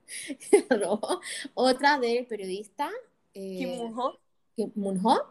robó. 0.71 1.21
Otra 1.55 1.99
del 1.99 2.27
periodista 2.27 2.91
eh, 3.35 3.57
Kim 3.59 3.77
Moon-ho. 3.77 4.19
Kim 4.55 4.73
Moon-ho. 4.75 5.23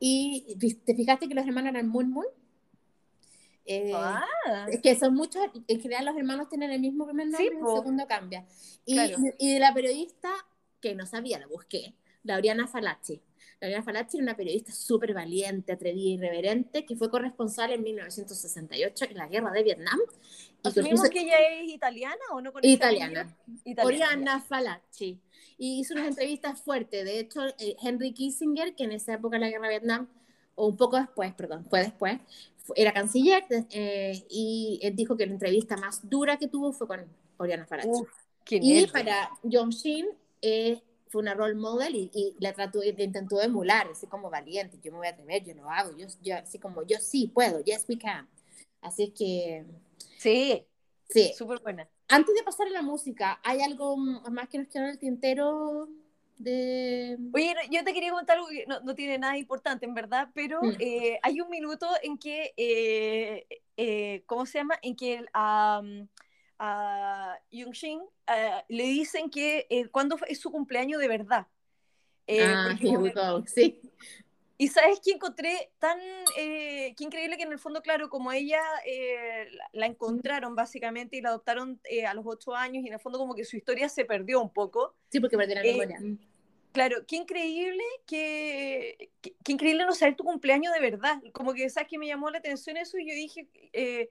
Y 0.00 0.56
te 0.84 0.94
fijaste 0.94 1.28
que 1.28 1.34
los 1.34 1.46
hermanos 1.46 1.70
eran 1.70 1.88
Moon 1.88 2.10
Moon. 2.10 2.26
Eh, 3.66 3.92
Ah, 3.94 4.66
Es 4.70 4.80
que 4.82 4.94
son 4.94 5.14
muchos, 5.14 5.42
en 5.68 5.80
general 5.80 6.04
los 6.04 6.16
hermanos 6.16 6.48
tienen 6.50 6.70
el 6.70 6.80
mismo 6.80 7.06
primer 7.06 7.26
nombre 7.28 7.48
Sí, 7.48 7.54
y 7.54 7.56
el 7.58 7.76
segundo 7.76 8.06
cambia. 8.06 8.46
Y, 8.84 8.94
Claro. 8.94 9.16
y 9.38 9.54
de 9.54 9.58
la 9.60 9.72
periodista, 9.72 10.30
que 10.82 10.94
no 10.94 11.06
sabía, 11.06 11.38
la 11.38 11.46
busqué, 11.46 11.94
Lauriana 12.24 12.66
Falacci. 12.66 13.22
Lauriana 13.60 13.82
Falacci 13.84 14.16
era 14.18 14.24
una 14.24 14.36
periodista 14.36 14.72
súper 14.72 15.14
valiente, 15.14 15.72
atrevida 15.72 16.08
y 16.10 16.12
irreverente, 16.14 16.84
que 16.84 16.96
fue 16.96 17.10
corresponsal 17.10 17.72
en 17.72 17.82
1968 17.82 19.06
en 19.10 19.16
la 19.16 19.28
guerra 19.28 19.50
de 19.52 19.62
Vietnam. 19.62 19.98
¿Asumimos 20.62 21.00
puso- 21.00 21.10
que 21.10 21.20
ella 21.20 21.36
es 21.60 21.68
italiana 21.72 22.22
o 22.32 22.40
no? 22.40 22.52
con 22.52 22.64
Italiana. 22.64 23.36
Oriana 23.82 24.40
Falacci. 24.40 25.18
Y 25.56 25.80
hizo 25.80 25.94
unas 25.94 26.08
entrevistas 26.08 26.60
fuertes. 26.60 27.04
De 27.04 27.20
hecho, 27.20 27.46
eh, 27.58 27.76
Henry 27.82 28.12
Kissinger, 28.12 28.74
que 28.74 28.84
en 28.84 28.92
esa 28.92 29.14
época 29.14 29.36
de 29.36 29.40
la 29.40 29.50
guerra 29.50 29.68
de 29.68 29.78
Vietnam, 29.78 30.08
o 30.56 30.66
un 30.66 30.76
poco 30.76 30.96
después, 30.96 31.32
perdón, 31.34 31.64
fue 31.68 31.80
después, 31.80 32.18
era 32.76 32.92
canciller 32.92 33.44
eh, 33.50 34.24
y 34.30 34.80
él 34.82 34.96
dijo 34.96 35.16
que 35.16 35.26
la 35.26 35.32
entrevista 35.32 35.76
más 35.76 36.08
dura 36.08 36.38
que 36.38 36.48
tuvo 36.48 36.72
fue 36.72 36.86
con 36.86 37.04
Oriana 37.36 37.66
Falacci. 37.66 37.90
Uf, 37.90 38.08
qué 38.44 38.58
y 38.62 38.86
para 38.86 39.30
Jong 39.42 39.70
Shin 39.70 40.06
eh, 40.40 40.80
fue 41.14 41.22
una 41.22 41.34
role 41.34 41.54
model 41.54 41.94
y, 41.94 42.10
y 42.12 42.34
la 42.40 42.52
trató, 42.52 42.80
la 42.80 43.02
intentó 43.04 43.40
emular, 43.40 43.86
así 43.86 44.08
como 44.08 44.30
valiente, 44.30 44.80
yo 44.82 44.90
me 44.90 44.98
voy 44.98 45.06
a 45.06 45.10
atrever, 45.10 45.44
yo 45.44 45.54
lo 45.54 45.70
hago, 45.70 45.96
yo, 45.96 46.08
yo 46.20 46.34
así 46.36 46.58
como 46.58 46.82
yo 46.84 46.98
sí 46.98 47.30
puedo, 47.32 47.60
yes 47.62 47.84
we 47.88 47.96
can. 47.96 48.28
Así 48.80 49.12
que, 49.12 49.64
Sí, 50.18 50.66
sí, 51.08 51.32
súper 51.38 51.60
buena. 51.60 51.88
antes 52.08 52.34
de 52.34 52.42
pasar 52.42 52.66
a 52.66 52.70
la 52.70 52.82
música, 52.82 53.38
¿hay 53.44 53.60
algo 53.62 53.96
más 53.96 54.48
que 54.48 54.58
nos 54.58 54.66
queda 54.66 54.82
en 54.86 54.90
el 54.90 54.98
tintero 54.98 55.88
de... 56.36 57.16
Oye, 57.32 57.54
yo 57.70 57.84
te 57.84 57.92
quería 57.94 58.10
contar 58.10 58.38
algo 58.38 58.48
que 58.48 58.66
no, 58.66 58.80
no 58.80 58.94
tiene 58.96 59.16
nada 59.18 59.38
importante, 59.38 59.86
en 59.86 59.94
verdad, 59.94 60.30
pero 60.34 60.60
Mm. 60.62 60.72
eh, 60.80 61.18
hay 61.22 61.40
un 61.40 61.48
minuto 61.48 61.86
en 62.02 62.18
que, 62.18 62.52
eh, 62.56 63.46
eh, 63.76 64.24
¿cómo 64.26 64.46
se 64.46 64.58
llama? 64.58 64.76
En 64.82 64.96
que 64.96 65.24
a 65.32 65.80
a 66.58 67.38
Yungshin 67.50 68.00
ah, 68.26 68.64
le 68.68 68.84
dicen 68.84 69.30
que 69.30 69.66
eh, 69.70 69.88
cuándo 69.88 70.16
es 70.28 70.40
su 70.40 70.50
cumpleaños 70.50 71.00
de 71.00 71.08
verdad. 71.08 71.46
Eh, 72.26 72.44
ah, 72.46 72.68
porque 72.70 72.88
here 72.88 72.98
we 72.98 73.12
go, 73.12 73.44
sí. 73.46 73.80
Y 74.56 74.68
sabes 74.68 75.00
que 75.00 75.10
encontré 75.10 75.72
tan, 75.80 75.98
eh, 76.38 76.94
qué 76.96 77.04
increíble 77.04 77.36
que 77.36 77.42
en 77.42 77.50
el 77.52 77.58
fondo, 77.58 77.82
claro, 77.82 78.08
como 78.08 78.30
ella 78.30 78.62
eh, 78.86 79.48
la, 79.50 79.68
la 79.72 79.86
encontraron 79.86 80.54
básicamente 80.54 81.16
y 81.16 81.20
la 81.22 81.30
adoptaron 81.30 81.80
eh, 81.90 82.06
a 82.06 82.14
los 82.14 82.24
ocho 82.24 82.54
años 82.54 82.84
y 82.84 82.86
en 82.86 82.94
el 82.94 83.00
fondo 83.00 83.18
como 83.18 83.34
que 83.34 83.44
su 83.44 83.56
historia 83.56 83.88
se 83.88 84.04
perdió 84.04 84.40
un 84.40 84.52
poco. 84.52 84.94
Sí, 85.10 85.18
porque 85.18 85.36
perdió 85.36 85.56
la 85.56 85.64
Eh, 85.64 85.72
memoria. 85.72 85.98
Claro, 86.70 87.04
qué 87.06 87.16
increíble 87.16 87.82
que, 88.06 89.10
qué, 89.20 89.34
qué 89.44 89.52
increíble 89.52 89.86
no 89.86 89.92
saber 89.92 90.16
tu 90.16 90.24
cumpleaños 90.24 90.72
de 90.72 90.80
verdad. 90.80 91.20
Como 91.32 91.52
que, 91.52 91.68
¿sabes? 91.68 91.88
Que 91.88 91.98
me 91.98 92.06
llamó 92.06 92.30
la 92.30 92.38
atención 92.38 92.76
eso 92.76 92.96
y 92.96 93.08
yo 93.08 93.14
dije, 93.14 93.48
eh, 93.72 94.10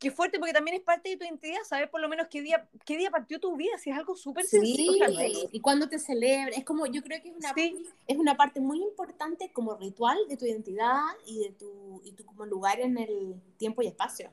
qué 0.00 0.10
fuerte, 0.10 0.38
porque 0.38 0.52
también 0.54 0.76
es 0.78 0.82
parte 0.82 1.10
de 1.10 1.16
tu 1.18 1.24
identidad, 1.24 1.60
saber 1.68 1.90
por 1.90 2.00
lo 2.00 2.08
menos 2.08 2.26
qué 2.28 2.40
día, 2.42 2.68
qué 2.84 2.96
día 2.96 3.10
partió 3.10 3.38
tu 3.38 3.54
vida, 3.54 3.76
si 3.78 3.90
es 3.90 3.96
algo 3.96 4.16
súper 4.16 4.46
sencillo. 4.46 4.76
Sí, 4.76 4.88
o 4.88 4.94
sea, 4.94 5.08
no 5.10 5.20
es- 5.20 5.48
y 5.52 5.60
cuando 5.60 5.88
te 5.88 5.98
celebras, 5.98 6.56
es 6.56 6.64
como, 6.64 6.86
yo 6.86 7.02
creo 7.02 7.22
que 7.22 7.28
es 7.28 7.36
una, 7.36 7.52
Sí. 7.54 7.86
es 8.06 8.16
una 8.16 8.36
parte 8.36 8.60
muy 8.60 8.82
importante 8.82 9.52
como 9.52 9.76
ritual 9.76 10.18
de 10.28 10.36
tu 10.36 10.46
identidad 10.46 11.02
y 11.26 11.44
de 11.44 11.50
tu, 11.52 12.00
y 12.04 12.12
tu 12.12 12.24
como 12.24 12.46
lugar 12.46 12.80
en 12.80 12.98
el 12.98 13.34
tiempo 13.58 13.82
y 13.82 13.86
espacio. 13.88 14.30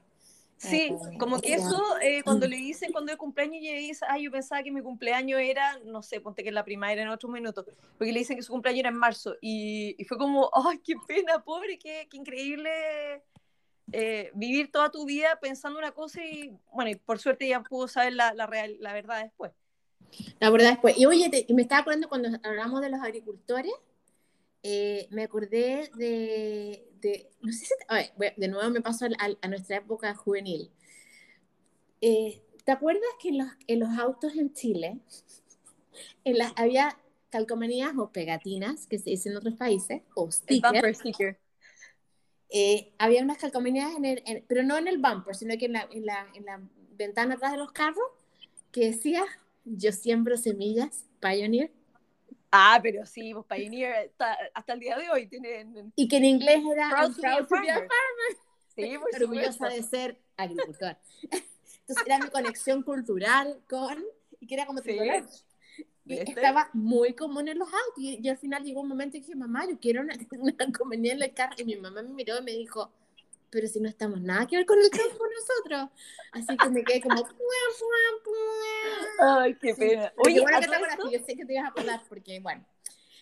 Sí, 0.59 0.89
Eh, 0.89 1.20
como 1.20 1.39
que 1.39 1.53
eso, 1.53 1.80
eh, 2.01 2.24
cuando 2.24 2.47
le 2.47 2.55
dicen 2.57 2.91
cuando 2.91 3.11
es 3.11 3.18
cumpleaños, 3.20 3.61
y 3.61 3.74
dice, 3.76 4.05
ay, 4.09 4.24
yo 4.24 4.32
pensaba 4.32 4.63
que 4.63 4.72
mi 4.72 4.82
cumpleaños 4.82 5.39
era, 5.39 5.78
no 5.86 6.01
sé, 6.01 6.20
ponte 6.20 6.41
que 6.41 6.49
en 6.49 6.55
la 6.55 6.63
primavera 6.65 7.03
en 7.03 7.09
otros 7.09 7.32
minutos, 7.32 7.65
porque 7.95 8.11
le 8.11 8.20
dicen 8.20 8.38
que 8.38 8.41
su 8.41 8.53
cumpleaños 8.53 8.80
era 8.80 8.89
en 8.89 8.95
marzo, 8.97 9.36
y, 9.39 9.95
y 9.99 10.05
fue 10.05 10.18
como, 10.18 10.49
ay, 10.53 10.80
qué 10.80 10.95
pena, 11.07 11.43
pobre, 11.43 11.78
qué, 11.78 12.07
qué 12.09 12.18
increíble 12.18 13.22
eh, 13.92 14.32
vivir 14.34 14.72
toda 14.72 14.90
tu 14.92 15.06
vida 15.06 15.40
pensando 15.42 15.80
una 15.80 15.92
cosa 15.92 16.24
y, 16.24 16.52
bueno, 16.74 16.92
y 16.92 16.96
por 16.96 17.20
suerte 17.20 17.48
ya 17.48 17.62
pudo 17.64 17.88
saber 17.88 18.14
la, 18.14 18.34
la, 18.34 18.46
real, 18.48 18.78
la 18.80 18.94
verdad 18.94 19.24
después. 19.24 19.52
La 20.40 20.50
verdad 20.50 20.72
después. 20.72 20.98
Y 20.98 21.06
oye, 21.06 21.30
te- 21.30 21.54
me 21.54 21.62
estaba 21.64 21.82
acordando 21.82 22.10
cuando 22.10 22.30
hablamos 22.44 22.82
de 22.82 22.90
los 22.90 23.02
agricultores, 23.02 23.74
eh, 24.64 25.08
me 25.12 25.24
acordé 25.24 25.90
de, 25.96 26.88
de- 27.00 27.30
no 27.42 27.52
sé 27.52 27.66
si, 27.66 27.74
a 27.88 27.96
ver, 27.96 28.12
voy- 28.18 28.34
de 28.36 28.48
nuevo 28.48 28.70
me 28.70 28.82
paso 28.82 29.06
al- 29.06 29.38
a 29.42 29.48
nuestra 29.48 29.78
época 29.78 30.14
juvenil. 30.16 30.72
Eh, 32.02 32.42
¿te 32.64 32.72
acuerdas 32.72 33.10
que 33.22 33.30
en 33.30 33.38
los, 33.40 33.48
en 33.68 33.80
los 33.80 33.90
autos 33.98 34.36
en 34.36 34.54
Chile 34.54 35.00
en 36.24 36.38
las, 36.38 36.54
había 36.56 36.98
calcomanías 37.30 37.94
o 37.98 38.12
pegatinas 38.12 38.88
que 38.88 39.00
se 39.00 39.10
dicen 39.12 39.32
en 39.34 39.38
otros 39.40 39.56
países, 39.56 40.02
o 40.16 40.26
El 40.26 40.32
stickers? 40.32 40.74
bumper 40.74 40.96
sticker. 40.96 41.40
Eh, 42.50 42.93
había 42.98 43.22
unas 43.24 43.38
calcomanías, 43.38 43.95
en 43.95 44.06
el, 44.06 44.24
en- 44.26 44.43
pero 44.48 44.64
no 44.64 44.78
en 44.78 44.88
el 44.88 44.98
bumper, 45.00 45.36
sino 45.36 45.58
que 45.58 45.66
en 45.66 45.74
la, 45.74 45.88
en, 45.91 46.06
la, 46.06 46.28
en 46.34 46.45
la 46.45 46.62
ventana 46.98 47.36
atrás 47.36 47.52
de 47.52 47.58
los 47.58 47.72
carros, 47.72 48.06
que 48.72 48.86
decía, 48.88 49.24
yo 49.66 49.91
siembro 49.91 50.38
semillas, 50.38 51.06
Pioneer, 51.20 51.72
Ah, 52.50 52.80
pero 52.82 53.06
sí, 53.06 53.34
pues 53.34 53.45
Pioneer 53.45 54.08
hasta, 54.08 54.38
hasta 54.54 54.74
el 54.74 54.80
día 54.80 54.98
de 54.98 55.10
hoy 55.10 55.28
tienen... 55.28 55.91
y 55.95 56.08
que 56.08 56.18
en 56.18 56.26
inglés 56.26 56.62
era 56.72 56.89
Proud 56.89 57.16
to 57.16 57.22
be 57.22 57.28
a 57.28 57.45
farmer. 57.45 57.89
Sí, 58.74 58.98
por 58.98 59.10
orgullosa 59.22 59.68
de 59.68 59.84
ser 59.84 60.18
agricultor. 60.38 60.98
Entonces 61.22 62.06
era 62.06 62.20
mi 62.20 62.30
conexión 62.30 62.84
cultural 62.84 63.62
con, 63.70 64.04
y 64.39 64.48
que 64.48 64.56
era 64.56 64.66
como 64.66 64.80
Sí. 64.80 64.98
Y 66.08 66.16
¿Viste? 66.16 66.32
estaba 66.32 66.70
muy 66.74 67.14
común 67.14 67.47
en 67.47 67.60
los 67.60 67.68
autos. 67.68 67.97
Y 68.03 68.22
yo 68.22 68.32
al 68.32 68.38
final 68.38 68.64
llegó 68.64 68.82
un 68.82 68.88
momento 68.88 69.18
y 69.18 69.20
dije, 69.22 69.36
mamá, 69.36 69.68
yo 69.70 69.78
quiero 69.80 70.01
una, 70.01 70.14
una 70.39 70.55
calcomanía 70.55 71.14
en 71.14 71.22
el 71.22 71.34
carro. 71.34 71.55
Y 71.58 71.66
mi 71.66 71.76
mamá 71.76 72.01
me 72.01 72.10
miró 72.14 72.38
y 72.39 72.43
me 72.43 72.51
dijo, 72.53 72.91
pero 73.49 73.68
si 73.68 73.80
no 73.80 73.88
estamos 73.89 74.20
nada 74.22 74.45
que 74.47 74.58
ver 74.58 74.66
con 74.66 74.80
el 74.80 74.89
campo 74.89 75.24
nosotros. 75.26 75.89
Así 76.32 76.58
que 76.58 76.70
me 76.70 76.84
quedé 76.84 77.01
como. 77.01 77.28
Ay, 79.20 79.55
qué 79.55 79.74
pena. 79.76 80.14
Oye, 80.18 80.41
bueno 80.41 80.60
que 80.60 80.68
te 80.68 81.18
yo 81.20 81.26
sé 81.26 81.36
que 81.36 81.45
te 81.45 81.53
ibas 81.53 81.66
a 81.66 81.70
acordar 81.70 82.03
porque, 82.08 82.39
bueno, 82.39 82.66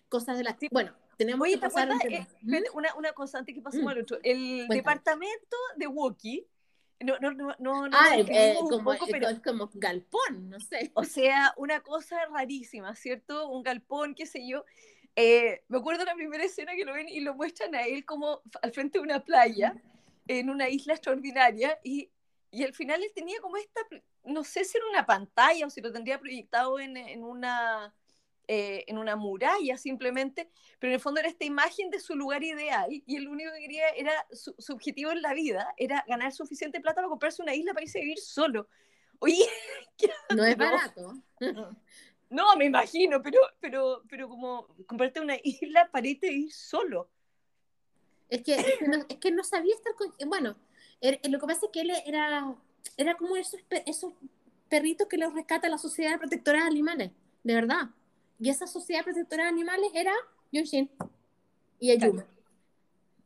cosas 0.09 0.37
de 0.37 0.43
las... 0.43 0.55
Bueno, 0.71 0.93
tenemos 1.17 1.41
Oye, 1.45 1.53
que 1.53 1.59
¿te 1.59 1.65
pasar 1.67 1.89
un 1.89 1.95
acuerdas? 1.95 2.27
tema. 2.41 2.57
Eh, 2.57 2.63
una, 2.73 2.93
una 2.95 3.13
cosa 3.13 3.37
antes 3.39 3.55
que 3.55 3.61
pasemos 3.61 3.85
Mm. 3.85 3.89
al 3.89 4.01
otro. 4.01 4.17
El 4.23 4.37
Cuéntame. 4.67 4.75
departamento 4.75 5.57
de 5.77 5.87
Wookiee, 5.87 6.47
no, 7.01 7.17
no, 7.19 7.31
no, 7.31 7.55
no, 7.59 7.87
no 7.87 7.97
Ah, 7.99 8.17
lo 8.17 8.25
eh, 8.27 8.55
un 8.61 8.69
como, 8.69 8.91
poco, 8.93 9.05
eh, 9.07 9.11
pero, 9.11 9.27
como 9.43 9.69
galpón, 9.73 10.49
no 10.49 10.59
sé. 10.59 10.91
o 10.93 11.03
sea, 11.03 11.53
una 11.57 11.81
cosa 11.81 12.17
rarísima, 12.27 12.95
¿cierto? 12.95 13.49
Un 13.49 13.63
galpón, 13.63 14.15
qué 14.15 14.25
sé 14.25 14.47
yo. 14.47 14.65
Eh, 15.15 15.63
me 15.67 15.77
acuerdo 15.77 16.03
la 16.05 16.15
primera 16.15 16.43
escena 16.43 16.73
que 16.75 16.85
lo 16.85 16.93
ven 16.93 17.07
y 17.09 17.21
lo 17.21 17.35
muestran 17.35 17.73
a 17.75 17.83
él 17.83 18.05
como 18.05 18.41
al 18.61 18.71
frente 18.71 18.97
de 18.97 19.03
una 19.03 19.23
playa, 19.23 19.75
en 20.27 20.49
una 20.49 20.69
isla 20.69 20.93
extraordinaria, 20.93 21.79
y, 21.83 22.09
y 22.51 22.63
al 22.63 22.73
final 22.73 23.01
él 23.03 23.11
tenía 23.13 23.39
como 23.41 23.57
esta, 23.57 23.81
no 24.23 24.43
sé 24.43 24.65
si 24.65 24.77
era 24.77 24.87
una 24.89 25.05
pantalla 25.05 25.67
o 25.67 25.69
si 25.69 25.81
lo 25.81 25.91
tendría 25.91 26.19
proyectado 26.19 26.79
en, 26.79 26.97
en 26.97 27.23
una, 27.23 27.93
eh, 28.47 28.83
en 28.87 28.97
una 28.97 29.15
muralla 29.15 29.77
simplemente, 29.77 30.49
pero 30.79 30.91
en 30.91 30.95
el 30.95 30.99
fondo 31.01 31.19
era 31.19 31.29
esta 31.29 31.45
imagen 31.45 31.89
de 31.89 31.99
su 31.99 32.15
lugar 32.15 32.43
ideal 32.43 32.87
y 32.91 33.15
el 33.15 33.27
único 33.27 33.51
que 33.53 33.59
quería 33.59 33.89
era 33.89 34.11
su, 34.31 34.53
su 34.57 34.73
objetivo 34.73 35.11
en 35.11 35.21
la 35.21 35.33
vida, 35.33 35.73
era 35.77 36.03
ganar 36.07 36.31
suficiente 36.31 36.79
plata 36.81 36.95
para 36.95 37.07
comprarse 37.09 37.41
una 37.41 37.55
isla 37.55 37.73
para 37.73 37.83
irse 37.83 37.99
a 37.99 38.01
vivir 38.01 38.19
solo. 38.19 38.67
Oye, 39.19 39.45
No 40.29 40.43
es 40.45 40.57
barato. 40.57 41.21
no, 42.29 42.55
me 42.57 42.65
imagino, 42.65 43.21
pero, 43.21 43.39
pero, 43.59 44.03
pero 44.09 44.27
como 44.27 44.67
comprarte 44.87 45.21
una 45.21 45.37
isla 45.43 45.89
para 45.91 46.07
irte 46.07 46.27
a 46.27 46.31
vivir 46.31 46.51
solo. 46.53 47.09
Es 48.29 48.41
que, 48.41 48.55
es 48.55 48.65
que, 48.79 48.87
no, 48.87 49.05
es 49.07 49.17
que 49.17 49.31
no 49.31 49.43
sabía 49.43 49.75
estar 49.75 49.93
con... 49.95 50.13
Bueno, 50.27 50.55
er- 51.01 51.19
lo 51.29 51.39
que 51.39 51.45
pasa 51.47 51.67
es 51.67 51.71
que 51.71 51.81
él 51.81 51.91
era, 52.05 52.55
era 52.97 53.15
como 53.15 53.35
esos, 53.35 53.59
esos 53.85 54.13
perritos 54.67 55.07
que 55.07 55.17
los 55.17 55.33
rescata 55.33 55.69
la 55.69 55.77
Sociedad 55.77 56.17
Protectora 56.17 56.61
de 56.61 56.65
Animales, 56.65 57.11
de 57.43 57.53
verdad. 57.53 57.89
Y 58.39 58.49
esa 58.49 58.67
Sociedad 58.67 59.03
Protectora 59.03 59.43
de 59.43 59.49
Animales 59.49 59.91
era 59.93 60.13
Yushin 60.51 60.89
y 61.79 61.91
Ayuma, 61.91 62.25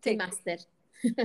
Sí. 0.04 0.12
y 0.12 0.18
Master. 0.18 0.60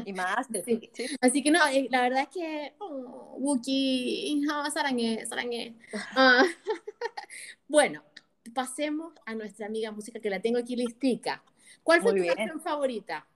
Y 0.04 0.12
más, 0.12 0.46
Sí. 0.64 0.90
sí. 0.92 1.06
Así 1.20 1.42
que 1.42 1.50
no, 1.50 1.66
eh, 1.66 1.88
la 1.90 2.02
verdad 2.02 2.22
es 2.22 2.28
que 2.28 2.74
oh, 2.78 3.34
Wookie, 3.38 4.42
oh, 4.50 4.70
Sarangue, 4.70 5.26
Sarangue. 5.26 5.74
Ah, 6.14 6.44
bueno, 7.68 8.04
pasemos 8.54 9.14
a 9.26 9.34
nuestra 9.34 9.66
amiga 9.66 9.90
música 9.92 10.20
que 10.20 10.30
la 10.30 10.40
tengo 10.40 10.58
aquí 10.58 10.76
listica. 10.76 11.42
¿Cuál 11.82 12.02
fue 12.02 12.12
Muy 12.12 12.20
tu 12.20 12.22
bien. 12.22 12.34
canción 12.36 12.60
favorita? 12.60 13.26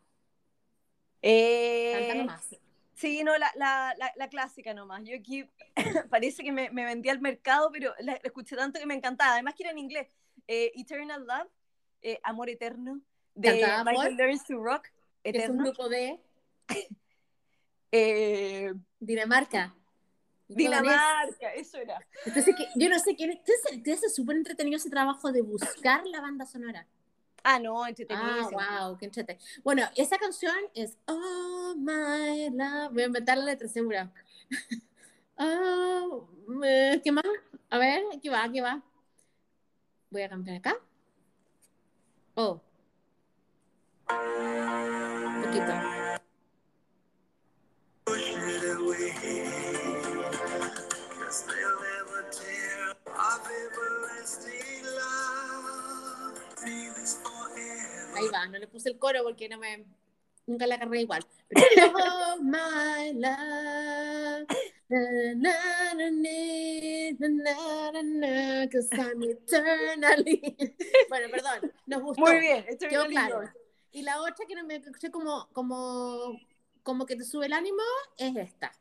Eh, 1.22 1.92
Canta 1.92 2.14
nomás. 2.14 2.56
Sí, 2.94 3.22
no, 3.24 3.36
la, 3.38 3.50
la, 3.56 3.94
la, 3.96 4.12
la 4.16 4.28
clásica 4.28 4.74
nomás. 4.74 5.02
Yo 5.04 5.16
aquí 5.16 5.48
parece 6.10 6.42
que 6.42 6.52
me, 6.52 6.70
me 6.70 6.84
vendí 6.84 7.08
al 7.08 7.20
mercado, 7.20 7.70
pero 7.72 7.94
la, 8.00 8.12
la 8.12 8.20
escuché 8.24 8.56
tanto 8.56 8.80
que 8.80 8.86
me 8.86 8.94
encantaba. 8.94 9.34
Además 9.34 9.54
que 9.54 9.64
era 9.64 9.72
en 9.72 9.78
inglés. 9.78 10.08
Eh, 10.48 10.72
Eternal 10.74 11.24
Love, 11.26 11.48
eh, 12.02 12.18
Amor 12.24 12.48
Eterno, 12.48 13.00
de 13.34 13.60
¿Cantaba 13.60 13.84
Michael 13.84 14.06
Amor? 14.08 14.18
Learns 14.18 14.44
to 14.46 14.56
Rock. 14.58 14.88
Que 15.22 15.30
es 15.30 15.34
un 15.36 15.40
Eterno. 15.42 15.64
grupo 15.64 15.88
de 15.88 16.18
Eh, 17.92 18.72
Dinamarca. 19.00 19.74
Dinamarca, 20.48 21.52
eso 21.54 21.78
era. 21.78 22.00
Entonces, 22.24 22.54
que, 22.56 22.66
yo 22.76 22.88
no 22.88 22.98
sé 22.98 23.14
quién 23.14 23.30
es. 23.30 23.40
Hace 23.92 24.08
súper 24.10 24.36
entretenido 24.36 24.76
ese 24.76 24.90
trabajo 24.90 25.30
de 25.32 25.42
buscar 25.42 26.06
la 26.06 26.20
banda 26.20 26.46
sonora. 26.46 26.86
Ah, 27.44 27.58
no, 27.58 27.84
Ah, 27.84 27.88
entretenidísimo. 27.90 28.58
wow, 28.58 28.98
qué 28.98 29.04
entrete. 29.06 29.38
Bueno, 29.62 29.82
esa 29.96 30.18
canción 30.18 30.54
es 30.74 30.96
Oh 31.06 31.74
My 31.76 32.50
Love. 32.50 32.92
Voy 32.92 33.02
a 33.02 33.06
inventar 33.06 33.38
la 33.38 33.44
letra 33.44 33.68
segura. 33.68 34.10
oh, 35.38 36.28
¿Qué 37.04 37.12
más? 37.12 37.24
A 37.70 37.78
ver, 37.78 38.02
aquí 38.14 38.28
va, 38.28 38.44
aquí 38.44 38.60
va. 38.60 38.82
Voy 40.10 40.22
a 40.22 40.28
cambiar 40.28 40.56
acá. 40.56 40.76
Oh. 42.34 42.60
Un 44.10 45.42
poquito. 45.42 45.72
Ahí 58.14 58.28
va, 58.32 58.46
no 58.46 58.58
le 58.58 58.66
puse 58.66 58.88
el 58.88 58.98
coro 58.98 59.22
porque 59.22 59.48
no 59.48 59.58
me. 59.58 59.84
Nunca 60.46 60.66
la 60.66 60.76
agarré 60.76 61.02
igual. 61.02 61.24
Oh. 61.94 62.38
I'm 64.90 65.44
eternally. 69.22 70.56
Bueno, 71.08 71.28
perdón, 71.30 71.72
nos 71.86 72.02
gustó. 72.02 72.22
Muy 72.22 72.40
bien, 72.40 72.64
Eternally 72.68 73.14
claro. 73.14 73.42
Y 73.92 74.02
la 74.02 74.20
otra 74.20 74.44
que 74.46 74.54
no 74.54 74.64
me 74.64 74.76
escuché 74.76 75.10
como, 75.10 75.48
como, 75.52 76.38
como 76.82 77.06
que 77.06 77.16
te 77.16 77.24
sube 77.24 77.46
el 77.46 77.52
ánimo 77.52 77.82
es 78.16 78.36
esta. 78.36 78.72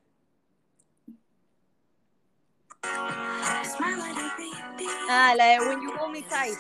Ah, 5.09 5.33
la 5.35 5.45
de 5.45 5.59
When 5.59 5.81
You 5.81 5.91
Hold 5.99 6.11
Me 6.13 6.21
Tight. 6.21 6.57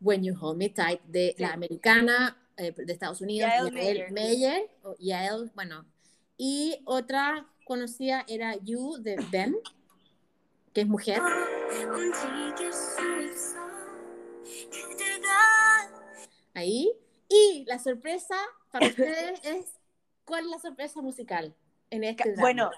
When 0.00 0.24
You 0.24 0.34
Hold 0.40 0.58
Me 0.58 0.68
Tight 0.68 1.00
de 1.04 1.34
Sí. 1.36 1.42
la 1.42 1.52
americana 1.52 2.36
eh, 2.56 2.72
de 2.76 2.92
Estados 2.92 3.20
Unidos, 3.20 3.50
Yael 3.50 3.72
Mayer. 3.72 4.12
Mayer, 4.12 4.70
o 4.82 4.96
Yael, 4.98 5.50
bueno. 5.54 5.84
Y 6.36 6.80
otra 6.84 7.46
conocida 7.64 8.24
era 8.28 8.56
You 8.56 8.96
de 8.98 9.16
Ben, 9.30 9.56
que 10.72 10.82
es 10.82 10.86
mujer. 10.86 11.20
Ahí. 16.54 16.92
Y 17.28 17.64
la 17.66 17.78
sorpresa 17.78 18.36
para 18.70 18.86
ustedes 18.88 19.40
es, 19.44 19.80
¿cuál 20.24 20.44
es 20.44 20.50
la 20.50 20.58
sorpresa 20.58 21.00
musical 21.00 21.54
en 21.90 22.04
este 22.04 22.30
drama? 22.32 22.42
Bueno, 22.42 22.70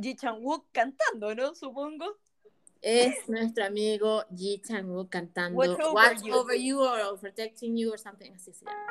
Ji 0.00 0.14
Chang-wook 0.16 0.66
cantando, 0.72 1.34
¿no? 1.34 1.54
Supongo. 1.54 2.16
es 2.80 3.28
nuestro 3.28 3.64
amigo 3.64 4.24
Ji 4.34 4.62
Chang-wook 4.62 5.08
cantando 5.08 5.58
Watch 5.58 5.80
Over 5.80 5.94
Watch 5.94 6.22
You. 6.22 6.34
Over 6.34 6.56
You 6.56 6.80
or 6.80 7.18
Protecting 7.18 7.76
You 7.76 7.92
or 7.92 7.98
something 7.98 8.32
así 8.32 8.52
se 8.52 8.64
llama. 8.64 8.86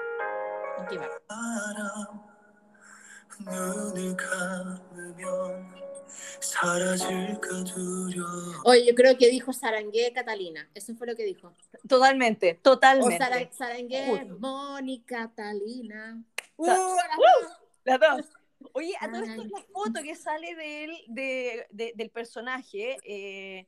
Oye, 8.63 8.85
yo 8.85 8.95
creo 8.95 9.17
que 9.17 9.29
dijo 9.29 9.53
Sarangué 9.53 10.11
Catalina. 10.13 10.69
Eso 10.73 10.95
fue 10.95 11.07
lo 11.07 11.15
que 11.15 11.23
dijo. 11.23 11.53
Totalmente, 11.87 12.57
O 12.59 12.61
totalmente. 12.61 13.17
Sara- 13.17 13.49
Sarangué. 13.51 14.25
Mónica 14.39 15.31
Catalina. 15.35 16.21
Uh, 16.57 16.63
¡Uh! 16.65 16.67
dos. 16.67 17.51
Las 17.83 17.99
dos. 17.99 18.25
Oye, 18.73 18.93
a 18.99 19.09
todo 19.11 19.23
esto 19.23 19.41
Ay. 19.43 19.49
la 19.49 19.61
foto 19.71 20.01
que 20.03 20.15
sale 20.15 20.55
de 20.55 20.83
él, 20.85 20.97
de, 21.07 21.67
de- 21.71 21.93
del 21.95 22.09
personaje, 22.09 22.97
eh, 23.05 23.67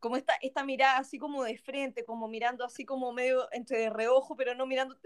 como 0.00 0.16
esta, 0.16 0.34
esta 0.40 0.64
mirada 0.64 0.98
así 0.98 1.18
como 1.18 1.44
de 1.44 1.56
frente, 1.58 2.04
como 2.04 2.26
mirando 2.26 2.64
así 2.64 2.84
como 2.84 3.12
medio 3.12 3.48
entre 3.52 3.78
de 3.78 3.90
reojo, 3.90 4.34
pero 4.34 4.54
no 4.54 4.66
mirando. 4.66 4.96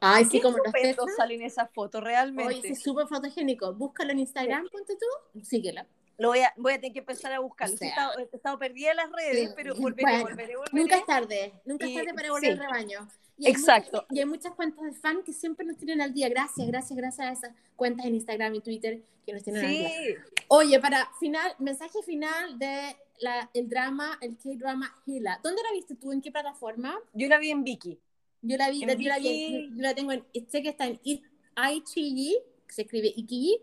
Ay, 0.00 0.24
sí, 0.24 0.32
¿Qué 0.38 0.40
como 0.42 0.58
textos. 0.72 1.10
sale 1.16 1.34
en 1.34 1.42
esa 1.42 1.66
foto, 1.66 2.00
realmente? 2.00 2.58
Oye, 2.58 2.68
sí, 2.68 2.74
súper 2.74 3.06
fotogénico. 3.06 3.72
Búscalo 3.74 4.12
en 4.12 4.20
Instagram, 4.20 4.66
ponte 4.72 4.94
tú. 4.96 5.40
Síguela. 5.44 5.86
Lo 6.18 6.28
voy 6.28 6.40
a, 6.40 6.52
voy 6.56 6.74
a 6.74 6.76
tener 6.76 6.92
que 6.92 6.98
empezar 6.98 7.32
a 7.32 7.38
buscarlo. 7.38 7.74
O 7.74 7.78
Sí, 7.78 7.84
he, 7.86 7.88
estado, 7.88 8.18
he 8.18 8.36
estado 8.36 8.58
perdida 8.58 8.90
en 8.90 8.96
las 8.96 9.10
redes, 9.10 9.48
sí, 9.48 9.54
pero 9.56 9.74
volveré, 9.76 10.02
bueno, 10.10 10.24
volveré, 10.24 10.56
volveré. 10.56 10.78
Nunca 10.78 10.96
es 10.96 11.06
tarde. 11.06 11.52
Nunca 11.64 11.86
es 11.86 11.94
tarde 11.94 12.14
para 12.14 12.30
volver 12.30 12.44
sí. 12.44 12.50
al 12.50 12.58
rebaño. 12.58 13.08
Y 13.38 13.48
Exacto. 13.48 14.02
muchas- 14.02 14.16
y 14.16 14.18
hay 14.20 14.26
muchas 14.26 14.54
cuentas 14.54 14.84
de 14.84 14.92
fan 14.92 15.22
que 15.22 15.32
siempre 15.32 15.64
nos 15.64 15.78
tienen 15.78 16.02
al 16.02 16.12
día. 16.12 16.28
Gracias, 16.28 16.66
gracias, 16.66 16.94
gracias 16.98 17.26
a 17.26 17.32
esas 17.32 17.56
cuentas 17.74 18.04
en 18.04 18.14
Instagram 18.16 18.54
y 18.54 18.60
Twitter 18.60 19.00
que 19.24 19.32
nos 19.32 19.42
tienen 19.42 19.64
al 19.64 19.70
día. 19.70 19.88
Sí, 19.88 20.14
Oye, 20.48 20.78
para 20.78 21.10
final, 21.18 21.54
mensaje 21.58 22.02
final 22.02 22.58
de 22.58 22.96
la, 23.20 23.50
el 23.54 23.68
drama, 23.68 24.18
el 24.20 24.36
K-drama 24.36 25.00
Hila. 25.06 25.40
¿Dónde 25.42 25.62
la 25.62 25.72
viste 25.72 25.94
tú? 25.94 26.12
¿En 26.12 26.20
qué 26.20 26.30
plataforma? 26.30 26.98
yo 27.12 27.28
la 27.28 27.38
vi 27.38 27.50
en 27.50 27.64
Vicky. 27.64 27.98
Yo 28.42 28.56
la 28.56 28.70
vi, 28.70 28.82
En 28.82 28.88
yo 28.98 29.08
la, 29.08 29.18
vi- 29.18 29.28
Viki. 29.28 29.68
yo 29.76 29.82
la 29.82 29.94
tengo 29.94 30.12
en, 30.12 30.24
sé 30.48 30.62
que 30.62 30.70
está 30.70 30.86
en 30.86 30.98
I- 31.04 31.22
IGG, 31.56 32.42
que 32.66 32.74
se 32.74 32.82
escribe 32.82 33.12
IGG, 33.14 33.60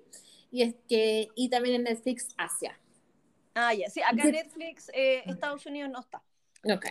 y, 0.52 0.62
es 0.62 0.76
que, 0.88 1.30
y 1.36 1.50
también 1.50 1.76
en 1.76 1.84
Netflix 1.84 2.30
Asia. 2.38 2.80
Ah, 3.56 3.74
ya. 3.74 3.90
Sí, 3.90 4.02
acá 4.02 4.24
en 4.24 4.32
Netflix, 4.34 4.90
eh, 4.94 5.24
Estados 5.26 5.66
Unidos 5.66 5.90
no 5.92 6.00
está. 6.00 6.22
Ok. 6.64 6.86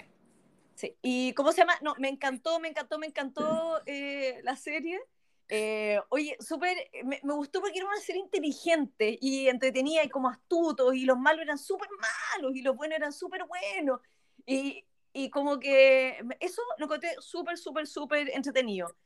Sí. 0.74 0.94
¿Y 1.00 1.32
cómo 1.34 1.52
se 1.52 1.58
llama? 1.60 1.74
No, 1.80 1.94
me 1.98 2.08
encantó, 2.08 2.58
me 2.58 2.68
encantó, 2.68 2.98
me 2.98 3.06
encantó 3.06 3.80
eh, 3.86 4.40
la 4.42 4.56
serie. 4.56 5.00
Eh, 5.48 6.00
oye, 6.08 6.36
súper, 6.40 6.76
me, 7.04 7.20
me 7.22 7.34
gustó 7.34 7.60
porque 7.60 7.78
era 7.78 7.86
una 7.86 8.00
serie 8.00 8.20
inteligente 8.22 9.16
y 9.20 9.48
entretenida 9.48 10.02
y 10.04 10.08
como 10.08 10.28
astutos 10.28 10.94
y 10.94 11.04
los 11.04 11.16
malos 11.18 11.42
eran 11.42 11.58
súper 11.58 11.88
malos 12.34 12.56
y 12.56 12.62
los 12.62 12.76
buenos 12.76 12.96
eran 12.98 13.12
súper 13.12 13.44
buenos. 13.46 14.00
Y, 14.44 14.84
y 15.12 15.30
como 15.30 15.58
que 15.60 16.18
eso 16.40 16.62
lo 16.78 16.86
encontré 16.86 17.10
súper, 17.20 17.58
súper, 17.58 17.86
súper 17.86 18.30
entretenido. 18.30 18.96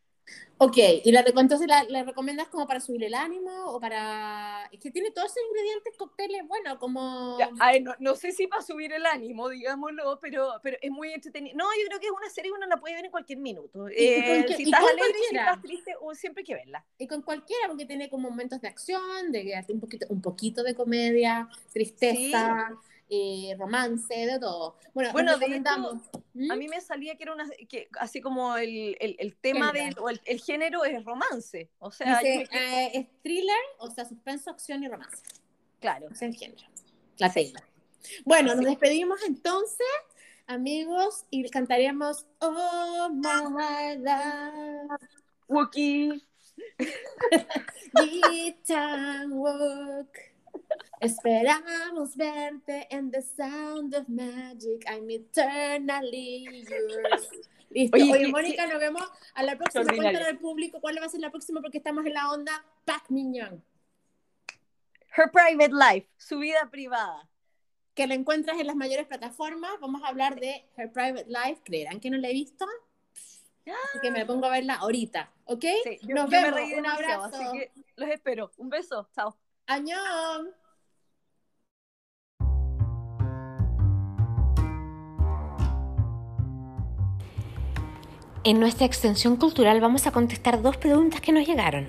Ok, 0.63 0.77
¿y 1.05 1.11
la, 1.11 1.25
entonces 1.27 1.67
la, 1.67 1.85
la 1.85 2.03
recomiendas 2.05 2.49
como 2.49 2.67
para 2.67 2.81
subir 2.81 3.03
el 3.05 3.15
ánimo 3.15 3.51
o 3.67 3.81
para...? 3.81 4.69
Es 4.71 4.79
que 4.79 4.91
tiene 4.91 5.11
todos 5.11 5.29
esos 5.31 5.43
ingredientes, 5.49 5.97
cócteles, 5.97 6.47
bueno, 6.47 6.79
como... 6.79 7.39
Ya, 7.39 7.51
no, 7.81 7.95
no 7.99 8.15
sé 8.15 8.33
si 8.33 8.47
para 8.47 8.61
subir 8.61 8.93
el 8.93 9.07
ánimo, 9.07 9.49
digámoslo, 9.49 10.19
pero, 10.21 10.61
pero 10.63 10.77
es 10.83 10.91
muy 10.91 11.15
entretenido. 11.15 11.57
No, 11.57 11.65
yo 11.65 11.87
creo 11.89 11.99
que 12.01 12.07
es 12.07 12.13
una 12.13 12.29
serie 12.29 12.51
que 12.51 12.57
uno 12.59 12.67
la 12.67 12.77
puede 12.77 12.95
ver 12.95 13.07
en 13.07 13.11
cualquier 13.11 13.39
minuto. 13.39 13.89
y 13.89 13.95
Eh, 13.97 14.45
si 14.55 14.65
estás 14.65 14.81
alegre, 14.83 15.05
si 15.05 15.13
cualquiera. 15.13 15.45
estás 15.47 15.63
triste, 15.63 15.95
o 15.99 16.15
siempre 16.15 16.43
hay 16.43 16.47
que 16.47 16.55
verla. 16.55 16.85
Y 16.99 17.07
con 17.07 17.23
cualquiera, 17.23 17.67
porque 17.69 17.87
tiene 17.87 18.11
como 18.11 18.29
momentos 18.29 18.61
de 18.61 18.69
acción, 18.69 19.33
de 19.33 19.65
un 19.71 19.81
poquito, 19.81 20.07
un 20.11 20.21
poquito 20.21 20.63
de 20.63 20.75
comedia, 20.75 21.49
tristeza, 21.73 22.69
eh, 23.11 23.55
romance, 23.59 24.15
de 24.15 24.39
todo. 24.39 24.77
Bueno, 24.95 25.13
Bueno, 25.13 25.33
de 25.33 25.39
recomendamos. 25.39 25.97
¿Mm? 26.33 26.51
A 26.53 26.57
mí 26.57 26.69
me 26.69 26.81
salía 26.81 27.17
que 27.17 27.25
era 27.25 27.35
una, 27.35 27.49
que 27.69 27.89
así 27.99 28.21
como 28.21 28.57
el, 28.57 28.97
el, 29.01 29.17
el 29.19 29.35
tema 29.37 29.73
del, 29.73 29.95
o 29.99 30.09
el, 30.09 30.21
el 30.25 30.41
género 30.41 30.85
es 30.85 31.05
romance. 31.05 31.69
O 31.81 31.91
sea, 31.91 32.21
Dice, 32.21 32.45
yo- 32.51 32.59
eh, 32.59 32.91
es 32.95 33.07
thriller, 33.23 33.57
o 33.79 33.91
sea, 33.91 34.05
suspenso, 34.05 34.51
acción 34.51 34.83
y 34.85 34.89
romance. 34.89 35.23
claro. 35.81 36.09
Es 36.11 36.23
el 36.23 36.35
género. 36.37 36.63
La 37.19 37.33
Taylor. 37.33 37.63
Bueno, 38.25 38.55
nos 38.55 38.65
despedimos 38.65 39.21
entonces, 39.27 39.87
amigos, 40.47 41.25
y 41.31 41.49
cantaremos 41.51 42.27
Oh 42.39 43.11
My 43.13 43.97
Love. 43.99 44.99
Wookie. 45.49 46.25
Jitan 47.99 49.33
Wook. 49.37 50.09
Esperamos 51.01 52.17
verte 52.17 52.87
en 52.91 53.11
The 53.11 53.23
Sound 53.23 53.95
of 53.95 54.09
Magic. 54.09 54.85
I'm 54.91 55.09
eternally 55.11 56.45
yours. 56.69 57.29
Listo. 57.71 57.97
Oye, 57.97 58.13
Oye, 58.13 58.19
¿qué- 58.27 58.29
Mónica, 58.29 58.67
nos 58.67 58.79
vemos 58.81 59.03
a 59.35 59.43
la 59.43 59.57
próxima. 59.57 59.85
Cuéntale 59.85 60.19
al 60.25 60.39
público 60.39 60.81
cuál 60.81 60.99
va 61.01 61.07
a 61.07 61.09
ser 61.09 61.21
la 61.21 61.31
próxima 61.31 61.61
porque 61.61 61.79
estamos 61.79 62.05
en 62.05 62.15
la 62.15 62.31
onda 62.31 62.65
Pac 62.85 63.09
Mignon. 63.11 63.63
Her 65.17 65.31
Private 65.31 65.73
Life, 65.73 66.09
su 66.17 66.39
vida 66.39 66.69
privada. 66.71 67.29
Que 67.95 68.07
la 68.07 68.15
encuentras 68.15 68.59
en 68.61 68.67
las 68.67 68.77
mayores 68.77 69.07
plataformas. 69.07 69.73
Vamos 69.81 70.03
a 70.05 70.09
hablar 70.09 70.39
de 70.39 70.65
Her 70.77 70.91
Private 70.93 71.27
Life. 71.29 71.61
¿Creerán 71.65 72.01
que 72.01 72.11
no 72.11 72.17
la 72.19 72.29
he 72.29 72.33
visto? 72.33 72.67
Así 73.67 73.99
que 74.03 74.11
me 74.11 74.25
pongo 74.27 74.47
a 74.47 74.51
verla 74.51 74.75
ahorita. 74.75 75.31
¿Ok? 75.45 75.65
Sí, 75.85 75.99
yo, 76.03 76.15
Nos 76.15 76.25
yo 76.31 76.31
me 76.31 76.43
vemos. 76.51 76.55
reí 76.61 76.75
Un 76.75 76.87
abrazo. 76.87 77.25
así 77.25 77.45
que 77.59 77.73
los 77.97 78.09
espero. 78.09 78.51
Un 78.57 78.69
beso. 78.69 79.09
Chao. 79.15 79.37
¡Añón! 79.71 80.51
En 88.43 88.59
nuestra 88.59 88.85
extensión 88.85 89.37
cultural 89.37 89.81
vamos 89.81 90.09
a 90.09 90.11
contestar 90.11 90.61
dos 90.61 90.77
preguntas 90.77 91.21
que 91.21 91.31
nos 91.31 91.47
llegaron. 91.47 91.89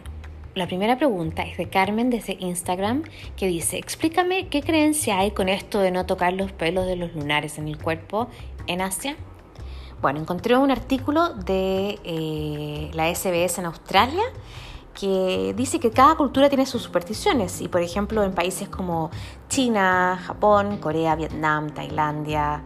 La 0.54 0.68
primera 0.68 0.96
pregunta 1.00 1.42
es 1.42 1.58
de 1.58 1.70
Carmen 1.70 2.12
desde 2.12 2.38
Instagram 2.40 3.02
que 3.36 3.48
dice, 3.48 3.80
explícame 3.80 4.48
qué 4.50 4.62
creencia 4.62 5.18
hay 5.18 5.32
con 5.32 5.50
esto 5.50 5.80
de 5.80 5.90
no 5.90 6.06
tocar 6.06 6.34
los 6.34 6.52
pelos 6.52 6.86
de 6.86 6.98
los 6.98 7.16
lunares 7.16 7.58
en 7.58 7.68
el 7.68 7.80
cuerpo 7.80 8.28
en 8.68 8.82
Asia. 8.82 9.16
Bueno, 10.04 10.20
encontré 10.20 10.56
un 10.56 10.70
artículo 10.70 11.34
de 11.34 11.98
eh, 12.04 12.92
la 12.94 13.12
SBS 13.12 13.58
en 13.58 13.66
Australia 13.66 14.24
que 14.94 15.54
dice 15.56 15.80
que 15.80 15.92
cada 15.92 16.16
cultura 16.16 16.50
tiene 16.50 16.66
sus 16.66 16.82
supersticiones 16.82 17.62
y 17.62 17.68
por 17.68 17.82
ejemplo 17.82 18.24
en 18.24 18.34
países 18.34 18.70
como 18.70 19.10
China, 19.50 20.20
Japón, 20.26 20.78
Corea, 20.78 21.16
Vietnam, 21.16 21.70
Tailandia, 21.70 22.64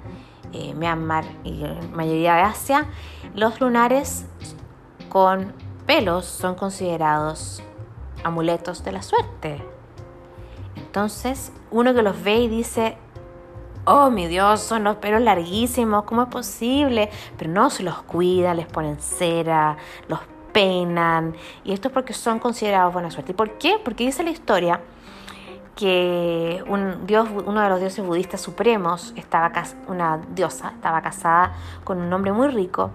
eh, 0.53 0.73
Myanmar 0.73 1.25
y 1.43 1.53
la 1.53 1.75
mayoría 1.93 2.35
de 2.35 2.41
Asia, 2.41 2.87
los 3.35 3.59
lunares 3.59 4.25
con 5.09 5.53
pelos 5.85 6.25
son 6.25 6.55
considerados 6.55 7.61
amuletos 8.23 8.83
de 8.83 8.91
la 8.91 9.01
suerte. 9.01 9.63
Entonces 10.75 11.51
uno 11.71 11.93
que 11.93 12.01
los 12.01 12.23
ve 12.23 12.39
y 12.41 12.47
dice, 12.47 12.97
oh 13.85 14.09
mi 14.09 14.27
Dios, 14.27 14.61
son 14.61 14.83
los 14.83 14.97
pelos 14.97 15.21
larguísimos, 15.21 16.03
¿cómo 16.03 16.23
es 16.23 16.29
posible? 16.29 17.09
Pero 17.37 17.51
no, 17.51 17.69
se 17.69 17.83
los 17.83 18.01
cuida, 18.03 18.53
les 18.53 18.65
ponen 18.65 18.99
cera, 18.99 19.77
los 20.07 20.19
peinan, 20.55 21.35
y 21.65 21.73
esto 21.73 21.89
es 21.89 21.93
porque 21.93 22.13
son 22.13 22.39
considerados 22.39 22.93
buena 22.93 23.11
suerte. 23.11 23.33
¿Y 23.33 23.35
por 23.35 23.57
qué? 23.57 23.77
Porque 23.83 24.05
dice 24.05 24.23
la 24.23 24.29
historia 24.29 24.79
que 25.75 26.63
un 26.65 27.05
dios, 27.05 27.27
uno 27.45 27.59
de 27.59 27.67
los 27.67 27.81
dioses 27.81 28.05
budistas 28.05 28.39
supremos, 28.39 29.11
estaba 29.17 29.51
una 29.89 30.17
diosa, 30.33 30.71
estaba 30.73 31.01
casada 31.01 31.51
con 31.83 31.99
un 31.99 32.13
hombre 32.13 32.31
muy 32.31 32.47
rico 32.47 32.91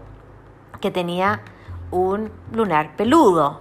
que 0.81 0.91
tenía 0.91 1.43
un 1.91 2.33
lunar 2.51 2.97
peludo, 2.97 3.61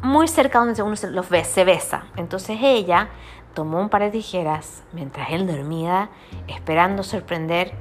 muy 0.00 0.26
cerca 0.26 0.60
donde 0.60 0.82
uno 0.82 0.96
se, 0.96 1.10
los 1.10 1.28
ve, 1.28 1.44
se 1.44 1.64
besa. 1.64 2.06
Entonces 2.16 2.56
ella 2.62 3.10
tomó 3.52 3.80
un 3.80 3.90
par 3.90 4.00
de 4.00 4.12
tijeras 4.12 4.82
mientras 4.94 5.28
él 5.30 5.46
dormía, 5.46 6.08
esperando 6.48 7.02
sorprender 7.02 7.74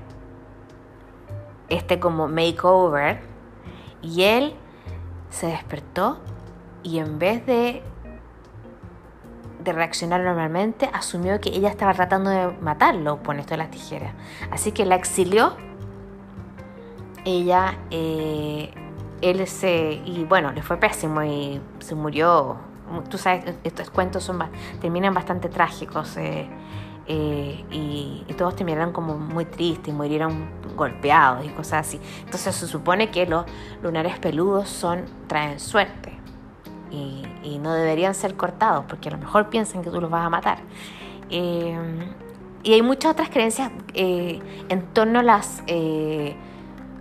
este 1.70 2.02
como 2.02 2.28
makeover, 2.28 3.22
y 4.02 4.24
él 4.24 4.56
se 5.32 5.48
despertó 5.48 6.20
y 6.84 7.00
en 7.00 7.18
vez 7.18 7.44
de, 7.46 7.82
de 9.64 9.74
reaccionar 9.74 10.22
normalmente, 10.22 10.90
asumió 10.94 11.40
que 11.42 11.50
ella 11.50 11.70
estaba 11.70 11.94
tratando 11.94 12.30
de 12.30 12.48
matarlo 12.62 13.24
con 13.24 13.40
esto 13.40 13.52
de 13.52 13.58
las 13.58 13.72
tijeras. 13.72 14.14
Así 14.52 14.72
que 14.72 14.86
la 14.86 14.96
exilió. 14.96 15.56
Ella, 17.24 17.78
eh, 17.92 18.72
él 19.22 19.48
se, 19.48 20.02
y 20.06 20.26
bueno, 20.28 20.52
le 20.52 20.62
fue 20.62 20.78
pésimo 20.78 21.24
y 21.24 21.62
se 21.80 21.96
murió. 21.96 22.58
Tú 23.10 23.18
sabes, 23.18 23.56
estos 23.64 23.90
cuentos 23.90 24.24
son, 24.24 24.40
terminan 24.82 25.14
bastante 25.14 25.48
trágicos. 25.48 26.18
Eh, 26.18 26.50
eh, 27.14 27.66
y, 27.70 28.24
todos 28.38 28.56
terminaron 28.56 28.94
como 28.94 29.18
muy 29.18 29.44
tristes 29.44 29.90
y 29.90 29.92
murieron 29.92 30.50
golpeados 30.78 31.46
y 31.46 31.50
cosas 31.50 31.86
así. 31.86 32.00
Entonces 32.24 32.56
se 32.56 32.68
supone 32.68 33.12
que 33.12 33.26
los 33.26 33.46
lunares 33.84 34.18
peludos 34.18 34.70
son, 34.70 35.04
traen 35.28 35.60
suerte 35.60 36.18
y, 36.90 37.28
no 37.60 37.74
deberían 37.74 38.16
ser 38.16 38.36
cortados 38.36 38.86
porque 38.88 39.10
a 39.10 39.12
lo 39.12 39.20
mejor 39.20 39.50
piensan 39.50 39.84
que 39.84 39.92
tú 39.92 40.00
los 40.00 40.10
vas 40.10 40.26
a 40.26 40.30
matar. 40.30 40.60
Eh, 41.30 41.78
y 42.64 42.74
hay 42.74 42.82
muchas 42.82 43.12
otras 43.12 43.30
creencias 43.30 43.72
eh, 43.94 44.40
en 44.70 44.82
torno 44.94 45.20
a 45.20 45.24
las 45.24 45.62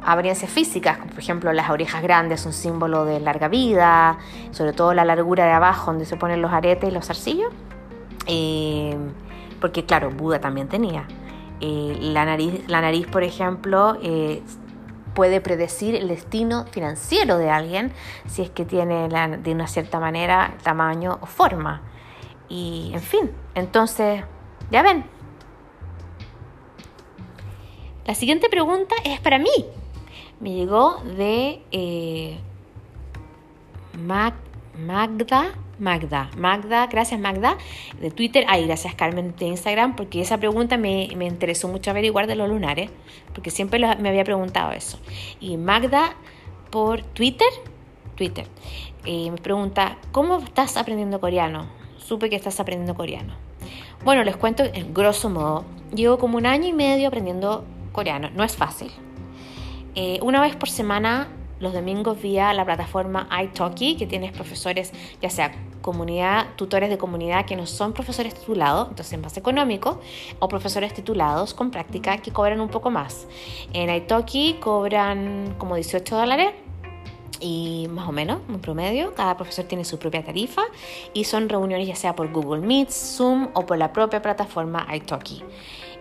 apariencias 0.02 0.50
físicas, 0.50 0.98
como 0.98 1.10
por 1.10 1.20
ejemplo 1.20 1.52
las 1.52 1.70
orejas 1.70 2.02
grandes, 2.02 2.44
un 2.44 2.52
símbolo 2.52 3.04
de 3.04 3.20
larga 3.20 3.48
vida, 3.48 4.18
sobre 4.50 4.72
todo 4.72 4.92
la 4.92 5.04
largura 5.04 5.46
de 5.46 5.52
abajo 5.52 5.92
donde 5.92 6.04
se 6.04 6.16
ponen 6.16 6.42
los 6.42 6.52
aretes 6.52 6.90
y 6.90 6.92
los 6.92 7.06
zarcillos 7.06 7.52
porque 9.60 9.84
claro, 9.84 10.10
Buda 10.10 10.40
también 10.40 10.68
tenía. 10.68 11.06
Eh, 11.60 11.98
la, 12.00 12.24
nariz, 12.24 12.66
la 12.68 12.80
nariz, 12.80 13.06
por 13.06 13.22
ejemplo, 13.22 13.98
eh, 14.02 14.42
puede 15.14 15.40
predecir 15.40 15.94
el 15.94 16.08
destino 16.08 16.64
financiero 16.70 17.36
de 17.36 17.50
alguien 17.50 17.92
si 18.26 18.42
es 18.42 18.50
que 18.50 18.64
tiene 18.64 19.08
de 19.08 19.52
una 19.52 19.66
cierta 19.66 20.00
manera 20.00 20.54
tamaño 20.62 21.18
o 21.20 21.26
forma. 21.26 21.82
Y 22.48 22.90
en 22.94 23.00
fin, 23.00 23.30
entonces, 23.54 24.24
ya 24.70 24.82
ven. 24.82 25.04
La 28.06 28.14
siguiente 28.14 28.48
pregunta 28.48 28.94
es 29.04 29.20
para 29.20 29.38
mí. 29.38 29.50
Me 30.40 30.52
llegó 30.54 31.02
de 31.16 31.62
eh, 31.70 32.40
Magda 33.98 35.52
Magda. 35.80 36.30
Magda, 36.36 36.86
gracias 36.86 37.18
Magda, 37.18 37.56
de 38.00 38.10
Twitter. 38.10 38.44
Ay, 38.48 38.66
gracias 38.66 38.94
Carmen 38.94 39.34
de 39.36 39.46
Instagram, 39.46 39.96
porque 39.96 40.20
esa 40.20 40.38
pregunta 40.38 40.76
me, 40.76 41.04
interesó 41.04 41.68
mucho 41.68 41.90
averiguar 41.90 42.26
de 42.26 42.36
los 42.36 42.48
lunares, 42.48 42.90
porque 43.34 43.50
siempre 43.50 43.80
me 43.96 44.08
había 44.08 44.24
preguntado 44.24 44.72
eso. 44.72 44.98
Y 45.40 45.56
Magda 45.56 46.14
por 46.70 47.02
Twitter, 47.02 47.48
Twitter, 48.14 48.46
eh, 49.04 49.30
me 49.30 49.38
pregunta, 49.38 49.96
¿cómo 50.12 50.38
estás 50.38 50.76
aprendiendo 50.76 51.20
coreano? 51.20 51.66
Supe 51.98 52.28
que 52.28 52.36
estás 52.36 52.60
aprendiendo 52.60 52.94
coreano. 52.94 53.34
Bueno, 54.04 54.24
les 54.24 54.36
cuento 54.36 54.62
en 54.64 54.94
grosso 54.94 55.30
modo. 55.30 55.64
Llevo 55.94 56.18
como 56.18 56.38
un 56.38 56.46
año 56.46 56.68
y 56.68 56.72
medio 56.72 57.08
aprendiendo 57.08 57.64
coreano. 57.92 58.30
No 58.34 58.44
es 58.44 58.56
fácil. 58.56 58.90
Eh, 59.94 60.18
una 60.22 60.40
vez 60.40 60.56
por 60.56 60.70
semana 60.70 61.28
los 61.60 61.72
domingos 61.72 62.20
vía 62.20 62.52
la 62.54 62.64
plataforma 62.64 63.28
iTalki, 63.42 63.96
que 63.96 64.06
tienes 64.06 64.32
profesores, 64.32 64.92
ya 65.20 65.30
sea 65.30 65.52
comunidad, 65.80 66.48
tutores 66.56 66.90
de 66.90 66.98
comunidad 66.98 67.46
que 67.46 67.56
no 67.56 67.66
son 67.66 67.92
profesores 67.92 68.34
titulados, 68.34 68.88
entonces 68.88 69.18
más 69.18 69.36
económico, 69.36 70.00
o 70.38 70.48
profesores 70.48 70.92
titulados 70.92 71.54
con 71.54 71.70
práctica 71.70 72.18
que 72.18 72.32
cobran 72.32 72.60
un 72.60 72.68
poco 72.68 72.90
más. 72.90 73.26
En 73.72 73.94
Italki 73.94 74.54
cobran 74.60 75.54
como 75.58 75.76
18 75.76 76.16
dólares 76.16 76.52
y 77.40 77.86
más 77.90 78.08
o 78.08 78.12
menos, 78.12 78.40
un 78.48 78.60
promedio. 78.60 79.14
Cada 79.14 79.36
profesor 79.36 79.64
tiene 79.64 79.84
su 79.84 79.98
propia 79.98 80.24
tarifa 80.24 80.62
y 81.14 81.24
son 81.24 81.48
reuniones 81.48 81.88
ya 81.88 81.96
sea 81.96 82.14
por 82.14 82.30
Google 82.30 82.60
Meet, 82.60 82.90
Zoom 82.90 83.48
o 83.54 83.66
por 83.66 83.78
la 83.78 83.92
propia 83.92 84.22
plataforma 84.22 84.86
iTalki. 84.94 85.42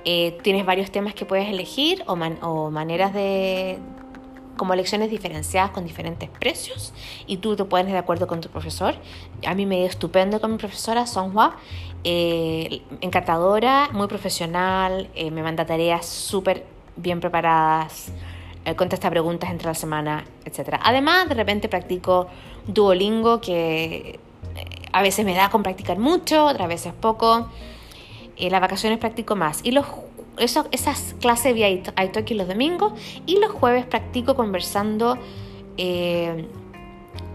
Eh, 0.06 0.38
tienes 0.44 0.66
varios 0.66 0.92
temas 0.92 1.14
que 1.14 1.26
puedes 1.26 1.50
elegir 1.50 2.04
o, 2.08 2.14
o 2.14 2.72
maneras 2.72 3.14
de, 3.14 3.80
como 4.60 4.76
lecciones 4.76 5.10
diferenciadas 5.10 5.72
con 5.72 5.86
diferentes 5.86 6.30
precios 6.30 6.94
y 7.26 7.38
tú 7.38 7.56
te 7.56 7.64
pones 7.64 7.94
de 7.94 7.98
acuerdo 7.98 8.28
con 8.28 8.42
tu 8.42 8.50
profesor. 8.50 8.94
A 9.48 9.56
mí 9.56 9.66
me 9.66 9.78
dio 9.78 9.86
estupendo 9.86 10.42
con 10.42 10.52
mi 10.52 10.58
profesora 10.58 11.08
Songhua, 11.08 11.56
eh, 12.04 12.82
encantadora, 13.00 13.90
muy 13.94 14.08
profesional, 14.08 15.10
eh, 15.16 15.32
me 15.32 15.42
manda 15.42 15.66
tareas 15.66 16.06
súper 16.06 16.66
bien 16.98 17.22
preparadas, 17.22 18.12
eh, 18.66 18.76
contesta 18.76 19.10
preguntas 19.10 19.50
entre 19.50 19.68
la 19.68 19.76
semana, 19.76 20.26
etc. 20.44 20.78
Además, 20.84 21.30
de 21.30 21.36
repente 21.36 21.70
practico 21.70 22.28
Duolingo, 22.68 23.40
que 23.40 24.20
a 24.92 25.02
veces 25.02 25.26
me 25.26 25.36
da 25.36 25.50
con 25.50 25.64
practicar 25.64 25.98
mucho, 25.98 26.46
otras 26.46 26.68
veces 26.68 26.92
poco. 26.94 27.48
Las 28.38 28.62
vacaciones 28.62 29.00
practico 29.00 29.36
más. 29.36 29.62
Y 29.64 29.72
los 29.72 29.86
eso, 30.40 30.68
esas 30.72 31.16
clases 31.20 31.54
vía 31.54 31.70
Italki 31.70 32.34
los 32.34 32.48
domingos 32.48 32.94
y 33.26 33.40
los 33.40 33.52
jueves 33.52 33.86
practico 33.86 34.36
conversando 34.36 35.18
eh, 35.78 36.46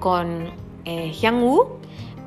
con 0.00 0.50
eh, 0.84 1.12
Hyang 1.12 1.42
Woo, 1.42 1.78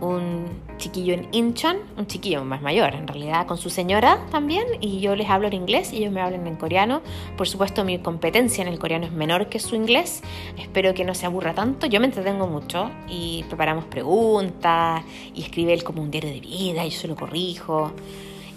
un 0.01 0.45
chiquillo 0.77 1.13
en 1.13 1.27
Incheon, 1.31 1.77
un 1.97 2.07
chiquillo 2.07 2.43
más 2.43 2.61
mayor 2.61 2.93
en 2.93 3.07
realidad, 3.07 3.47
con 3.47 3.57
su 3.57 3.69
señora 3.69 4.25
también, 4.31 4.65
y 4.79 4.99
yo 4.99 5.15
les 5.15 5.29
hablo 5.29 5.47
en 5.47 5.53
inglés 5.53 5.91
y 5.91 5.97
ellos 5.97 6.11
me 6.11 6.21
hablan 6.21 6.45
en 6.47 6.55
coreano. 6.55 7.01
Por 7.35 7.47
supuesto, 7.47 7.83
mi 7.83 7.99
competencia 7.99 8.61
en 8.61 8.67
el 8.67 8.79
coreano 8.79 9.05
es 9.05 9.11
menor 9.11 9.47
que 9.49 9.59
su 9.59 9.75
inglés. 9.75 10.21
Espero 10.57 10.93
que 10.93 11.03
no 11.03 11.15
se 11.15 11.25
aburra 11.25 11.53
tanto. 11.53 11.87
Yo 11.87 11.99
me 11.99 12.05
entretengo 12.05 12.47
mucho 12.47 12.91
y 13.09 13.43
preparamos 13.47 13.85
preguntas 13.85 15.03
y 15.33 15.41
escribe 15.41 15.73
él 15.73 15.83
como 15.83 16.01
un 16.01 16.11
diario 16.11 16.31
de 16.31 16.39
vida 16.39 16.85
y 16.85 16.89
yo 16.91 16.99
se 16.99 17.07
lo 17.07 17.15
corrijo. 17.15 17.91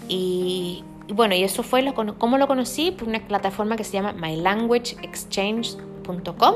Y, 0.07 0.83
bueno, 1.13 1.35
y 1.35 1.43
eso 1.43 1.63
fue 1.63 1.81
lo, 1.81 1.93
cómo 1.93 2.37
lo 2.37 2.47
conocí 2.47 2.91
por 2.91 3.07
una 3.07 3.19
plataforma 3.19 3.75
que 3.75 3.83
se 3.83 3.93
llama 3.93 4.13
mylanguageexchange.com, 4.13 6.55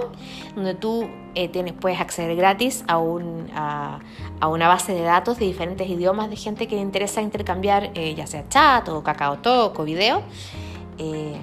donde 0.56 0.76
tú 0.76 1.08
eh, 1.36 1.49
tienes, 1.49 1.74
puedes 1.74 1.99
acceder 1.99 2.36
gratis 2.36 2.84
a, 2.88 2.97
un, 2.97 3.49
a, 3.53 3.99
una 4.47 4.68
base 4.68 4.93
de 4.93 5.01
datos 5.01 5.39
de 5.39 5.45
diferentes 5.45 5.89
idiomas 5.89 6.30
de 6.30 6.36
gente 6.36 6.68
que 6.68 6.76
le 6.76 6.82
interesa 6.82 7.22
intercambiar, 7.22 7.91
eh, 7.95 8.14
ya 8.16 8.28
sea 8.28 8.47
chat 8.47 8.88
o 8.89 9.03
KakaoTalk 9.03 9.80
o 9.80 9.84
video. 9.84 10.22
Eh, 10.97 11.38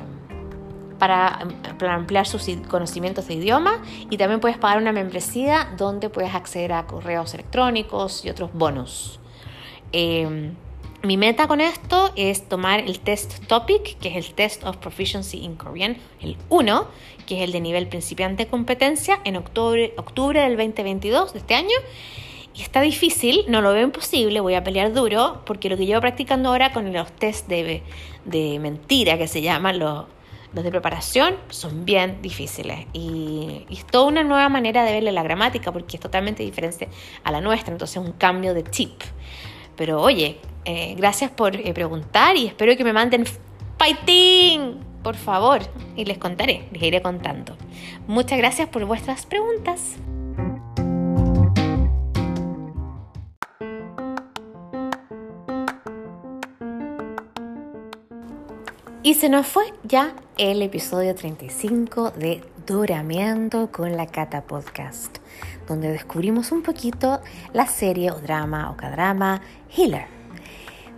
para, 0.98 1.40
para, 1.80 1.94
ampliar 1.94 2.28
sus 2.28 2.48
conocimientos 2.68 3.26
de 3.26 3.34
idioma 3.34 3.82
y 4.08 4.16
también 4.18 4.38
puedes 4.38 4.56
pagar 4.56 4.78
una 4.78 4.92
membresía 4.92 5.74
donde 5.76 6.08
puedes 6.08 6.32
acceder 6.32 6.72
a 6.72 6.86
correos 6.86 7.34
electrónicos 7.34 8.24
y 8.24 8.30
otros 8.30 8.52
bonos. 8.52 9.18
Mi 11.04 11.16
meta 11.16 11.48
con 11.48 11.60
esto 11.60 12.12
es 12.14 12.48
tomar 12.48 12.78
el 12.78 13.00
test 13.00 13.44
topic, 13.48 13.98
que 13.98 14.10
es 14.10 14.24
el 14.24 14.34
Test 14.34 14.62
of 14.62 14.76
Proficiency 14.76 15.38
in 15.38 15.56
Korean, 15.56 15.96
el 16.20 16.36
1, 16.48 16.86
que 17.26 17.38
es 17.38 17.42
el 17.42 17.50
de 17.50 17.60
nivel 17.60 17.88
principiante 17.88 18.46
competencia, 18.46 19.18
en 19.24 19.34
octubre, 19.34 19.94
octubre 19.96 20.40
del 20.40 20.56
2022 20.56 21.32
de 21.32 21.40
este 21.40 21.54
año. 21.54 21.74
Y 22.54 22.62
está 22.62 22.80
difícil, 22.82 23.44
no 23.48 23.62
lo 23.62 23.72
veo 23.72 23.82
imposible, 23.82 24.38
voy 24.38 24.54
a 24.54 24.62
pelear 24.62 24.92
duro, 24.92 25.42
porque 25.44 25.68
lo 25.68 25.76
que 25.76 25.86
llevo 25.86 26.00
practicando 26.00 26.50
ahora 26.50 26.72
con 26.72 26.92
los 26.92 27.10
test 27.10 27.48
de, 27.48 27.82
de 28.24 28.58
mentira, 28.60 29.18
que 29.18 29.26
se 29.26 29.42
llaman 29.42 29.80
los, 29.80 30.04
los 30.54 30.62
de 30.62 30.70
preparación, 30.70 31.34
son 31.48 31.84
bien 31.84 32.22
difíciles. 32.22 32.86
Y, 32.92 33.66
y 33.68 33.78
es 33.78 33.84
toda 33.88 34.06
una 34.06 34.22
nueva 34.22 34.48
manera 34.48 34.84
de 34.84 34.92
verle 34.92 35.10
la 35.10 35.24
gramática, 35.24 35.72
porque 35.72 35.96
es 35.96 36.00
totalmente 36.00 36.44
diferente 36.44 36.88
a 37.24 37.32
la 37.32 37.40
nuestra, 37.40 37.72
entonces 37.72 37.96
es 37.96 38.06
un 38.06 38.12
cambio 38.12 38.54
de 38.54 38.62
chip. 38.62 39.02
Pero 39.76 40.00
oye, 40.00 40.38
eh, 40.64 40.94
gracias 40.96 41.30
por 41.30 41.56
eh, 41.56 41.72
preguntar 41.74 42.36
y 42.36 42.46
espero 42.46 42.76
que 42.76 42.84
me 42.84 42.92
manden 42.92 43.24
fighting, 43.78 44.78
por 45.02 45.16
favor, 45.16 45.60
y 45.96 46.04
les 46.04 46.18
contaré, 46.18 46.68
les 46.72 46.82
iré 46.82 47.02
contando. 47.02 47.56
Muchas 48.06 48.38
gracias 48.38 48.68
por 48.68 48.84
vuestras 48.84 49.26
preguntas. 49.26 49.96
Y 59.04 59.14
se 59.14 59.28
nos 59.28 59.48
fue 59.48 59.64
ya 59.82 60.14
el 60.38 60.62
episodio 60.62 61.14
35 61.16 62.12
de 62.12 62.40
Doramiento 62.66 63.72
con 63.72 63.96
la 63.96 64.06
Cata 64.06 64.42
Podcast, 64.42 65.18
donde 65.66 65.88
descubrimos 65.90 66.52
un 66.52 66.62
poquito 66.62 67.20
la 67.52 67.66
serie 67.66 68.10
o 68.10 68.20
drama 68.20 68.70
o 68.70 68.76
cadrama 68.76 69.40
Healer. 69.76 70.06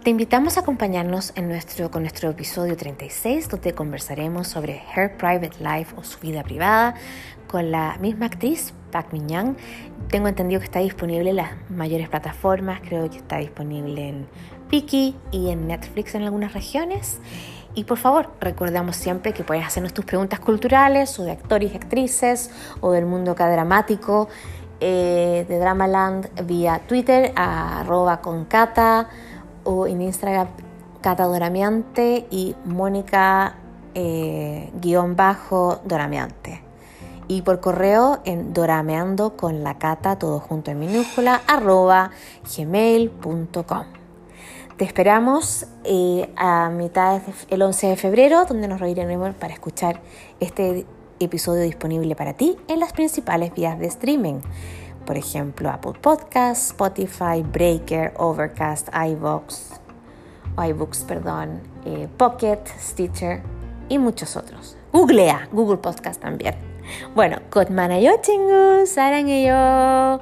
Te 0.03 0.11
invitamos 0.11 0.59
a 0.59 0.61
acompañarnos 0.61 1.33
en 1.37 1.49
nuestro, 1.49 1.91
con 1.91 2.03
nuestro 2.03 2.29
episodio 2.29 2.77
36, 2.77 3.49
donde 3.49 3.73
conversaremos 3.73 4.49
sobre 4.49 4.83
Her 4.95 5.17
Private 5.17 5.57
Life 5.61 5.95
o 5.97 6.05
su 6.05 6.19
vida 6.21 6.43
privada 6.43 6.95
con 7.47 7.71
la 7.71 7.97
misma 7.99 8.27
actriz, 8.27 8.75
Park 8.93 9.09
Min 9.13 9.29
Young. 9.29 9.57
Tengo 10.09 10.29
entendido 10.29 10.61
que 10.61 10.67
está 10.67 10.81
disponible 10.81 11.31
en 11.31 11.37
las 11.37 11.53
mayores 11.71 12.09
plataformas, 12.11 12.81
creo 12.81 13.09
que 13.09 13.17
está 13.17 13.39
disponible 13.39 14.09
en 14.09 14.27
Viki 14.71 15.17
y 15.31 15.51
en 15.51 15.67
Netflix 15.67 16.15
en 16.15 16.25
algunas 16.25 16.53
regiones. 16.53 17.21
Y 17.75 17.85
por 17.85 17.99
favor, 17.99 18.31
recordamos 18.41 18.97
siempre 18.97 19.33
que 19.33 19.43
puedes 19.43 19.67
hacernos 19.67 19.93
tus 19.93 20.05
preguntas 20.05 20.39
culturales 20.39 21.19
o 21.19 21.25
de 21.25 21.33
actores 21.33 21.73
y 21.73 21.77
actrices 21.77 22.51
o 22.81 22.93
del 22.93 23.05
mundo 23.05 23.35
dramático 23.35 24.29
eh, 24.81 25.45
de 25.49 25.59
Dramaland 25.59 26.47
vía 26.47 26.81
Twitter 26.87 27.33
arroba 27.37 28.21
con 28.21 28.45
Cata 28.45 29.09
o 29.65 29.87
en 29.87 30.03
Instagram 30.03 30.49
Cata 31.01 31.25
Doramiante 31.25 32.27
y 32.31 32.55
Mónica 32.65 33.57
eh, 33.95 34.71
guion 34.81 35.17
bajo 35.17 35.81
Doramiante. 35.85 36.63
Y 37.27 37.43
por 37.43 37.61
correo 37.61 38.21
en 38.25 38.53
dorameando 38.53 39.37
con 39.37 39.65
la 39.65 39.79
cata, 39.79 40.19
todo 40.19 40.41
junto 40.41 40.71
en 40.71 40.79
minúscula, 40.79 41.41
arroba 41.47 42.11
gmail.com. 42.55 44.04
Te 44.77 44.85
esperamos 44.85 45.67
eh, 45.85 46.29
a 46.35 46.69
mitad 46.69 47.23
del 47.49 47.63
11 47.63 47.87
de 47.87 47.97
febrero, 47.97 48.45
donde 48.45 48.67
nos 48.67 48.81
reuniremos 48.81 49.33
para 49.37 49.55
escuchar 49.55 50.01
este 50.41 50.85
episodio 51.21 51.63
disponible 51.63 52.17
para 52.17 52.33
ti 52.33 52.57
en 52.67 52.81
las 52.81 52.93
principales 52.93 53.55
vías 53.55 53.79
de 53.79 53.87
streaming. 53.87 54.41
Por 55.07 55.17
ejemplo, 55.17 55.71
Apple 55.71 55.93
Podcasts, 56.01 56.71
Spotify, 56.71 57.45
Breaker, 57.45 58.15
Overcast, 58.17 58.89
iVoox, 58.93 59.79
iBooks, 60.57 61.05
perdón, 61.05 61.61
eh, 61.85 62.09
Pocket, 62.17 62.59
Stitcher 62.81 63.43
y 63.89 63.99
muchos 63.99 64.37
otros. 64.37 64.77
Googlea, 64.93 65.49
Google 65.53 65.77
Podcast 65.77 66.21
también. 66.21 66.57
Bueno, 67.15 67.39
Kotmanayo 67.49 68.15
chingus, 68.23 68.89
sarangeyo. 68.89 70.19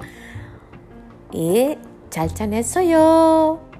Y 1.31 1.79
chalchanet 2.11 2.67
soy 2.67 2.91
yo. 2.91 3.72